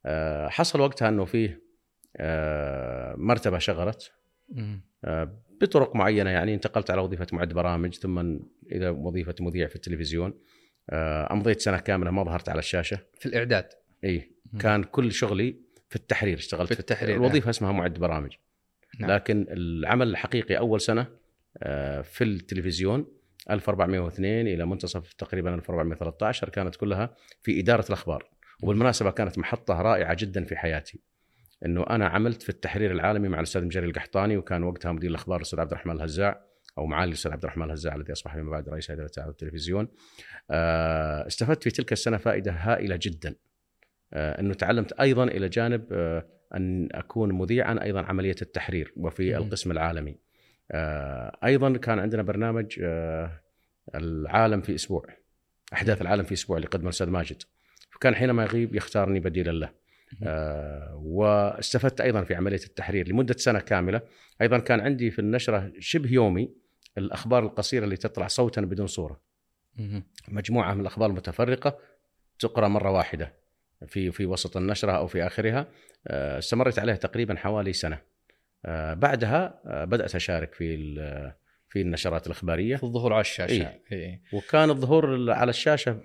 آه 0.06 0.48
حصل 0.48 0.80
وقتها 0.80 1.08
إنه 1.08 1.24
فيه 1.24 1.62
آه 2.16 3.14
مرتبة 3.16 3.58
شغلت 3.58 4.12
بطرق 5.60 5.96
معينة 5.96 6.30
يعني 6.30 6.54
انتقلت 6.54 6.90
على 6.90 7.00
وظيفة 7.00 7.26
معد 7.32 7.52
برامج 7.52 7.94
ثم 7.94 8.18
إلى 8.72 8.88
وظيفة 8.88 9.34
مذيع 9.40 9.66
في 9.66 9.76
التلفزيون. 9.76 10.34
أمضيت 11.30 11.60
سنة 11.60 11.78
كاملة 11.78 12.10
ما 12.10 12.24
ظهرت 12.24 12.48
على 12.48 12.58
الشاشة. 12.58 12.98
في 13.18 13.26
الإعداد. 13.26 13.68
اي. 14.04 14.30
كان 14.60 14.84
كل 14.84 15.12
شغلي 15.12 15.56
في 15.88 15.96
التحرير 15.96 16.38
اشتغلت 16.38 16.72
في 16.72 16.80
التحرير، 16.80 17.16
الوظيفة 17.16 17.50
اسمها 17.50 17.72
معد 17.72 17.98
برامج. 17.98 18.32
نعم. 19.00 19.10
لكن 19.10 19.46
العمل 19.48 20.08
الحقيقي 20.08 20.58
أول 20.58 20.80
سنة 20.80 21.06
آه، 21.62 22.02
في 22.02 22.24
التلفزيون 22.24 23.06
1402 23.50 24.46
إلى 24.46 24.66
منتصف 24.66 25.12
تقريبا 25.12 25.54
1413 25.54 26.48
كانت 26.48 26.76
كلها 26.76 27.14
في 27.42 27.60
إدارة 27.60 27.84
الأخبار. 27.88 28.34
وبالمناسبة 28.62 29.10
كانت 29.10 29.38
محطة 29.38 29.82
رائعة 29.82 30.16
جدا 30.20 30.44
في 30.44 30.56
حياتي 30.56 31.00
إنه 31.64 31.84
أنا 31.90 32.08
عملت 32.08 32.42
في 32.42 32.48
التحرير 32.48 32.92
العالمي 32.92 33.28
مع 33.28 33.38
الأستاذ 33.38 33.64
مجري 33.64 33.86
القحطاني 33.86 34.36
وكان 34.36 34.62
وقتها 34.62 34.92
مدير 34.92 35.10
الأخبار 35.10 35.36
الأستاذ 35.36 35.60
عبد 35.60 35.70
الرحمن 35.70 35.96
الهزاع 35.96 36.44
أو 36.78 36.86
معالي 36.86 37.08
الأستاذ 37.08 37.32
عبد 37.32 37.44
الرحمن 37.44 37.64
الهزاع 37.64 37.94
الذي 37.94 38.12
أصبح 38.12 38.34
فيما 38.34 38.50
بعد 38.50 38.68
رئيس 38.68 38.90
هيئه 38.90 39.00
الإذاعة 39.00 39.26
والتلفزيون 39.26 39.88
آه، 40.50 41.26
استفدت 41.26 41.62
في 41.62 41.70
تلك 41.70 41.92
السنة 41.92 42.16
فائدة 42.16 42.52
هائلة 42.52 42.98
جدا 43.02 43.34
آه، 44.12 44.40
إنه 44.40 44.54
تعلمت 44.54 44.92
أيضا 44.92 45.24
إلى 45.24 45.48
جانب 45.48 45.86
أن 46.56 46.88
أكون 46.92 47.32
مذيعا 47.32 47.82
أيضا 47.82 48.02
عملية 48.02 48.36
التحرير 48.42 48.92
وفي. 48.96 49.36
القسم 49.36 49.70
العالمي. 49.70 50.16
آه، 50.70 51.38
أيضا 51.44 51.76
كان 51.76 51.98
عندنا 51.98 52.22
برنامج 52.22 52.78
آه، 52.82 53.40
العالم 53.94 54.60
في 54.60 54.74
أسبوع 54.74 55.06
أحداث 55.72 56.02
العالم 56.02 56.24
في 56.24 56.34
أسبوع 56.34 56.56
اللي 56.56 56.68
قدمه 56.68 56.84
الأستاذ 56.84 57.10
ماجد. 57.10 57.42
فكان 57.90 58.14
حينما 58.14 58.42
يغيب 58.42 58.74
يختارني 58.74 59.20
بديلا 59.20 59.50
له. 59.50 59.70
آه، 60.22 61.00
واستفدت 61.04 62.00
أيضا 62.00 62.24
في 62.24 62.34
عملية 62.34 62.64
التحرير 62.66 63.08
لمدة 63.08 63.34
سنة 63.38 63.60
كاملة، 63.60 64.00
أيضا 64.40 64.58
كان 64.58 64.80
عندي 64.80 65.10
في 65.10 65.18
النشرة 65.18 65.72
شبه 65.78 66.12
يومي 66.12 66.50
الأخبار 66.98 67.42
القصيرة 67.42 67.84
اللي 67.84 67.96
تطلع 67.96 68.26
صوتا 68.26 68.60
بدون 68.60 68.86
صورة. 68.86 69.20
مجموعة 70.28 70.74
من 70.74 70.80
الأخبار 70.80 71.10
المتفرقة 71.10 71.78
تقرأ 72.38 72.68
مرة 72.68 72.90
واحدة 72.90 73.43
في 73.88 74.10
في 74.10 74.26
وسط 74.26 74.56
النشرة 74.56 74.92
أو 74.92 75.06
في 75.06 75.26
آخرها 75.26 75.66
آه، 76.06 76.38
استمرت 76.38 76.78
عليها 76.78 76.96
تقريبا 76.96 77.34
حوالي 77.34 77.72
سنة 77.72 77.98
آه، 78.64 78.94
بعدها 78.94 79.60
آه، 79.66 79.84
بدأت 79.84 80.14
أشارك 80.14 80.54
في 80.54 80.94
في 81.68 81.80
النشرات 81.80 82.26
الإخبارية 82.26 82.76
في 82.76 82.84
الظهور 82.84 83.12
على 83.12 83.20
الشاشة 83.20 83.52
إيه. 83.52 83.82
إيه. 83.92 84.22
وكان 84.32 84.70
الظهور 84.70 85.30
على 85.30 85.50
الشاشة 85.50 86.00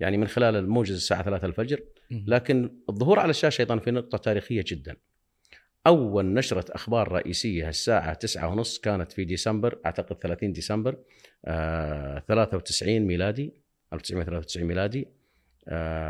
يعني 0.00 0.16
من 0.16 0.28
خلال 0.28 0.56
الموجز 0.56 0.94
الساعة 0.94 1.22
3 1.22 1.46
الفجر. 1.46 1.80
لكن 2.10 2.70
الظهور 2.88 3.18
على 3.18 3.30
الشاشة 3.30 3.62
أيضا 3.62 3.78
في 3.78 3.90
نقطة 3.90 4.18
تاريخية 4.18 4.64
جدا 4.66 4.96
أول 5.86 6.24
نشرة 6.24 6.64
أخبار 6.74 7.12
رئيسية 7.12 7.68
الساعة 7.68 8.14
9 8.14 8.48
ونص 8.48 8.78
كانت 8.78 9.12
في 9.12 9.24
ديسمبر 9.24 9.78
أعتقد 9.86 10.16
30 10.16 10.52
ديسمبر 10.52 10.96
آه 11.44 12.18
93 12.28 13.00
ميلادي 13.00 13.54
1993 13.92 14.64
ميلادي 14.64 15.08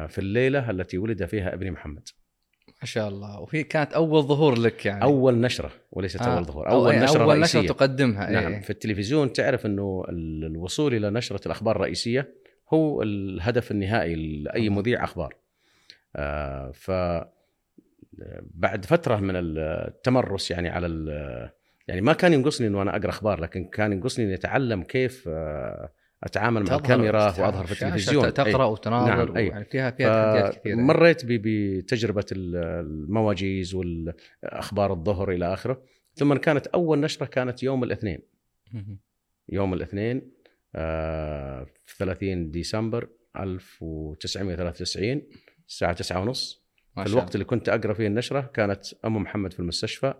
في 0.08 0.18
الليلة 0.18 0.70
التي 0.70 0.98
ولد 0.98 1.24
فيها 1.24 1.54
ابني 1.54 1.70
محمد 1.70 2.08
ما 2.82 2.86
شاء 2.86 3.08
الله 3.08 3.40
وهي 3.40 3.62
كانت 3.64 3.92
أول 3.92 4.22
ظهور 4.22 4.58
لك 4.58 4.86
يعني 4.86 5.02
أول 5.02 5.40
نشرة 5.40 5.70
وليست 5.92 6.22
آه. 6.22 6.34
أول 6.34 6.44
ظهور 6.44 6.68
أول 6.70 6.92
اول 6.94 7.04
نشرة 7.04 7.22
أول 7.22 7.38
رئيسية 7.38 7.60
نشره 7.60 7.72
تقدمها 7.72 8.30
نعم 8.30 8.52
إيه. 8.52 8.60
في 8.60 8.70
التلفزيون 8.70 9.32
تعرف 9.32 9.66
إنه 9.66 10.04
ال- 10.08 10.44
الوصول 10.44 10.94
إلى 10.94 11.10
نشرة 11.10 11.40
الأخبار 11.46 11.76
الرئيسية 11.76 12.34
هو 12.72 13.02
الهدف 13.02 13.70
النهائي 13.70 14.14
لأي. 14.42 14.68
مذيع 14.68 15.04
أخبار 15.04 15.34
آه 16.16 16.70
ف 16.70 16.90
بعد 18.54 18.84
فترة 18.84 19.16
من 19.16 19.32
التمرس 19.36 20.50
يعني 20.50 20.68
على 20.68 20.86
يعني 21.88 22.00
ما 22.00 22.12
كان 22.12 22.32
ينقصني 22.32 22.66
إنه 22.66 22.82
أنا 22.82 22.96
أقرأ 22.96 23.08
أخبار 23.10 23.40
لكن 23.40 23.64
كان 23.64 23.92
ينقصني 23.92 24.24
اني 24.24 24.34
اتعلم 24.34 24.82
كيف 24.82 25.24
آه، 25.28 25.92
أتعامل 26.24 26.64
مع 26.64 26.74
الكاميرا 26.76 27.24
وأظهر 27.24 27.66
في 27.66 27.72
التلفزيون. 27.72 28.34
تقرأ 28.34 28.64
أي. 28.66 28.70
وتناظر 28.70 29.24
نعم، 29.26 29.36
أي. 29.36 29.46
يعني 29.46 29.64
فيها 29.64 29.90
فيها 29.90 30.34
تحديات 30.34 30.60
كثيرة. 30.60 30.74
مريت 30.76 31.22
بتجربة 31.24 32.24
ال- 32.32 32.56
المواجيز 32.86 33.74
والأخبار 33.74 34.92
الظهر 34.92 35.30
إلى 35.32 35.52
آخره. 35.54 35.82
ثم 36.14 36.34
كانت 36.34 36.66
أول 36.66 37.00
نشرة 37.00 37.26
كانت 37.26 37.62
يوم 37.62 37.84
الاثنين. 37.84 38.18
يوم 39.48 39.74
الاثنين 39.74 40.32
آه، 40.76 41.66
في 41.86 41.96
30 41.96 42.50
ديسمبر 42.50 43.08
1993 43.36 45.22
الساعة 45.68 45.92
9 45.92 46.20
ونص. 46.20 46.64
في 46.94 47.06
الوقت 47.06 47.34
اللي 47.34 47.44
كنت 47.44 47.68
أقرأ 47.68 47.92
فيه 47.92 48.06
النشرة 48.06 48.40
كانت 48.40 48.84
أم 49.04 49.16
محمد 49.16 49.52
في 49.52 49.60
المستشفى 49.60 50.14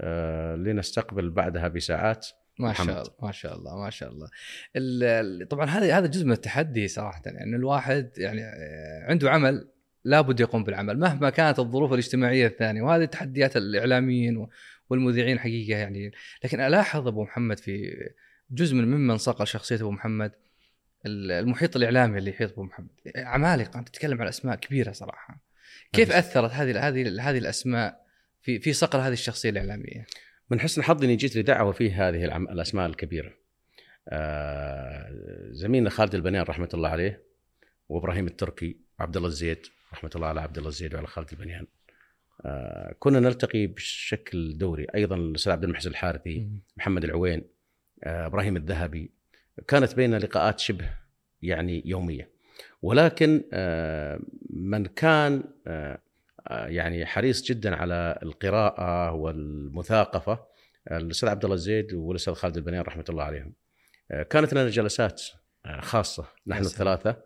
آه، 0.00 0.56
لنستقبل 0.56 1.30
بعدها 1.30 1.68
بساعات. 1.68 2.26
ما 2.58 2.72
شاء. 2.72 2.86
الله 2.86 3.04
ما 3.22 3.32
شاء 3.32 3.56
الله 3.56 3.76
ما 3.84 3.90
شاء 3.90 4.08
الله 4.10 4.28
ال- 4.76 5.42
ال- 5.42 5.48
طبعا 5.48 5.66
هذا 5.66 5.98
هذا 5.98 6.06
جزء 6.06 6.26
من 6.26 6.32
التحدي 6.32 6.88
صراحة 6.88 7.22
يعني 7.26 7.56
الواحد 7.56 8.10
يعني 8.16 8.42
آه، 8.44 9.06
عنده 9.08 9.30
عمل 9.30 9.68
لابد 10.04 10.40
يقوم 10.40 10.64
بالعمل 10.64 10.98
مهما 10.98 11.30
كانت 11.30 11.58
الظروف 11.58 11.92
الاجتماعية 11.92 12.46
الثانية 12.46 12.82
وهذه 12.82 13.04
تحديات 13.04 13.56
الإعلاميين 13.56 14.46
والمذيعين 14.90 15.38
حقيقة 15.38 15.78
يعني 15.78 16.12
لكن 16.44 16.60
ألاحظ 16.60 17.06
أبو 17.06 17.22
محمد 17.24 17.58
في 17.58 17.90
جزء 18.50 18.74
من 18.74 18.90
ممن 18.90 19.18
صقل 19.18 19.46
شخصية 19.46 19.76
أبو 19.76 19.90
محمد 19.90 20.32
ال- 21.06 21.30
المحيط 21.32 21.76
الإعلامي 21.76 22.18
اللي 22.18 22.30
يحيط 22.30 22.52
أبو 22.52 22.62
محمد 22.62 22.88
عمالقه 23.16 23.78
أنت 23.78 23.88
تتكلم 23.88 24.22
عن 24.22 24.28
أسماء 24.28 24.56
كبيرة 24.56 24.92
صراحة 24.92 25.40
كيف. 25.92 26.12
أثرت 26.12 26.50
هذه 26.50 26.88
هذه 26.88 27.30
هذه 27.30 27.38
الأسماء 27.38 28.02
في 28.42 28.58
في 28.58 28.72
صقل 28.72 28.98
هذه 28.98 29.12
الشخصية 29.12 29.50
الإعلامية 29.50 30.06
من 30.50 30.60
حسن 30.60 30.82
حظي 30.82 31.06
إني 31.06 31.16
جيت 31.16 31.36
لدعوة 31.36 31.72
في 31.72 31.92
هذه. 31.92 32.36
الأسماء 32.36 32.86
الكبيرة. 32.86 33.32
آه 34.08 35.08
زميلنا 35.50 35.90
خالد 35.90 36.14
البنيان 36.14 36.44
رحمة 36.44 36.68
الله 36.74 36.88
عليه 36.88 37.22
وإبراهيم 37.88 38.26
التركي 38.26 38.76
وعبد 38.98 39.16
الله 39.16 39.28
الزيد 39.28 39.66
رحمة 39.92 40.10
الله 40.16 40.26
على 40.26 40.40
عبد 40.40 40.58
الله 40.58 40.68
الزيد 40.68 40.94
وعلى 40.94 41.06
خالد 41.06 41.28
البنيان. 41.32 41.66
آه 42.46 42.94
كنا 42.98 43.20
نلتقي 43.20 43.66
بشكل 43.66 44.58
دوري، 44.58 44.86
أيضا 44.94 45.16
الأستاذ 45.16 45.52
عبد 45.52 45.64
المحسن 45.64 45.90
الحارثي، 45.90 46.48
محمد 46.76 47.04
العوين، 47.04 47.44
آه 48.04 48.26
إبراهيم 48.26 48.56
الذهبي، 48.56 49.10
كانت 49.68 49.94
بيننا 49.94 50.16
لقاءات 50.16 50.60
شبه 50.60 50.90
يعني 51.42 51.82
يومية. 51.86 52.28
ولكن 52.82 53.44
آه 53.52 54.20
من 54.50 54.86
كان 54.86 55.44
آه، 55.66 55.98
يعني 56.50 57.06
حريص 57.06 57.44
جدا 57.44 57.76
على 57.76 58.18
القراءة 58.22 59.12
والمثاقفة 59.12 60.38
الأستاذ 60.92 61.28
عبد 61.28 61.44
الله 61.44 61.54
الزيد 61.54 61.92
والأستاذ 61.94 62.34
خالد 62.34 62.56
البنيان 62.56 62.82
رحمة 62.82 63.04
الله 63.08 63.24
عليهم. 63.24 63.52
آه، 64.10 64.22
كانت 64.22 64.52
لنا 64.54 64.68
جلسات 64.68 65.22
آه، 65.66 65.80
خاصة 65.80 66.22
نحن 66.46 66.62
سلام. 66.64 66.72
الثلاثه 66.94 67.22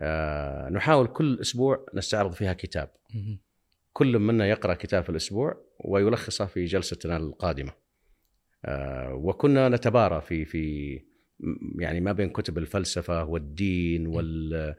آه، 0.00 0.68
نحاول 0.68 1.06
كل 1.06 1.38
أسبوع 1.40 1.86
نستعرض 1.94 2.32
فيها 2.32 2.52
كتاب. 2.52 2.90
كل 3.92 4.18
منا 4.18 4.46
يقرأ 4.46 4.74
كتاب 4.74 5.02
في 5.02 5.10
الأسبوع 5.10 5.56
ويلخصه 5.80 6.46
في 6.46 6.64
جلستنا 6.64 7.16
القادمة. 7.16 7.72
آه، 8.64 9.14
وكنا 9.14 9.68
نتبارى 9.68 10.20
في 10.20 10.44
في 10.44 11.00
يعني 11.78 12.00
ما 12.00 12.12
بين 12.12 12.30
كتب 12.30 12.58
الفلسفة 12.58 13.24
والدين 13.24 14.06
وال 14.06 14.54
ال- 14.54 14.74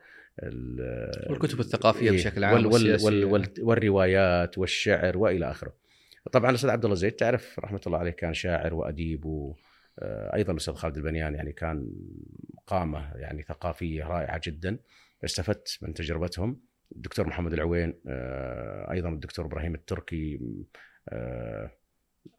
والكتب 1.29 1.59
الثقافية 1.59 2.09
إيه، 2.11 2.15
بشكل 2.17 2.43
عام 2.43 2.53
وال 2.55 2.65
وال. 2.67 3.03
وال 3.03 3.25
وال 3.25 3.49
والروايات 3.59 4.57
والشعر 4.57 5.17
وإلى 5.17 5.51
آخره. 5.51 5.73
طبعا 6.31 6.49
الأستاذ 6.49 6.69
عبد 6.69 6.83
الله 6.85 6.95
زيد 6.95 7.11
تعرف 7.11 7.59
رحمة 7.59 7.81
الله 7.87 7.97
عليه 7.97 8.11
كان 8.11 8.33
شاعر 8.33 8.73
وأديب 8.73 9.25
وأيضا 9.25 10.51
الأستاذ 10.51 10.73
خالد 10.73 10.97
البنيان 10.97 11.35
يعني 11.35 11.51
كان 11.51 11.91
قامه 12.67 13.11
يعني 13.15 13.43
ثقافية 13.43 14.03
رائعة 14.03 14.41
جدا 14.45 14.77
استفدت 15.25 15.77
من 15.81 15.93
تجربتهم 15.93 16.59
الدكتور 16.95 17.27
محمد 17.27 17.53
العوين 17.53 17.93
آه، 18.07 18.91
أيضا 18.91 19.09
الدكتور 19.09 19.45
إبراهيم 19.45 19.75
التركي 19.75 20.39
آه، 21.09 21.71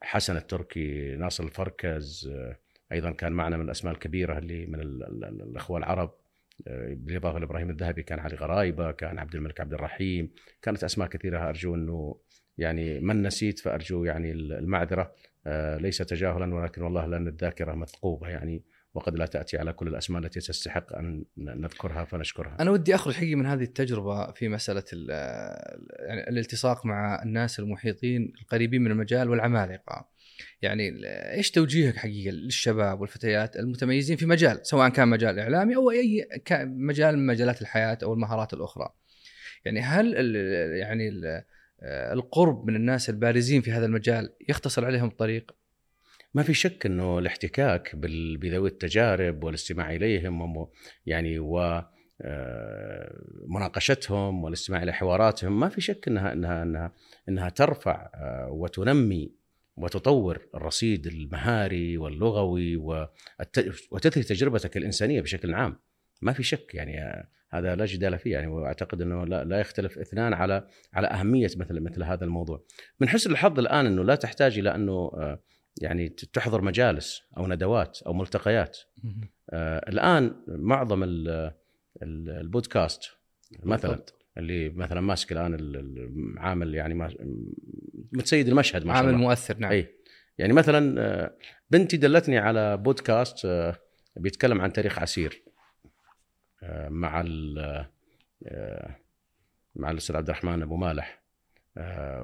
حسن 0.01 0.37
التركي 0.37 1.15
ناصر 1.15 1.43
الفركز 1.43 2.29
آه، 2.33 2.57
أيضا 2.91 3.11
كان 3.11 3.31
معنا 3.31 3.57
من 3.57 3.65
الأسماء 3.65 3.93
الكبيرة 3.93 4.37
اللي 4.37 4.65
من 4.65 4.79
ال- 4.79 5.03
ال- 5.03 5.23
ال- 5.25 5.41
الأخوة 5.41 5.77
العرب 5.77 6.09
آه، 6.09 6.18
بالاضافه 6.67 7.39
لابراهيم 7.39 7.69
الذهبي 7.69 8.03
كان 8.03 8.19
علي 8.19 8.35
غرايبة 8.35 8.91
كان 8.91 9.19
عبد 9.19 9.35
الملك 9.35 9.61
عبد 9.61 9.73
الرحيم 9.73 10.31
كانت 10.61 10.83
أسماء 10.83 11.07
كثيرة 11.07 11.49
أرجو 11.49 11.75
أنه 11.75 12.15
يعني 12.57 12.99
من 12.99 13.23
نسيت 13.23 13.59
فأرجو 13.59 14.03
يعني 14.03 14.31
المعذرة 14.31 15.13
آه، 15.47 15.77
ليس 15.77 15.97
تجاهلا 15.97 16.55
ولكن 16.55 16.81
والله 16.81 17.05
لأن 17.05 17.27
الذاكرة 17.27 17.73
مثقوبه 17.73 18.27
يعني 18.27 18.63
وقد 18.93 19.15
لا 19.15 19.25
تأتي 19.25 19.57
على 19.57 19.73
كل 19.73 19.87
الأسماء 19.87 20.21
التي 20.23 20.39
تستحق 20.39 20.95
أن 20.95 21.25
نذكرها 21.37 22.05
فنشكرها. 22.05 22.57
أنا 22.59 22.71
ودي 22.71 22.95
اخرج 22.95 23.13
حقيقي 23.13 23.35
من 23.35 23.45
هذه 23.45 23.63
التجربة 23.63 24.31
في 24.31 24.49
مسألة 24.49 24.83
ال- 24.93 25.09
يعني 26.07 26.29
الالتصاق 26.29 26.85
مع 26.85 27.23
الناس 27.23 27.59
المحيطين 27.59 28.33
القريبين 28.41 28.81
من 28.81 28.91
المجال 28.91 29.29
والعمالقة. 29.29 30.09
يعني 30.61 30.91
إيش 31.33 31.51
توجيهك 31.51 31.95
حقيقه 31.95 32.31
للشباب 32.31 33.01
والفتيات 33.01 33.55
المتميزين 33.55 34.17
في 34.17 34.25
مجال 34.25 34.59
سواء 34.67 34.89
كان 34.89 35.07
مجال 35.07 35.39
إعلامي 35.39 35.75
أو 35.75 35.91
أي 35.91 36.27
مجال 36.61 37.17
من 37.17 37.25
مجالات 37.25 37.61
الحياة 37.61 37.97
أو 38.03 38.13
المهارات 38.13 38.53
الأخرى. 38.53 38.89
يعني 39.65 39.81
هل 39.81 40.15
ال- 40.15 40.77
يعني 40.77 41.09
ال- 41.09 41.43
القرب 42.13 42.67
من 42.67 42.75
الناس 42.75 43.09
البارزين 43.09 43.61
في 43.61 43.71
هذا 43.71 43.85
المجال 43.85 44.33
يختصر 44.49 44.85
عليهم 44.85 45.07
الطريق؟ 45.07 45.51
ما 46.33 46.43
في 46.43 46.53
شك 46.53 46.85
إنه 46.85 47.19
الاحتكاك 47.19 47.95
بذوي 47.95 48.69
التجارب 48.69 49.43
والاستماع 49.43 49.95
إليهم 49.95 50.67
يعني 51.05 51.39
و 51.39 51.81
آه، 52.21 53.21
مناقشتهم 53.47 54.43
والاستماع 54.43 54.83
إلى 54.83 54.93
حواراتهم 54.93 55.59
ما 55.59 55.69
في 55.69 55.81
شك 55.81 56.07
انها 56.07 56.33
انها 56.33 56.63
انها 56.63 56.91
إنها 57.29 57.49
ترفع 57.49 58.09
آه، 58.15 58.47
وتنمي 58.51 59.31
وتطور 59.83 60.47
الرصيد 60.55 61.07
المهاري 61.07 61.97
واللغوي 61.97 62.75
والت- 62.75 63.87
وتثري 63.91 64.23
تجربتك 64.23 64.77
الإنسانية 64.77 65.21
بشكل 65.21 65.53
عام 65.53 65.79
ما 66.21 66.33
في 66.33 66.43
شك 66.43 66.75
يعني 66.75 67.25
هذا 67.49 67.75
لا 67.75 67.85
جدال 67.85 68.19
فيه 68.19 68.31
يعني 68.31 68.47
وأعتقد 68.47 69.01
إنه 69.01 69.25
لا, 69.25 69.43
لا 69.43 69.59
يختلف 69.59 69.97
إثنان 69.97 70.33
على 70.33 70.67
على 70.93 71.07
أهمية 71.07 71.49
مثل 71.57 71.79
مثل 71.79 72.03
هذا 72.03 72.25
الموضوع. 72.25 72.63
من 72.99 73.09
حسن 73.09 73.31
الحظ 73.31 73.59
الآن 73.59 73.85
إنه 73.85 74.03
لا 74.03 74.15
تحتاج 74.15 74.59
إلى 74.59 74.75
إنه 74.75 74.91
آه، 74.93 75.39
يعني 75.81 76.09
تحضر 76.09 76.61
مجالس 76.61 77.21
أو 77.37 77.47
ندوات 77.47 78.01
أو 78.01 78.13
ملتقيات 78.13 78.77
آه 79.49 79.89
الآن 79.89 80.35
معظم 80.47 81.03
ال- 81.03 81.29
ال- 82.03 82.29
البودكاست 82.29 83.01
مثلا. 83.63 83.91
اللي 84.39 84.69
مثلا 84.69 85.01
ماسك 85.01 85.31
الآن 85.31 85.53
ال- 85.53 85.75
ال- 85.75 86.39
عامل 86.39 86.75
يعني 86.75 86.93
ما 86.93 87.13
متسيد 88.11 88.47
المشهد 88.47 88.85
ما 88.85 88.93
شاء 88.93 88.97
عامل 88.97 89.09
الله. 89.09 89.21
مؤثر 89.27 89.57
نعم. 89.57 89.71
اي 89.71 89.87
يعني 90.37 90.53
مثلا 90.53 91.01
آه، 91.01 91.33
بنتي 91.69 91.97
دلتني 91.97 92.37
على 92.37 92.77
بودكاست 92.77 93.45
آه، 93.45 93.75
بيتكلم 94.15 94.61
عن 94.61 94.73
تاريخ 94.73 94.99
عسير 94.99 95.43
آه، 96.63 96.89
مع 96.89 97.21
ال- 97.25 97.85
مع 99.75 99.91
الأستاذ 99.91 100.15
عبد 100.15 100.29
الرحمن 100.29 100.61
أبو 100.61 100.75
مالح. 100.75 101.19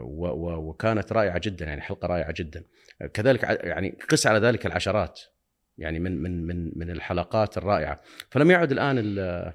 وكانت 0.04 1.14
رائعة 1.14 1.42
جدا 1.44 1.66
يعني 1.66 1.82
حلقة 1.82 2.08
رائعة 2.08 2.34
جدا. 2.38 2.64
كذلك 3.14 3.44
يعني 3.44 3.98
قس 4.10 4.28
على 4.28 4.40
ذلك 4.48 4.66
العشرات 4.66 5.22
يعني 5.78 6.00
من 6.00 6.22
من 6.22 6.48
من 6.48 6.72
من 6.76 6.90
الحلقات 6.92 7.58
الرائعة. 7.58 8.02
فلم 8.30 8.52
يعد 8.52 8.72
الآن 8.72 8.98
ال- 8.98 9.20
ال- 9.20 9.54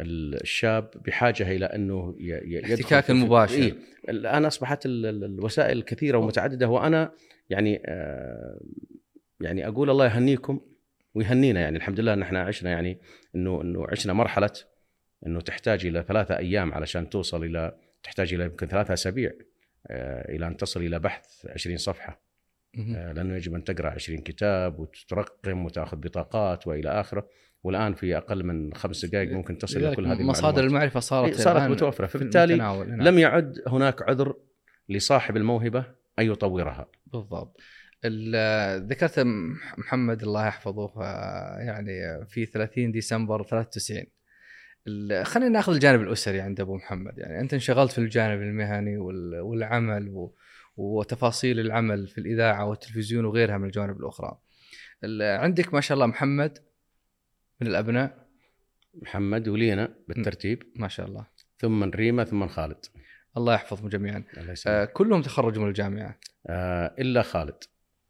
الشاب 0.00 0.90
بحاجة 1.06 1.50
إلى 1.56 1.66
أنه 1.66 2.16
الاحتكاك 2.20 3.10
المباشر. 3.10 3.54
إيه. 3.54 3.74
الان 4.08 4.44
أصبحت 4.44 4.86
ال- 4.86 5.06
ال- 5.06 5.24
الوسائل 5.24 5.82
كثيرة 5.82 6.18
ومتعددة 6.18 6.68
وأنا 6.68 7.12
يعني 7.50 7.82
آه، 7.86 8.60
يعني 9.40 9.68
أقول 9.68 9.90
الله 9.90 10.06
يهنيكم 10.06 10.60
ويهنينا. 11.14 11.60
يعني 11.60 11.76
الحمد 11.76 12.00
لله 12.00 12.12
ان 12.14 12.22
إحنا 12.22 12.40
عشنا 12.42 12.70
يعني 12.70 12.98
إنه 13.34 13.62
إنه 13.62 13.86
عشنا 13.88 14.12
مرحلة 14.12 14.50
إنه 15.26 15.40
تحتاج 15.40 15.86
إلى 15.86 16.04
ثلاثة 16.08 16.36
أيام 16.38 16.74
علشان 16.74 17.10
توصل 17.10 17.44
إلى 17.44 17.76
تحتاج 18.02 18.34
إلى 18.34 18.44
يمكن 18.44 18.66
ثلاثة 18.66 18.94
أسابيع 18.94 19.32
آه، 19.86 20.34
إلى 20.36 20.46
أن 20.46 20.56
تصل 20.56 20.80
إلى 20.80 20.98
بحث 20.98 21.46
20 21.46 21.76
صفحة. 21.76 22.20
آه، 22.96 23.12
لأنه 23.12 23.36
يجب 23.36 23.54
أن 23.54 23.64
تقرأ 23.64 23.90
20 23.90 24.20
كتاب 24.20 24.78
وترقم 24.78 25.64
وتأخذ 25.64 25.96
بطاقات 25.96 26.66
وإلى 26.66 26.88
آخره. 27.00 27.28
والآن 27.62 27.94
في 27.94 28.16
أقل 28.16 28.44
من 28.44 28.74
خمس 28.74 29.04
دقائق 29.04 29.32
ممكن 29.32 29.58
تصل 29.58 29.76
إلى 29.76 29.84
لذلك 29.86 29.96
كل 29.96 30.06
هذه 30.06 30.22
مصادر 30.22 30.48
المعلومات 30.48 30.64
المعرفة 30.70 31.00
صارت 31.00 31.28
إيه، 31.36 31.44
صارت 31.44 31.62
في 32.06 32.18
فبالتالي. 32.18 32.54
نعم. 32.84 33.02
لم 33.02 33.18
يعد 33.18 33.62
هناك 33.66 34.02
عذر 34.02 34.34
لصاحب 34.88 35.36
الموهبة 35.36 35.84
أن 36.18 36.26
يطورها 36.26 36.88
بالضبط 37.06 37.60
ال- 38.04 38.86
ذكرت 38.88 39.18
مح- 39.20 39.78
محمد 39.78 40.22
الله 40.22 40.46
يحفظه 40.46 40.92
آه، 41.02 41.58
يعني 41.58 42.26
في 42.28 42.46
30 42.46 42.92
ديسمبر 42.92 43.42
93 43.42 44.04
ال- 44.86 45.26
خلينا 45.26 45.48
ناخذ 45.50 45.72
الجانب 45.72 46.00
الأسري 46.00 46.40
عند 46.40 46.60
أبو 46.60 46.76
محمد 46.76 47.18
يعني 47.18 47.40
أنت 47.40 47.54
انشغلت 47.54 47.92
في 47.92 47.98
الجانب 47.98 48.42
المهني 48.42 48.98
وال- 48.98 49.40
والعمل 49.40 50.08
و- 50.08 50.34
وتفاصيل 50.76 51.60
العمل 51.60 52.06
في 52.08 52.18
الإذاعة 52.18 52.64
والتلفزيون 52.66 53.24
وغيرها 53.24 53.58
من 53.58 53.64
الجوانب 53.66 53.96
الأخرى. 54.00 54.38
ال- 55.04 55.40
عندك 55.40 55.74
ما 55.74 55.80
شاء 55.80 55.94
الله 55.94 56.06
محمد 56.06 56.58
من 57.60 57.66
الأبناء. 57.66 58.28
محمد 58.94 59.48
ولينا 59.48 59.94
بالترتيب. 60.08 60.62
ما 60.76 60.88
شاء 60.88 61.06
الله. 61.06 61.26
ثم 61.58 61.84
ريما 61.84 62.24
ثم 62.24 62.46
خالد. 62.46 62.84
الله 63.36 63.54
يحفظهم 63.54 63.88
جميعا. 63.88 64.24
الله 64.36 64.54
آه، 64.66 64.84
كلهم 64.84 65.22
تخرجوا 65.22 65.62
من 65.62 65.68
الجامعة. 65.68 66.18
آه 66.46 66.94
إلا 66.98 67.22
خالد. 67.22 67.64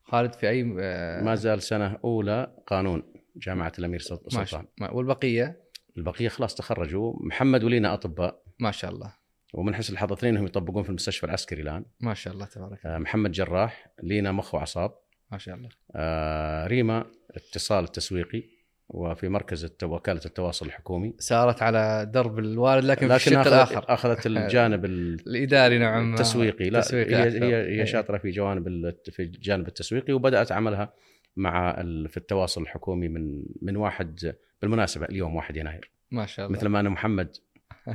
خالد 0.04 0.32
في 0.32 0.48
أي 0.48 0.74
آه، 0.80 1.22
ما 1.22 1.34
زال 1.34 1.62
سنة 1.62 1.98
أولى 2.04 2.56
قانون 2.66 3.02
جامعة 3.36 3.72
الأمير 3.78 4.00
سلطان. 4.00 4.46
شاء 4.46 4.64
ما- 4.78 4.90
والبقية؟ 4.90 5.62
البقية 5.96 6.28
خلاص 6.28 6.54
تخرجوا. 6.54 7.26
محمد 7.26 7.64
ولينا 7.64 7.94
أطباء. 7.94 8.42
ما 8.58 8.70
شاء 8.70 8.90
الله. 8.90 9.12
ومن 9.54 9.74
حسن 9.74 9.92
الحظ 9.92 10.12
اثنين 10.12 10.36
هم 10.36 10.44
يطبقون 10.46 10.82
في 10.82 10.88
المستشفى 10.88 11.26
العسكري 11.26 11.62
الآن. 11.62 11.84
ما 12.00 12.14
شاء 12.14 12.34
الله 12.34 12.46
تبارك. 12.46 12.86
آه 12.86 12.98
محمد 12.98 13.30
جراح 13.32 13.90
لينا 14.02 14.32
مخ 14.32 14.54
وأعصاب. 14.54 14.94
ما 15.32 15.38
شاء 15.38 15.54
الله. 15.54 15.68
آه 15.94 16.66
ريما 16.66 17.06
اتصال 17.30 17.88
تسويقي. 17.88 18.57
وفي 18.88 19.28
مركز 19.28 19.72
وكالة 19.82 20.20
التواصل 20.26 20.66
الحكومي. 20.66 21.14
سارت 21.18 21.62
على 21.62 22.10
درب 22.14 22.38
الوالد 22.38 22.84
لكن, 22.84 23.00
في 23.00 23.06
لكن 23.06 23.14
الشق 23.14 23.38
أخذت, 23.38 23.46
الآخر 23.72 23.84
أخذت 23.94 24.26
الجانب 24.26 24.84
ال- 24.84 25.20
الإداري 25.26 25.78
نوعا 25.78 26.00
ما 26.00 26.14
التسويقي. 26.14 26.70
لا 26.70 26.78
هي 26.78 26.82
أكثر. 27.28 27.44
هي 27.44 27.62
إيه. 27.62 27.80
هي 27.82 27.86
شاطرة 27.86 28.18
في 28.18 28.30
جوانب 28.30 28.94
في 29.12 29.22
الجانب 29.22 29.68
التسويقي 29.68 30.12
وبدأت 30.12 30.52
عملها 30.52 30.92
مع 31.36 31.80
ال- 31.80 32.08
في 32.08 32.16
التواصل 32.16 32.62
الحكومي 32.62 33.08
من 33.08 33.44
من 33.62 33.76
واحد 33.76 34.34
بالمناسبة 34.62 35.06
اليوم 35.06 35.34
1 35.36 35.56
يناير. 35.56 35.90
ما 36.10 36.26
شاء 36.26 36.46
الله. 36.46 36.58
مثل 36.58 36.68
ما 36.68 36.80
أنا 36.80 36.88
محمد 36.88 37.36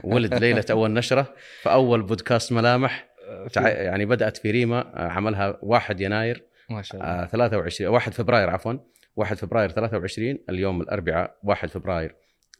ولد 0.04 0.34
ليلة 0.34 0.66
أول 0.72 0.94
نشرة 0.94 1.34
فأول 1.62 2.02
بودكاست 2.02 2.54
ملامح. 2.54 3.10
تع- 3.54 3.68
يعني 3.70 4.06
بدأت 4.06 4.38
في 4.38 4.52
ريما 4.52 4.80
آه، 5.06 5.08
عملها 5.10 5.58
1 5.62 6.02
يناير. 6.02 6.44
ما 6.70 6.82
شاء 6.82 7.02
الله. 7.02 7.14
آه، 7.24 7.26
23 7.26 7.90
1 7.90 8.14
فبراير 8.14 8.50
عفوا. 8.50 8.74
1 9.16 9.38
فبراير 9.38 9.70
23 9.70 10.38
اليوم 10.50 10.82
الأربعاء 10.82 11.38
1 11.44 11.70
فبراير 11.70 12.16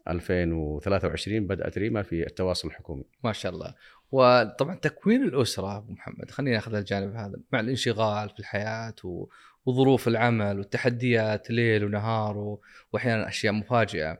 2023 0.08 1.48
بدأت 1.48 1.78
ريما 1.78 2.02
في 2.02 2.28
التواصل 2.28 2.68
الحكومي. 2.68 3.04
ما 3.24 3.34
شاء 3.34 3.52
الله. 3.52 3.76
وطبعا 4.12 4.76
تكوين 4.76 5.24
الأسرة 5.24 5.78
أبو 5.78 5.92
محمد 5.92 6.32
خلينا 6.32 6.56
ناخذ 6.56 6.76
الجانب 6.76 7.16
هذا 7.16 7.34
مع 7.52 7.60
الانشغال 7.60 8.30
في 8.30 8.40
الحياة 8.40 8.96
و... 9.04 9.28
وظروف 9.66 10.08
العمل 10.08 10.58
والتحديات 10.58 11.52
ليل 11.52 11.86
ونهار 11.86 12.38
و... 12.38 12.62
واحيانا 12.94 13.28
أشياء 13.28 13.54
مفاجئة. 13.54 14.18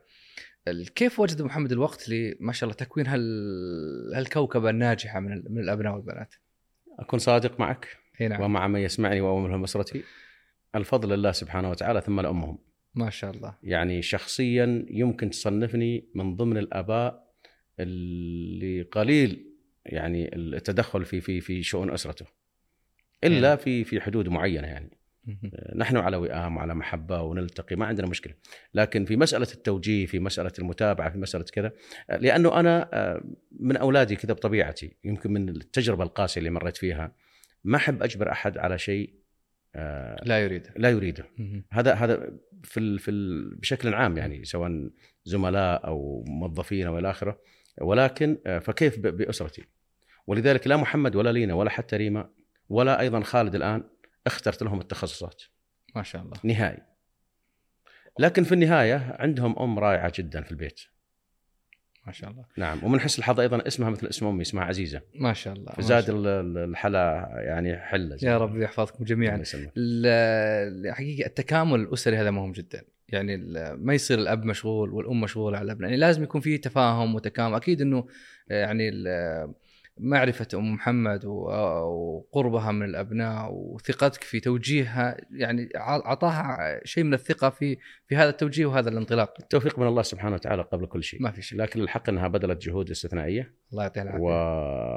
كيف 0.96 1.20
وجد 1.20 1.42
محمد 1.42 1.72
الوقت 1.72 2.10
ل 2.10 2.36
ما 2.40 2.54
شاء 2.54 2.64
الله 2.70 2.76
تكوين 2.76 3.08
هال... 3.08 4.14
هالكوكبة 4.16 4.70
الناجحة 4.70 5.20
من, 5.20 5.34
ال... 5.34 5.46
من 5.50 5.60
الأبناء 5.60 5.94
والبنات؟ 5.94 6.36
أكون 7.00 7.20
صادق 7.20 7.60
معك. 7.60 7.98
نعم. 8.22 8.42
ومع 8.42 8.68
من 8.68 8.80
يسمعني 8.80 9.22
وامهم 9.22 9.64
اسرتي 9.64 10.04
الفضل 10.76 11.10
لله 11.10 11.32
سبحانه 11.32 11.70
وتعالى 11.70 12.02
ثم 12.02 12.22
لأمهم. 12.22 12.58
ما 12.96 13.10
شاء 13.10 13.32
الله. 13.32 13.58
يعني 13.64 14.02
شخصيا 14.02 14.86
يمكن 14.90 15.30
تصنفني 15.30 16.10
من 16.16 16.36
ضمن 16.36 16.58
الآباء 16.58 17.34
اللي 17.80 18.82
قليل 18.82 19.54
يعني 19.86 20.36
التدخل 20.36 21.06
في 21.06 21.22
في 21.22 21.42
في 21.42 21.64
شؤون 21.64 21.92
أسرته. 21.92 22.26
إلا 23.24 23.50
نعم. 23.50 23.58
في 23.58 23.84
في 23.84 24.02
حدود 24.02 24.30
معينة 24.30 24.68
يعني. 24.68 24.98
مهم. 25.26 25.52
نحن 25.76 25.98
على 25.98 26.18
وئام 26.18 26.58
وعلى 26.58 26.76
محبة 26.76 27.22
ونلتقي 27.22 27.76
ما 27.76 27.86
عندنا 27.86 28.08
مشكلة. 28.08 28.34
لكن 28.74 29.06
في 29.06 29.18
مسألة 29.18 29.48
التوجيه 29.54 30.06
في 30.06 30.20
مسألة 30.20 30.52
المتابعة 30.60 31.10
في 31.10 31.18
مسألة 31.18 31.44
كذا 31.44 31.72
لأنه 32.10 32.60
أنا 32.60 32.90
آه، 32.94 33.24
من 33.52 33.78
أولادي 33.78 34.16
كذا 34.16 34.34
بطبيعتي 34.34 34.98
يمكن 35.04 35.34
من 35.34 35.50
التجربة 35.50 36.04
القاسية 36.04 36.40
اللي 36.40 36.50
مريت 36.50 36.78
فيها 36.78 37.16
ما 37.64 37.78
أحب 37.78 38.04
أجبر 38.04 38.32
أحد 38.32 38.58
على 38.58 38.78
شيء 38.78 39.10
آه، 39.10 39.23
لا 40.24 40.44
يريد 40.44 40.68
لا 40.76 40.90
يريده. 40.90 41.26
هذا 41.72 41.94
هذا 41.94 42.40
في 42.64 42.80
ال 42.80 43.00
في 43.00 43.12
ال 43.12 43.56
بشكل 43.56 43.94
عام 43.94 44.18
يعني 44.18 44.46
سواء 44.46 44.90
زملاء 45.26 45.88
أو 45.88 46.24
موظفين 46.28 46.88
أو 46.88 47.00
إلى 47.00 47.10
آخره. 47.10 47.40
ولكن 47.82 48.38
آه، 48.46 48.60
فكيف 48.60 49.00
بأسرتي؟ 49.00 49.64
ولذلك 50.28 50.68
لا 50.68 50.78
محمد 50.78 51.16
ولا 51.16 51.32
لينا 51.32 51.54
ولا 51.54 51.70
حتى 51.70 51.96
ريما 51.96 52.30
ولا 52.70 53.00
أيضا 53.00 53.22
خالد 53.22 53.56
الآن 53.56 53.84
اخترت 54.28 54.64
لهم 54.64 54.82
التخصصات. 54.82 55.44
ما 55.96 56.04
شاء 56.04 56.22
الله. 56.22 56.38
نهائي. 56.44 56.82
لكن 58.20 58.44
في 58.44 58.52
النهاية 58.52 59.16
عندهم 59.20 59.60
أم 59.60 59.80
رائعة 59.80 60.14
جدا 60.16 60.42
في 60.42 60.52
البيت. 60.52 60.82
ما 62.06 62.12
شاء 62.12 62.30
الله. 62.30 62.46
نعم 62.58 62.84
ومن 62.84 63.00
حسن 63.00 63.20
الحظ 63.20 63.40
أيضا 63.40 63.68
اسمها 63.68 63.90
مثل 63.90 64.08
اسم 64.08 64.26
أمي 64.28 64.42
اسمها 64.42 64.64
عزيزة. 64.64 65.02
ما 65.16 65.34
شاء 65.34 65.54
الله 65.54 65.72
ال- 66.10 66.58
الحلا 66.58 67.30
يعني 67.36 67.78
حلة 67.78 68.18
يا 68.24 68.38
رب 68.38 68.58
يحفظكم 68.58 69.04
جميعا. 69.04 69.38
يسلمك. 69.38 69.72
ال- 69.78 70.94
حقيقه 70.96 71.28
التكامل 71.28 71.80
الأسري 71.80 72.18
هذا 72.18 72.32
مهم 72.32 72.52
جدا. 72.52 72.84
يعني 73.10 73.38
ما 73.78 73.94
يصير 73.94 74.20
الأب 74.20 74.46
مشغول 74.46 74.90
والأم 74.94 75.22
مشغولة 75.22 75.58
على 75.58 75.66
الابناء 75.66 75.90
يعني 75.90 76.02
لازم 76.02 76.24
يكون 76.24 76.42
في 76.42 76.58
تفاهم 76.58 77.16
وتكامل. 77.16 77.56
أكيد 77.56 77.82
إنه 77.82 78.08
يعني 78.50 78.92
معرفة 79.98 80.48
أم 80.54 80.74
محمد 80.74 81.26
وقربها 81.26 82.72
من 82.72 82.86
الأبناء 82.86 83.50
وثقتك 83.54 84.24
في 84.24 84.40
توجيهها 84.40 85.18
يعني 85.32 85.70
أعطاها 85.76 86.80
شيء 86.86 87.04
من 87.04 87.14
الثقة 87.14 87.50
في 87.50 87.78
في 88.08 88.16
هذا 88.16 88.30
التوجيه 88.30 88.66
وهذا 88.66 88.90
الانطلاق. 88.90 89.34
التوفيق 89.40 89.80
من 89.80 89.88
الله 89.88 90.02
سبحانه 90.02 90.36
وتعالى 90.36 90.62
قبل 90.62 90.86
كل 90.86 91.04
شيء. 91.04 91.22
ما 91.22 91.32
في 91.32 91.42
شيء. 91.42 91.60
لكن 91.60 91.82
الحق 91.82 92.10
إنها 92.10 92.28
بذلت 92.28 92.62
جهود 92.62 92.90
استثنائية. 92.90 93.54
الله 93.72 93.84
يعطيها 93.84 94.04
العافية. 94.04 94.22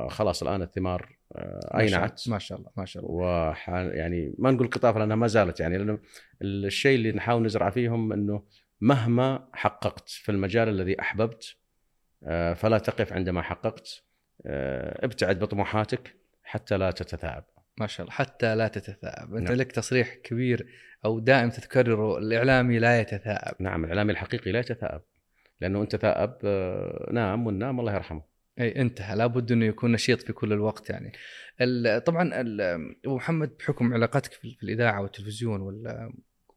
وخلاص 0.07 0.43
الآن 0.43 0.63
الثمار 0.63 1.17
آه، 1.37 1.55
ما 1.55 1.61
شاء 1.61 1.81
أينعت. 1.81 2.23
الله- 2.27 2.35
ما 2.35 2.39
شاء 2.39 2.59
الله 2.59 2.71
ما 2.77 2.85
شاء 2.85 3.03
الله. 3.07 3.15
وح 3.15 3.69
يعني 3.69 4.35
ما 4.39 4.51
نقول 4.51 4.71
قطاف 4.71 4.97
لأنها 4.97 5.17
ما 5.17 5.27
زالت 5.27 5.61
يعني 5.61 5.79
لأنه 5.79 5.99
الشيء 6.43 6.97
اللي 6.97 7.13
نحاول 7.13 7.43
نزرع 7.43 7.71
فيهم 7.71 8.13
إنه 8.13 8.43
مهما 8.81 9.49
حققت 9.53 10.09
في 10.09 10.33
المجال 10.33 10.69
الذي 10.69 11.01
أحببت 11.01 11.57
آه، 12.25 12.55
فلا 12.55 12.79
تقف 12.79 13.13
عندما 13.13 13.43
حققت. 13.43 14.06
ابتعد 14.45 15.39
بطموحاتك 15.39 16.17
حتى 16.45 16.77
لا 16.77 16.91
تتثاءب. 16.91 17.45
ما 17.79 17.87
شاء 17.87 18.05
الله. 18.07 18.17
حتى 18.17 18.55
لا 18.55 18.69
تتثاءب. 18.69 19.35
أنت 19.35 19.49
نعم. 19.49 19.59
لك 19.59 19.73
تصريح 19.73 20.15
كبير 20.15 20.67
أو 21.05 21.19
دائم 21.19 21.51
تتكرره 21.51 22.19
الإعلامي 22.19 22.79
لا 22.79 23.01
يتثاءب. 23.01 23.55
نعم 23.63 23.85
الإعلامي 23.85 24.13
الحقيقي 24.13 24.53
لا 24.53 24.59
يتثاءب. 24.61 25.03
لأنه 25.61 25.83
انت 25.83 25.97
ثائب 25.97 26.35
آه، 26.45 27.09
نام 27.13 27.47
والنام 27.47 27.81
الله 27.81 27.95
يرحمه. 27.95 28.23
أي 28.61 28.81
انتهى. 28.81 29.17
لابد 29.17 29.53
إنه 29.53 29.65
يكون 29.65 29.93
نشيط 29.93 30.23
في 30.23 30.33
كل 30.33 30.53
الوقت 30.53 30.91
يعني. 30.91 31.13
ال- 31.61 32.05
طبعا 32.05 32.31
أبو 33.05 33.17
محمد 33.17 33.57
بحكم 33.59 33.95
علاقتك 33.95 34.33
في 34.33 34.57
الإذاعة 34.63 35.03
والتلفزيون 35.03 35.83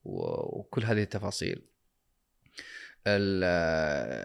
وكل 0.04 0.84
هذه 0.84 1.02
التفاصيل 1.02 1.54
ال- 1.58 1.70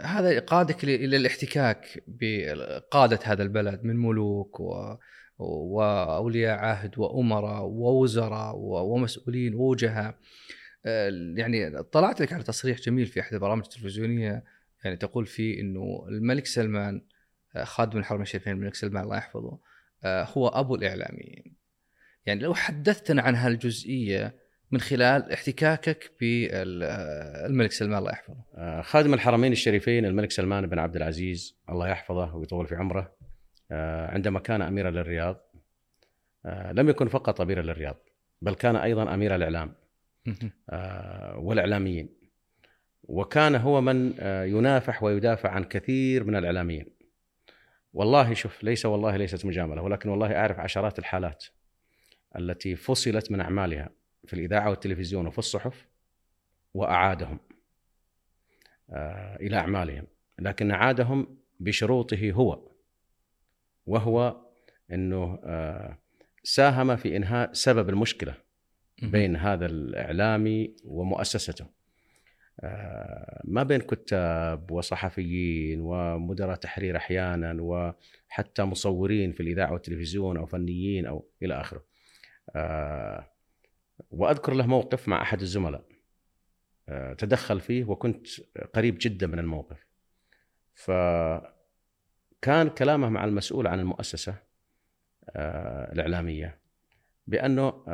هذا 0.05 0.39
قادك 0.41 0.85
إلى 0.85 1.17
الاحتكاك 1.17 2.03
بقادة 2.07 3.19
هذا 3.25 3.43
البلد 3.43 3.85
من 3.85 3.97
ملوك 3.97 4.61
و 4.61 4.97
وأولياء 5.39 6.59
عهد 6.59 6.99
وأمراء 6.99 7.65
ووزراء 7.65 8.55
ومسؤولين 8.57 9.55
ووجهاء 9.55 10.19
يعني 11.37 11.83
طلعت 11.83 12.21
لك 12.21 12.33
على 12.33 12.43
تصريح 12.43 12.79
جميل 12.79 13.07
في 13.07 13.21
أحد 13.21 13.35
البرامج 13.35 13.63
التلفزيونية 13.65 14.45
يعني 14.85 14.97
تقول 14.97 15.27
فيه 15.27 15.61
إنه 15.61 16.07
الملك 16.09 16.47
سلمان 16.47 17.03
خادم 17.63 17.99
الحرمين 17.99 18.23
الشريفين 18.23 18.53
الملك 18.53 18.75
سلمان 18.75 19.05
الله 19.05 19.17
يحفظه 19.17 19.59
آه، 20.05 20.25
هو 20.25 20.49
أبو 20.49 20.75
الإعلاميين. 20.75 21.57
يعني 22.27 22.41
لو 22.41 22.55
حدثتنا 22.55 23.23
عن 23.23 23.35
هالجزئية 23.35 24.37
من 24.71 24.81
خلال 24.81 25.33
احتكاكك 25.33 26.13
بالملك 26.21 27.73
سلمان 27.73 27.99
الله 27.99 28.11
يحفظه. 28.11 28.45
آه، 28.55 28.83
خادم 28.83 29.15
الحرمين 29.15 29.53
الشريفين 29.53 30.05
الملك 30.05 30.31
سلمان 30.31 30.67
بن 30.67 30.79
عبد 30.79 30.97
العزيز 30.97 31.57
الله 31.71 31.89
يحفظه 31.89 32.37
ويطول 32.37 32.67
في 32.67 32.75
عمره 32.75 33.17
آه، 33.71 34.11
عندما 34.11 34.41
كان 34.41 34.63
اميرا 34.63 34.91
للرياض. 34.91 35.41
آه، 36.47 36.73
لم 36.73 36.89
يكن 36.89 37.09
فقط 37.09 37.41
اميرا 37.41 37.63
للرياض 37.63 37.97
بل 38.43 38.55
كان 38.55 38.77
أيضا 38.77 39.15
أمير 39.15 39.35
الإعلام. 39.35 39.75
والإعلاميين. 41.37 42.09
وكان 43.03 43.55
هو 43.55 43.81
من 43.81 44.15
ينافح 44.23 45.03
ويدافع 45.03 45.51
عن 45.51 45.65
كثير 45.65 46.25
من 46.25 46.37
الإعلاميين. 46.37 46.87
والله 47.93 48.35
شوف 48.35 48.65
ليس 48.65 48.87
والله 48.87 49.17
ليست 49.17 49.45
مجاملة 49.45 49.83
ولكن 49.83 50.09
والله 50.09 50.37
أعرف 50.37 50.61
عشرات 50.61 50.99
الحالات 50.99 51.45
التي 52.39 52.77
فصلت 52.77 53.31
من 53.31 53.41
أعمالها. 53.41 53.91
في 54.27 54.35
الإذاعة 54.35 54.71
والتلفزيون 54.71 55.27
وفي 55.27 55.39
الصحف 55.39 55.87
وأعادهم 56.75 57.39
آه، 58.91 59.37
إلى 59.37 59.57
أعمالهم 59.57 60.07
لكن 60.39 60.71
أعادهم 60.71 61.39
بشروطه 61.61 62.31
هو 62.31 62.69
وهو 63.87 64.41
إنه 64.93 65.39
آه، 65.45 65.99
ساهم 66.43 66.97
في 66.97 67.17
إنهاء 67.17 67.53
سبب 67.53 67.89
المشكلة 67.89 68.35
بين 69.03 69.37
هذا 69.37 69.67
الإعلامي 69.67 70.77
ومؤسسته 70.85 71.67
آه، 72.61 73.43
ما 73.45 73.63
بين 73.63 73.81
كتاب 73.81 74.71
وصحفيين 74.71 75.81
ومدراء 75.81 76.57
تحرير 76.57 76.97
أحيانا 76.97 77.57
وحتى 77.61 78.63
مصورين 78.63 79.33
في 79.33 79.43
الإذاعة 79.43 79.73
والتلفزيون 79.73 80.37
أو 80.37 80.47
فنيين 80.47 81.07
أو 81.07 81.29
إلى 81.43 81.61
آخره. 81.61 81.85
آه، 84.01 84.05
وأذكر 84.11 84.55
له 84.55 84.67
موقف 84.67 85.09
مع 85.09 85.23
أحد 85.23 85.41
الزملاء 85.41 85.85
آه، 86.89 87.13
تدخل 87.13 87.61
فيه 87.61 87.85
وكنت 87.85 88.27
قريب 88.75 88.97
جدا 89.01 89.27
من 89.27 89.39
الموقف. 89.39 89.87
فكان 90.75 91.51
كلامه 92.79 93.09
مع 93.09 93.25
المسؤول 93.25 93.67
عن 93.67 93.81
المؤسسة 93.81 94.55
الإعلامية 95.93 96.59
بأنه 97.27 97.85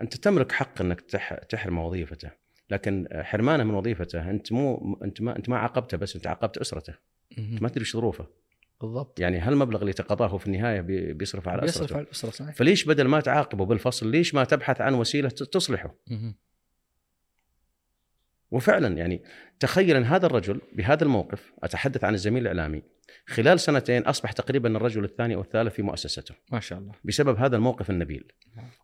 أنت 0.00 0.16
تملك 0.16 0.52
حق 0.52 0.80
إنك 0.80 1.00
تحرم 1.48 1.78
وظيفته 1.78 2.30
لكن 2.70 3.08
حرمانه 3.12 3.64
من 3.64 3.74
وظيفته 3.74 4.30
أنت 4.30 4.52
مو 4.52 4.98
أنت 5.04 5.20
ما 5.20 5.36
أنت 5.36 5.48
ما 5.48 5.58
عاقبته 5.58 5.96
بس 5.96 6.16
أنت 6.16 6.26
عاقبت 6.26 6.58
أسرته. 6.58 6.94
أنت 7.38 7.62
ما 7.62 7.68
تدري 7.68 7.80
إيش 7.80 7.96
ظروفه. 7.96 8.26
بالضبط. 8.80 9.20
يعني 9.20 9.38
هالمبلغ 9.38 9.80
اللي 9.80 9.92
تقاضاه 9.92 10.36
في 10.36 10.46
النهاية 10.46 10.80
بي- 10.80 11.12
بيصرف 11.12 11.48
على 11.48 11.60
بيصرف 11.60 11.82
اسرته 11.82 11.96
على 11.96 12.04
الاسره 12.04 12.30
صحيح. 12.30 12.54
فليش 12.54 12.84
بدل 12.84 13.04
ما 13.08 13.20
تعاقبه 13.20 13.64
بالفصل 13.66 14.10
ليش 14.10 14.34
ما 14.34 14.44
تبحث 14.44 14.80
عن 14.80 14.94
وسيلة 14.94 15.28
تصلحه؟ 15.28 15.94
مهم. 16.10 16.34
وفعلا 18.50 18.96
يعني 18.96 19.22
تخيل 19.60 19.96
ان 19.96 20.04
هذا 20.04 20.26
الرجل 20.26 20.60
بهذا 20.72 21.04
الموقف 21.04 21.52
أتحدث 21.62 22.04
عن 22.04 22.14
الزميل 22.14 22.42
الإعلامي 22.42 22.82
خلال 23.26 23.60
سنتين 23.60 24.02
أصبح 24.02 24.32
تقريبا 24.32 24.76
الرجل 24.76 25.04
الثاني 25.04 25.34
أو 25.34 25.40
الثالث 25.40 25.74
في 25.74 25.82
مؤسسته. 25.82 26.34
ما 26.52 26.60
شاء 26.60 26.78
الله. 26.78 26.92
بسبب 27.04 27.36
هذا 27.36 27.56
الموقف 27.56 27.90
النبيل. 27.90 28.32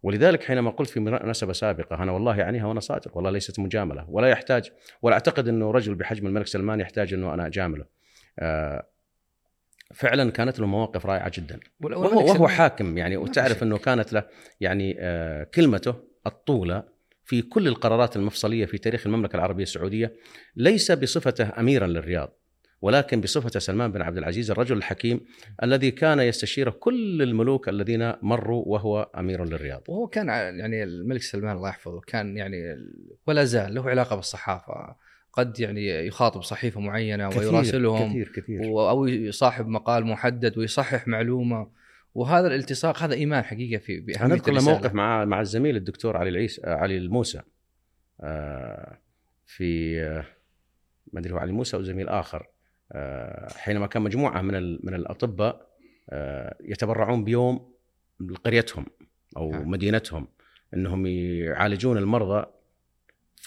ولذلك 0.02 0.44
حينما 0.44 0.70
قلت 0.70 0.90
في 0.90 1.00
مناسبة 1.00 1.52
سابقة 1.52 2.02
أنا 2.02 2.12
والله 2.12 2.42
اعنيها 2.42 2.66
وأنا 2.66 2.80
صادق 2.80 3.16
والله 3.16 3.30
ليست 3.30 3.58
مجاملة 3.60 4.10
ولا 4.10 4.28
يحتاج 4.28 4.70
ولا 5.02 5.14
أعتقد 5.14 5.48
إنه 5.48 5.70
رجل 5.70 5.94
بحجم 5.94 6.26
الملك 6.26 6.46
سلمان 6.46 6.80
يحتاج 6.80 7.14
إنه 7.14 7.34
أنا 7.34 7.46
أجامله. 7.46 7.84
آه، 8.38 8.86
فعلا 9.94 10.30
كانت 10.30 10.60
له 10.60 10.66
مواقف 10.66 11.06
رائعة 11.06 11.30
جدا. 11.34 11.60
وهو, 11.80 12.26
وهو 12.26 12.48
حاكم 12.48 12.98
يعني 12.98 13.16
وتعرف. 13.16 13.62
إنه 13.62 13.78
كانت 13.78 14.12
له 14.12 14.24
يعني 14.60 14.96
آه، 15.00 15.44
كلمته 15.44 15.94
الطولة 16.26 16.84
في 17.24 17.42
كل 17.42 17.68
القرارات 17.68 18.16
المفصلية 18.16 18.66
في 18.66 18.78
تاريخ 18.78 19.06
المملكة 19.06 19.36
العربية 19.36 19.62
السعودية 19.62 20.12
ليس 20.56 20.92
بصفته 20.92 21.60
أميرا 21.60 21.86
للرياض 21.86 22.38
ولكن 22.82 23.20
بصفته 23.20 23.60
سلمان 23.60 23.92
بن 23.92 24.02
عبد 24.02 24.18
العزيز 24.18 24.50
الرجل 24.50 24.76
الحكيم 24.76 25.20
الذي 25.62 25.90
كان 25.90 26.20
يستشير 26.20 26.70
كل 26.70 27.22
الملوك 27.22 27.68
الذين 27.68 28.12
مروا 28.22 28.64
وهو 28.66 29.02
أمير 29.18 29.44
للرياض. 29.44 29.82
وهو 29.88 30.06
كان 30.06 30.28
يعني 30.58 30.82
الملك 30.82 31.22
سلمان 31.22 31.56
الله 31.56 31.68
يحفظه 31.68 32.00
كان 32.00 32.36
يعني 32.36 32.76
ولا 33.26 33.44
زال 33.44 33.74
له 33.74 33.90
علاقة 33.90 34.16
بالصحافة. 34.16 34.96
قد 35.36 35.60
يعني 35.60 36.06
يخاطب 36.06 36.42
صحيفة 36.42 36.80
معينة 36.80 37.28
ويراسلهم 37.28 38.10
كثير 38.10 38.32
كثير 38.36 38.64
أو 38.64 39.06
يصاحب 39.06 39.68
مقال 39.68 40.06
محدد 40.06 40.58
ويصحح 40.58 41.08
معلومة 41.08 41.68
وهذا 42.14 42.46
الالتصاق 42.46 43.02
هذا 43.02 43.14
إيمان 43.14 43.44
حقيقة 43.44 43.78
في 43.78 44.00
بأهمية 44.00 44.24
أنا 44.24 44.34
أذكر. 44.34 44.60
موقف 44.60 44.94
مع 44.94 45.24
مع 45.24 45.40
الزميل 45.40 45.76
الدكتور 45.76 46.16
علي 46.16 46.30
العيس 46.30 46.60
آه، 46.64 46.74
علي 46.74 46.96
الموسى 46.96 47.40
آه، 48.20 48.98
في 49.46 50.00
آه، 50.00 50.24
ما 51.12 51.20
أدري 51.20 51.32
هو 51.32 51.38
علي 51.38 51.52
موسى 51.52 51.76
أو 51.76 51.82
زميل 51.82 52.08
آخر 52.08 52.46
حينما 53.56 53.86
كان 53.86 54.02
مجموعة 54.02 54.42
من 54.42 54.78
من 54.86 54.94
الأطباء 54.94 55.66
يتبرعون 56.60 57.24
بيوم 57.24 57.74
لقريتهم 58.20 58.86
أو 59.36 59.50
نعم. 59.50 59.70
مدينتهم 59.70 60.28
إنهم 60.74 61.06
يعالجون 61.06 61.98
المرضى 61.98 62.46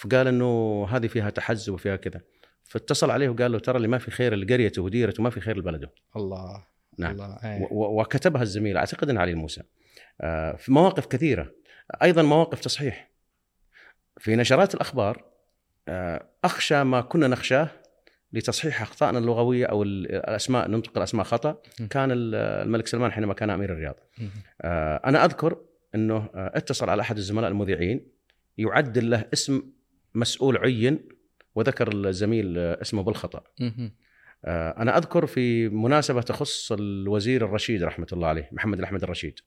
فقال 0.00 0.28
إنه 0.28 0.86
هذه 0.90 1.06
فيها 1.06 1.30
تحزب 1.30 1.72
وفيها 1.72 1.96
كذا. 1.96 2.20
فاتصل 2.64 3.10
عليه 3.10 3.28
وقال 3.28 3.52
له 3.52 3.58
ترى 3.58 3.76
اللي 3.76 3.88
ما 3.88 3.98
في 3.98 4.10
خير 4.10 4.34
لقريته 4.34 4.82
وديرته 4.82 5.22
ما 5.22 5.30
في 5.30 5.40
خير 5.40 5.58
لبلده 5.58 5.92
الله. 6.16 6.64
نعم. 6.98 7.12
الله. 7.12 7.38
أيه. 7.44 7.68
وكتبها 7.70 8.42
الزميل 8.42 8.76
أعتقد 8.76 9.10
انه 9.10 9.20
علي 9.20 9.30
الموسى 9.30 9.62
آه، 10.20 10.56
في 10.56 10.72
مواقف 10.72 11.06
كثيرة. 11.06 11.52
أيضا 12.02 12.22
مواقف 12.22 12.60
تصحيح. 12.60 13.10
في 14.18 14.36
نشرات 14.36 14.74
الأخبار 14.74 15.24
آه، 15.88 16.26
أخشى 16.44 16.84
ما 16.84 17.00
كنا 17.00 17.28
نخشاه 17.28 17.68
لتصحيح 18.32 18.82
أخطائنا 18.82 19.18
اللغوية 19.18 19.66
أو 19.66 19.82
ال- 19.82 20.14
الأسماء 20.14 20.68
ننطق 20.68 20.96
الأسماء 20.96 21.24
خطأ. 21.26 21.58
كان 21.90 22.10
ال- 22.12 22.34
الملك 22.34 22.86
سلمان 22.86 23.12
حينما 23.12 23.34
كان 23.34 23.50
أمير 23.50 23.72
الرياض. 23.72 23.96
آه، 24.62 25.00
أنا 25.04 25.24
أذكر 25.24 25.58
إنه 25.94 26.16
آه، 26.16 26.52
اتصل 26.54 26.90
على 26.90 27.02
أحد 27.02 27.16
الزملاء 27.16 27.50
المذيعين 27.50 28.06
يعدل 28.58 29.10
له 29.10 29.24
اسم 29.32 29.62
مسؤول 30.14 30.56
عين 30.58 31.08
وذكر 31.54 31.92
الزميل 32.08 32.58
آه، 32.58 32.78
اسمه 32.82 33.02
بالخطا. 33.02 33.42
آه، 34.44 34.82
أنا 34.82 34.98
أذكر 34.98 35.26
في 35.26 35.68
مناسبة 35.68 36.20
تخص 36.22 36.72
الوزير 36.72 37.44
الرشيد 37.44 37.82
رحمة 37.82 38.06
الله 38.12 38.28
عليه 38.28 38.48
محمد 38.52 38.78
الأحمد 38.78 39.02
الرشيد. 39.02 39.38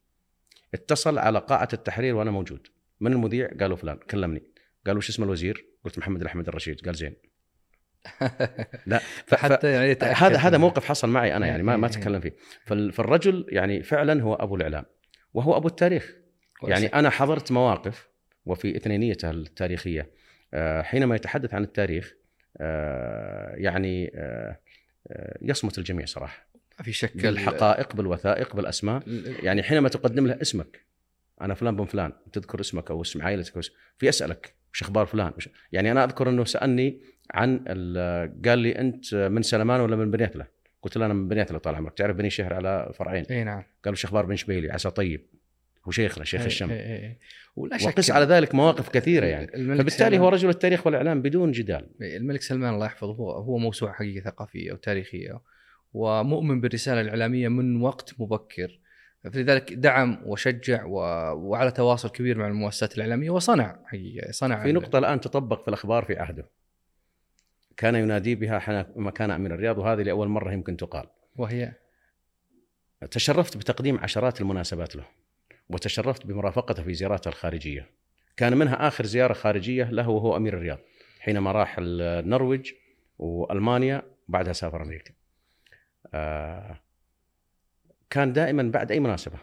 اتصل 0.74 1.18
على 1.18 1.40
قاعة 1.40 1.68
التحرير 1.74 2.16
وأنا 2.16 2.32
موجود. 2.32 2.68
من 3.00 3.14
المذيع؟ 3.14 3.50
قالوا 3.60 3.78
فلان. 3.78 3.98
كلمني. 3.98 4.44
قالوا 4.86 4.98
وش 4.98 5.10
اسم 5.10 5.24
الوزير؟ 5.24 5.66
قلت 5.86 6.00
محمد 6.00 6.22
الأحمد 6.22 6.48
الرشيد. 6.48 6.86
قال 6.86 6.96
زين. 6.96 7.16
لا 8.88 8.98
فحتى 9.26 9.72
يعني 9.72 9.98
هذا 10.02 10.38
هذا 10.38 10.58
موقف 10.58 10.86
حصل 10.86 11.10
معي 11.10 11.36
أنا 11.36 11.48
يعني 11.48 11.64
ما 11.64 11.78
ما 11.78 11.88
إيه، 11.88 11.94
إيه. 11.94 12.00
اتكلم 12.00 12.20
فيه. 12.20 12.36
فال- 12.66 12.92
فالرجل 12.92 13.46
يعني 13.50 13.84
فعلا 13.84 14.22
هو 14.22 14.34
أبو 14.34 14.56
الإعلام 14.56 14.86
وهو 15.34 15.58
أبو 15.58 15.68
التاريخ. 15.68 16.16
يعني 16.64 16.88
أنا 16.88 17.10
حضرت 17.10 17.52
مواقف 17.52 18.08
وفي 18.46 18.78
اثنينيته 18.78 19.32
التاريخية 19.32 20.12
حينما 20.82 21.16
يتحدث 21.16 21.54
عن 21.54 21.64
التاريخ 21.64 22.14
آه، 22.58 23.56
يعني 23.56 24.12
آه، 24.16 24.60
آه، 25.08 25.38
يصمت 25.42 25.78
الجميع 25.78 26.06
صراحة. 26.06 26.48
ما 26.80 26.86
في 26.86 26.92
شك 26.92 27.18
بالحقائق 27.18 27.96
بالوثائق 27.96 28.56
بالاسماء 28.56 29.04
ال- 29.08 29.46
يعني 29.46 29.64
حينما 29.64 29.90
تقدم 29.90 30.28
له 30.28 30.38
اسمك 30.42 30.86
أنا 31.42 31.54
فلان 31.54 31.76
بن 31.76 31.86
فلان 31.86 32.12
تذكر 32.34 32.60
اسمك 32.60 32.92
أو 32.92 33.02
اسم 33.02 33.22
عائلتك 33.22 33.54
أو 33.54 33.60
اسم 33.60 33.74
في 33.98 34.10
أسألك 34.10 34.54
وش 34.74 34.82
أخبار 34.82 35.06
فلان؟ 35.06 35.32
وش 35.38 35.50
يعني 35.72 35.92
أنا 35.92 36.04
أذكر 36.04 36.30
أنه 36.30 36.44
سألني 36.46 37.02
عن 37.32 37.64
ال- 37.68 38.42
قال 38.46 38.60
لي 38.60 38.80
أنت 38.80 39.16
من 39.16 39.42
سلمان 39.42 39.80
ولا 39.82 39.96
من 39.96 40.12
بني 40.12 40.24
عتله؟ 40.24 40.48
قلت 40.82 40.98
له 40.98 41.06
أنا 41.06 41.14
من 41.14 41.28
بني 41.28 41.42
عتله 41.42 41.58
طال 41.58 41.76
عمرك 41.76 41.94
تعرف 41.98 42.16
بني 42.16 42.30
شهر 42.30 42.54
على 42.54 42.92
فرعين. 42.96 43.26
إي 43.32 43.44
نعم. 43.44 43.64
قال 43.86 43.92
وش 43.94 44.06
أخبار 44.06 44.26
بن 44.26 44.36
شبيلي؟ 44.36 44.72
عسى 44.72 44.90
طيب. 44.92 45.26
هو 45.86 45.92
شيخنا 45.92 46.24
شيخ 46.24 46.40
إيه، 46.40 46.48
الشم. 46.48 46.70
إيه، 46.70 46.80
إيه. 46.80 47.20
وقس 47.56 48.12
على 48.12 48.26
ذلك 48.26 48.56
مواقف 48.56 48.90
كثيرة 48.90 49.26
يعني. 49.26 49.48
فبالتالي 49.48 50.20
هو 50.20 50.30
رجل 50.30 50.50
التاريخ 50.50 50.86
والإعلام 50.88 51.22
بدون 51.22 51.52
جدال. 51.52 51.90
الملك 52.02 52.42
سلمان 52.42 52.74
الله 52.74 52.86
يحفظه 52.86 53.14
هو 53.14 53.32
هو 53.32 53.58
موسوعة 53.58 53.94
حقيقه 53.94 54.24
ثقافية 54.24 54.74
وتاريخيه 54.74 55.42
ومؤمن 55.94 56.62
بالرسالة 56.62 57.02
الإعلامية 57.02 57.48
من 57.48 57.82
وقت 57.82 58.14
مبكر. 58.20 58.80
فلذلك 59.24 59.74
دعم 59.74 60.22
وشجع 60.26 60.86
و... 60.86 60.98
وعلى 61.50 61.72
تواصل 61.72 62.10
كبير 62.10 62.38
مع 62.38 62.48
المؤسسات 62.48 62.96
الإعلامية 62.96 63.30
وصنع 63.30 63.80
حقيقة 63.86 64.32
صنع 64.32 64.64
في 64.64 64.72
نقطة 64.72 65.00
الآن 65.00 65.22
تطبق 65.22 65.62
في 65.62 65.68
الأخبار 65.68 66.06
في 66.06 66.16
عهده. 66.16 66.50
كان 67.78 67.96
ينادي 67.96 68.36
بها 68.36 68.60
حين 68.60 69.10
كان 69.10 69.32
أمير 69.32 69.54
الرياض 69.54 69.78
وهذه 69.78 70.02
لأول 70.02 70.28
مرة 70.28 70.52
يمكن 70.52 70.78
تقال. 70.78 71.06
وهي؟ 71.36 71.74
تشرفت 73.12 73.58
بتقديم 73.58 73.98
عشرات 73.98 74.42
المناسبات 74.42 74.96
له. 74.96 75.06
وتشرفت 75.74 76.26
بمرافقته 76.26 76.84
في 76.84 76.94
زياراته 76.94 77.30
الخارجية. 77.30 77.90
كان 78.38 78.58
منها 78.58 78.88
آخر 78.88 79.06
زيارة 79.06 79.34
خارجية 79.34 79.92
له 79.92 80.10
وهو 80.10 80.38
أمير 80.38 80.54
الرياض 80.54 80.80
حينما 81.20 81.52
راح 81.52 81.76
النرويج 81.80 82.72
وألمانيا 83.20 84.02
وبعدها 84.30 84.54
سافر 84.54 84.84
أمريكا. 84.84 85.14
آه، 86.14 86.80
كان 88.10 88.34
دائما 88.34 88.64
بعد 88.64 88.92
أي 88.92 89.00
مناسبة 89.00 89.38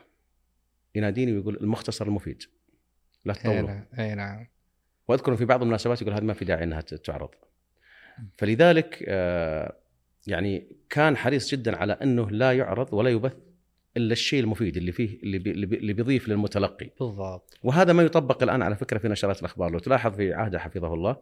يناديني 0.94 1.32
ويقول 1.32 1.56
المختصر 1.56 2.06
المفيد 2.06 2.42
لا 3.24 3.34
اي 3.34 3.38
تطولوا 3.38 3.62
نعم 3.62 3.84
اي 3.98 4.14
نعم. 4.14 4.46
وأذكر 5.08 5.36
في 5.36 5.44
بعض 5.44 5.62
المناسبات 5.62 6.02
يقول 6.02 6.14
هذه 6.14 6.24
ما 6.24 6.34
في 6.34 6.44
داعي 6.44 6.64
إنها 6.64 6.80
تعرض. 6.80 7.30
فلذلك 8.38 9.04
آه، 9.08 9.76
يعني 10.26 10.76
كان 10.90 11.16
حريص 11.16 11.50
جدا 11.50 11.76
على 11.76 11.92
إنه 11.92 12.30
لا 12.30 12.52
يعرض 12.52 12.94
ولا 12.94 13.10
يبث 13.10 13.36
إلا 13.96 14.12
الشيء 14.12 14.40
المفيد 14.42 14.76
اللي 14.76 14.92
فيه 14.92 15.18
اللي 15.22 15.38
بي 15.38 15.50
اللي 15.50 15.66
بي- 15.66 15.76
اللي 15.76 15.92
بيضيف 15.92 16.28
للمتلقي 16.28 16.90
بالضبط 17.00 17.58
وهذا 17.62 17.92
ما 17.92 18.02
يطبق 18.02 18.42
الآن 18.42 18.62
على 18.62 18.76
فكرة 18.76 18.98
في 18.98 19.08
نشرات 19.08 19.40
الأخبار 19.40 19.70
لو 19.70 19.78
تلاحظ 19.78 20.16
في 20.16 20.32
عهده 20.34 20.58
حفظه 20.58 20.94
الله 20.94 21.16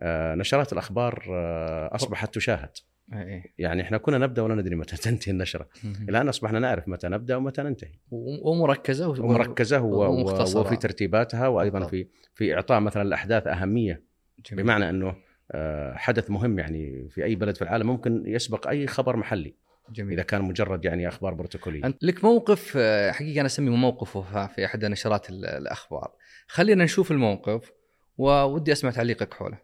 آه، 0.00 0.34
نشرات 0.34 0.72
الأخبار 0.72 1.24
آه، 1.30 1.94
أصبحت 1.94 2.34
تشاهد 2.34 2.70
إيه. 3.12 3.54
يعني 3.58 3.82
إحنا 3.82 3.98
كنا 3.98 4.18
نبدأ 4.18 4.42
ولا 4.42 4.54
ندري 4.54 4.76
متى 4.76 4.96
تنتهي 5.02 5.32
النشرة. 5.32 5.68
الآن 6.08 6.28
أصبحنا 6.28 6.58
نعرف 6.58 6.88
متى 6.88 7.08
نبدأ 7.08 7.36
ومتى 7.36 7.62
ننتهي 7.62 7.90
ومركزة 8.10 9.08
ومركزة 9.08 9.80
ومختصرة. 9.80 10.60
وفي 10.60 10.76
ترتيباتها 10.76 11.48
وأيضا. 11.48 11.86
في 11.86 12.06
في 12.34 12.54
إعطاء 12.54 12.80
مثلا 12.80 13.02
الاحداث 13.02 13.46
أهمية 13.46 14.02
جميل. 14.50 14.64
بمعنى 14.64 14.90
أنه 14.90 15.16
آه، 15.52 15.94
حدث 15.94 16.30
مهم 16.30 16.58
يعني 16.58 17.08
في 17.08 17.24
أي 17.24 17.34
بلد 17.34 17.56
في 17.56 17.62
العالم 17.62 17.86
ممكن 17.86 18.22
يسبق 18.26 18.68
أي 18.68 18.86
خبر 18.86 19.16
محلي 19.16 19.54
جميل. 19.90 20.12
إذا 20.12 20.22
كان 20.22 20.42
مجرد 20.42 20.84
يعني 20.84 21.08
أخبار 21.08 21.34
بروتوكولية. 21.34 21.84
أنت 21.84 22.04
لك 22.04 22.24
موقف 22.24 22.72
آه، 22.76 23.12
حقيقة 23.12 23.40
أنا 23.40 23.46
أسميه 23.46 23.70
موقف 23.76 24.16
وفاء 24.16 24.46
في 24.46 24.64
أحد 24.64 24.84
نشرات 24.84 25.30
ال- 25.30 25.46
الأخبار. 25.46 26.12
خلينا 26.48 26.84
نشوف 26.84 27.10
الموقف 27.10 27.72
وودي 28.18 28.72
أسمع 28.72 28.90
تعليقك 28.90 29.34
حوله. 29.34 29.58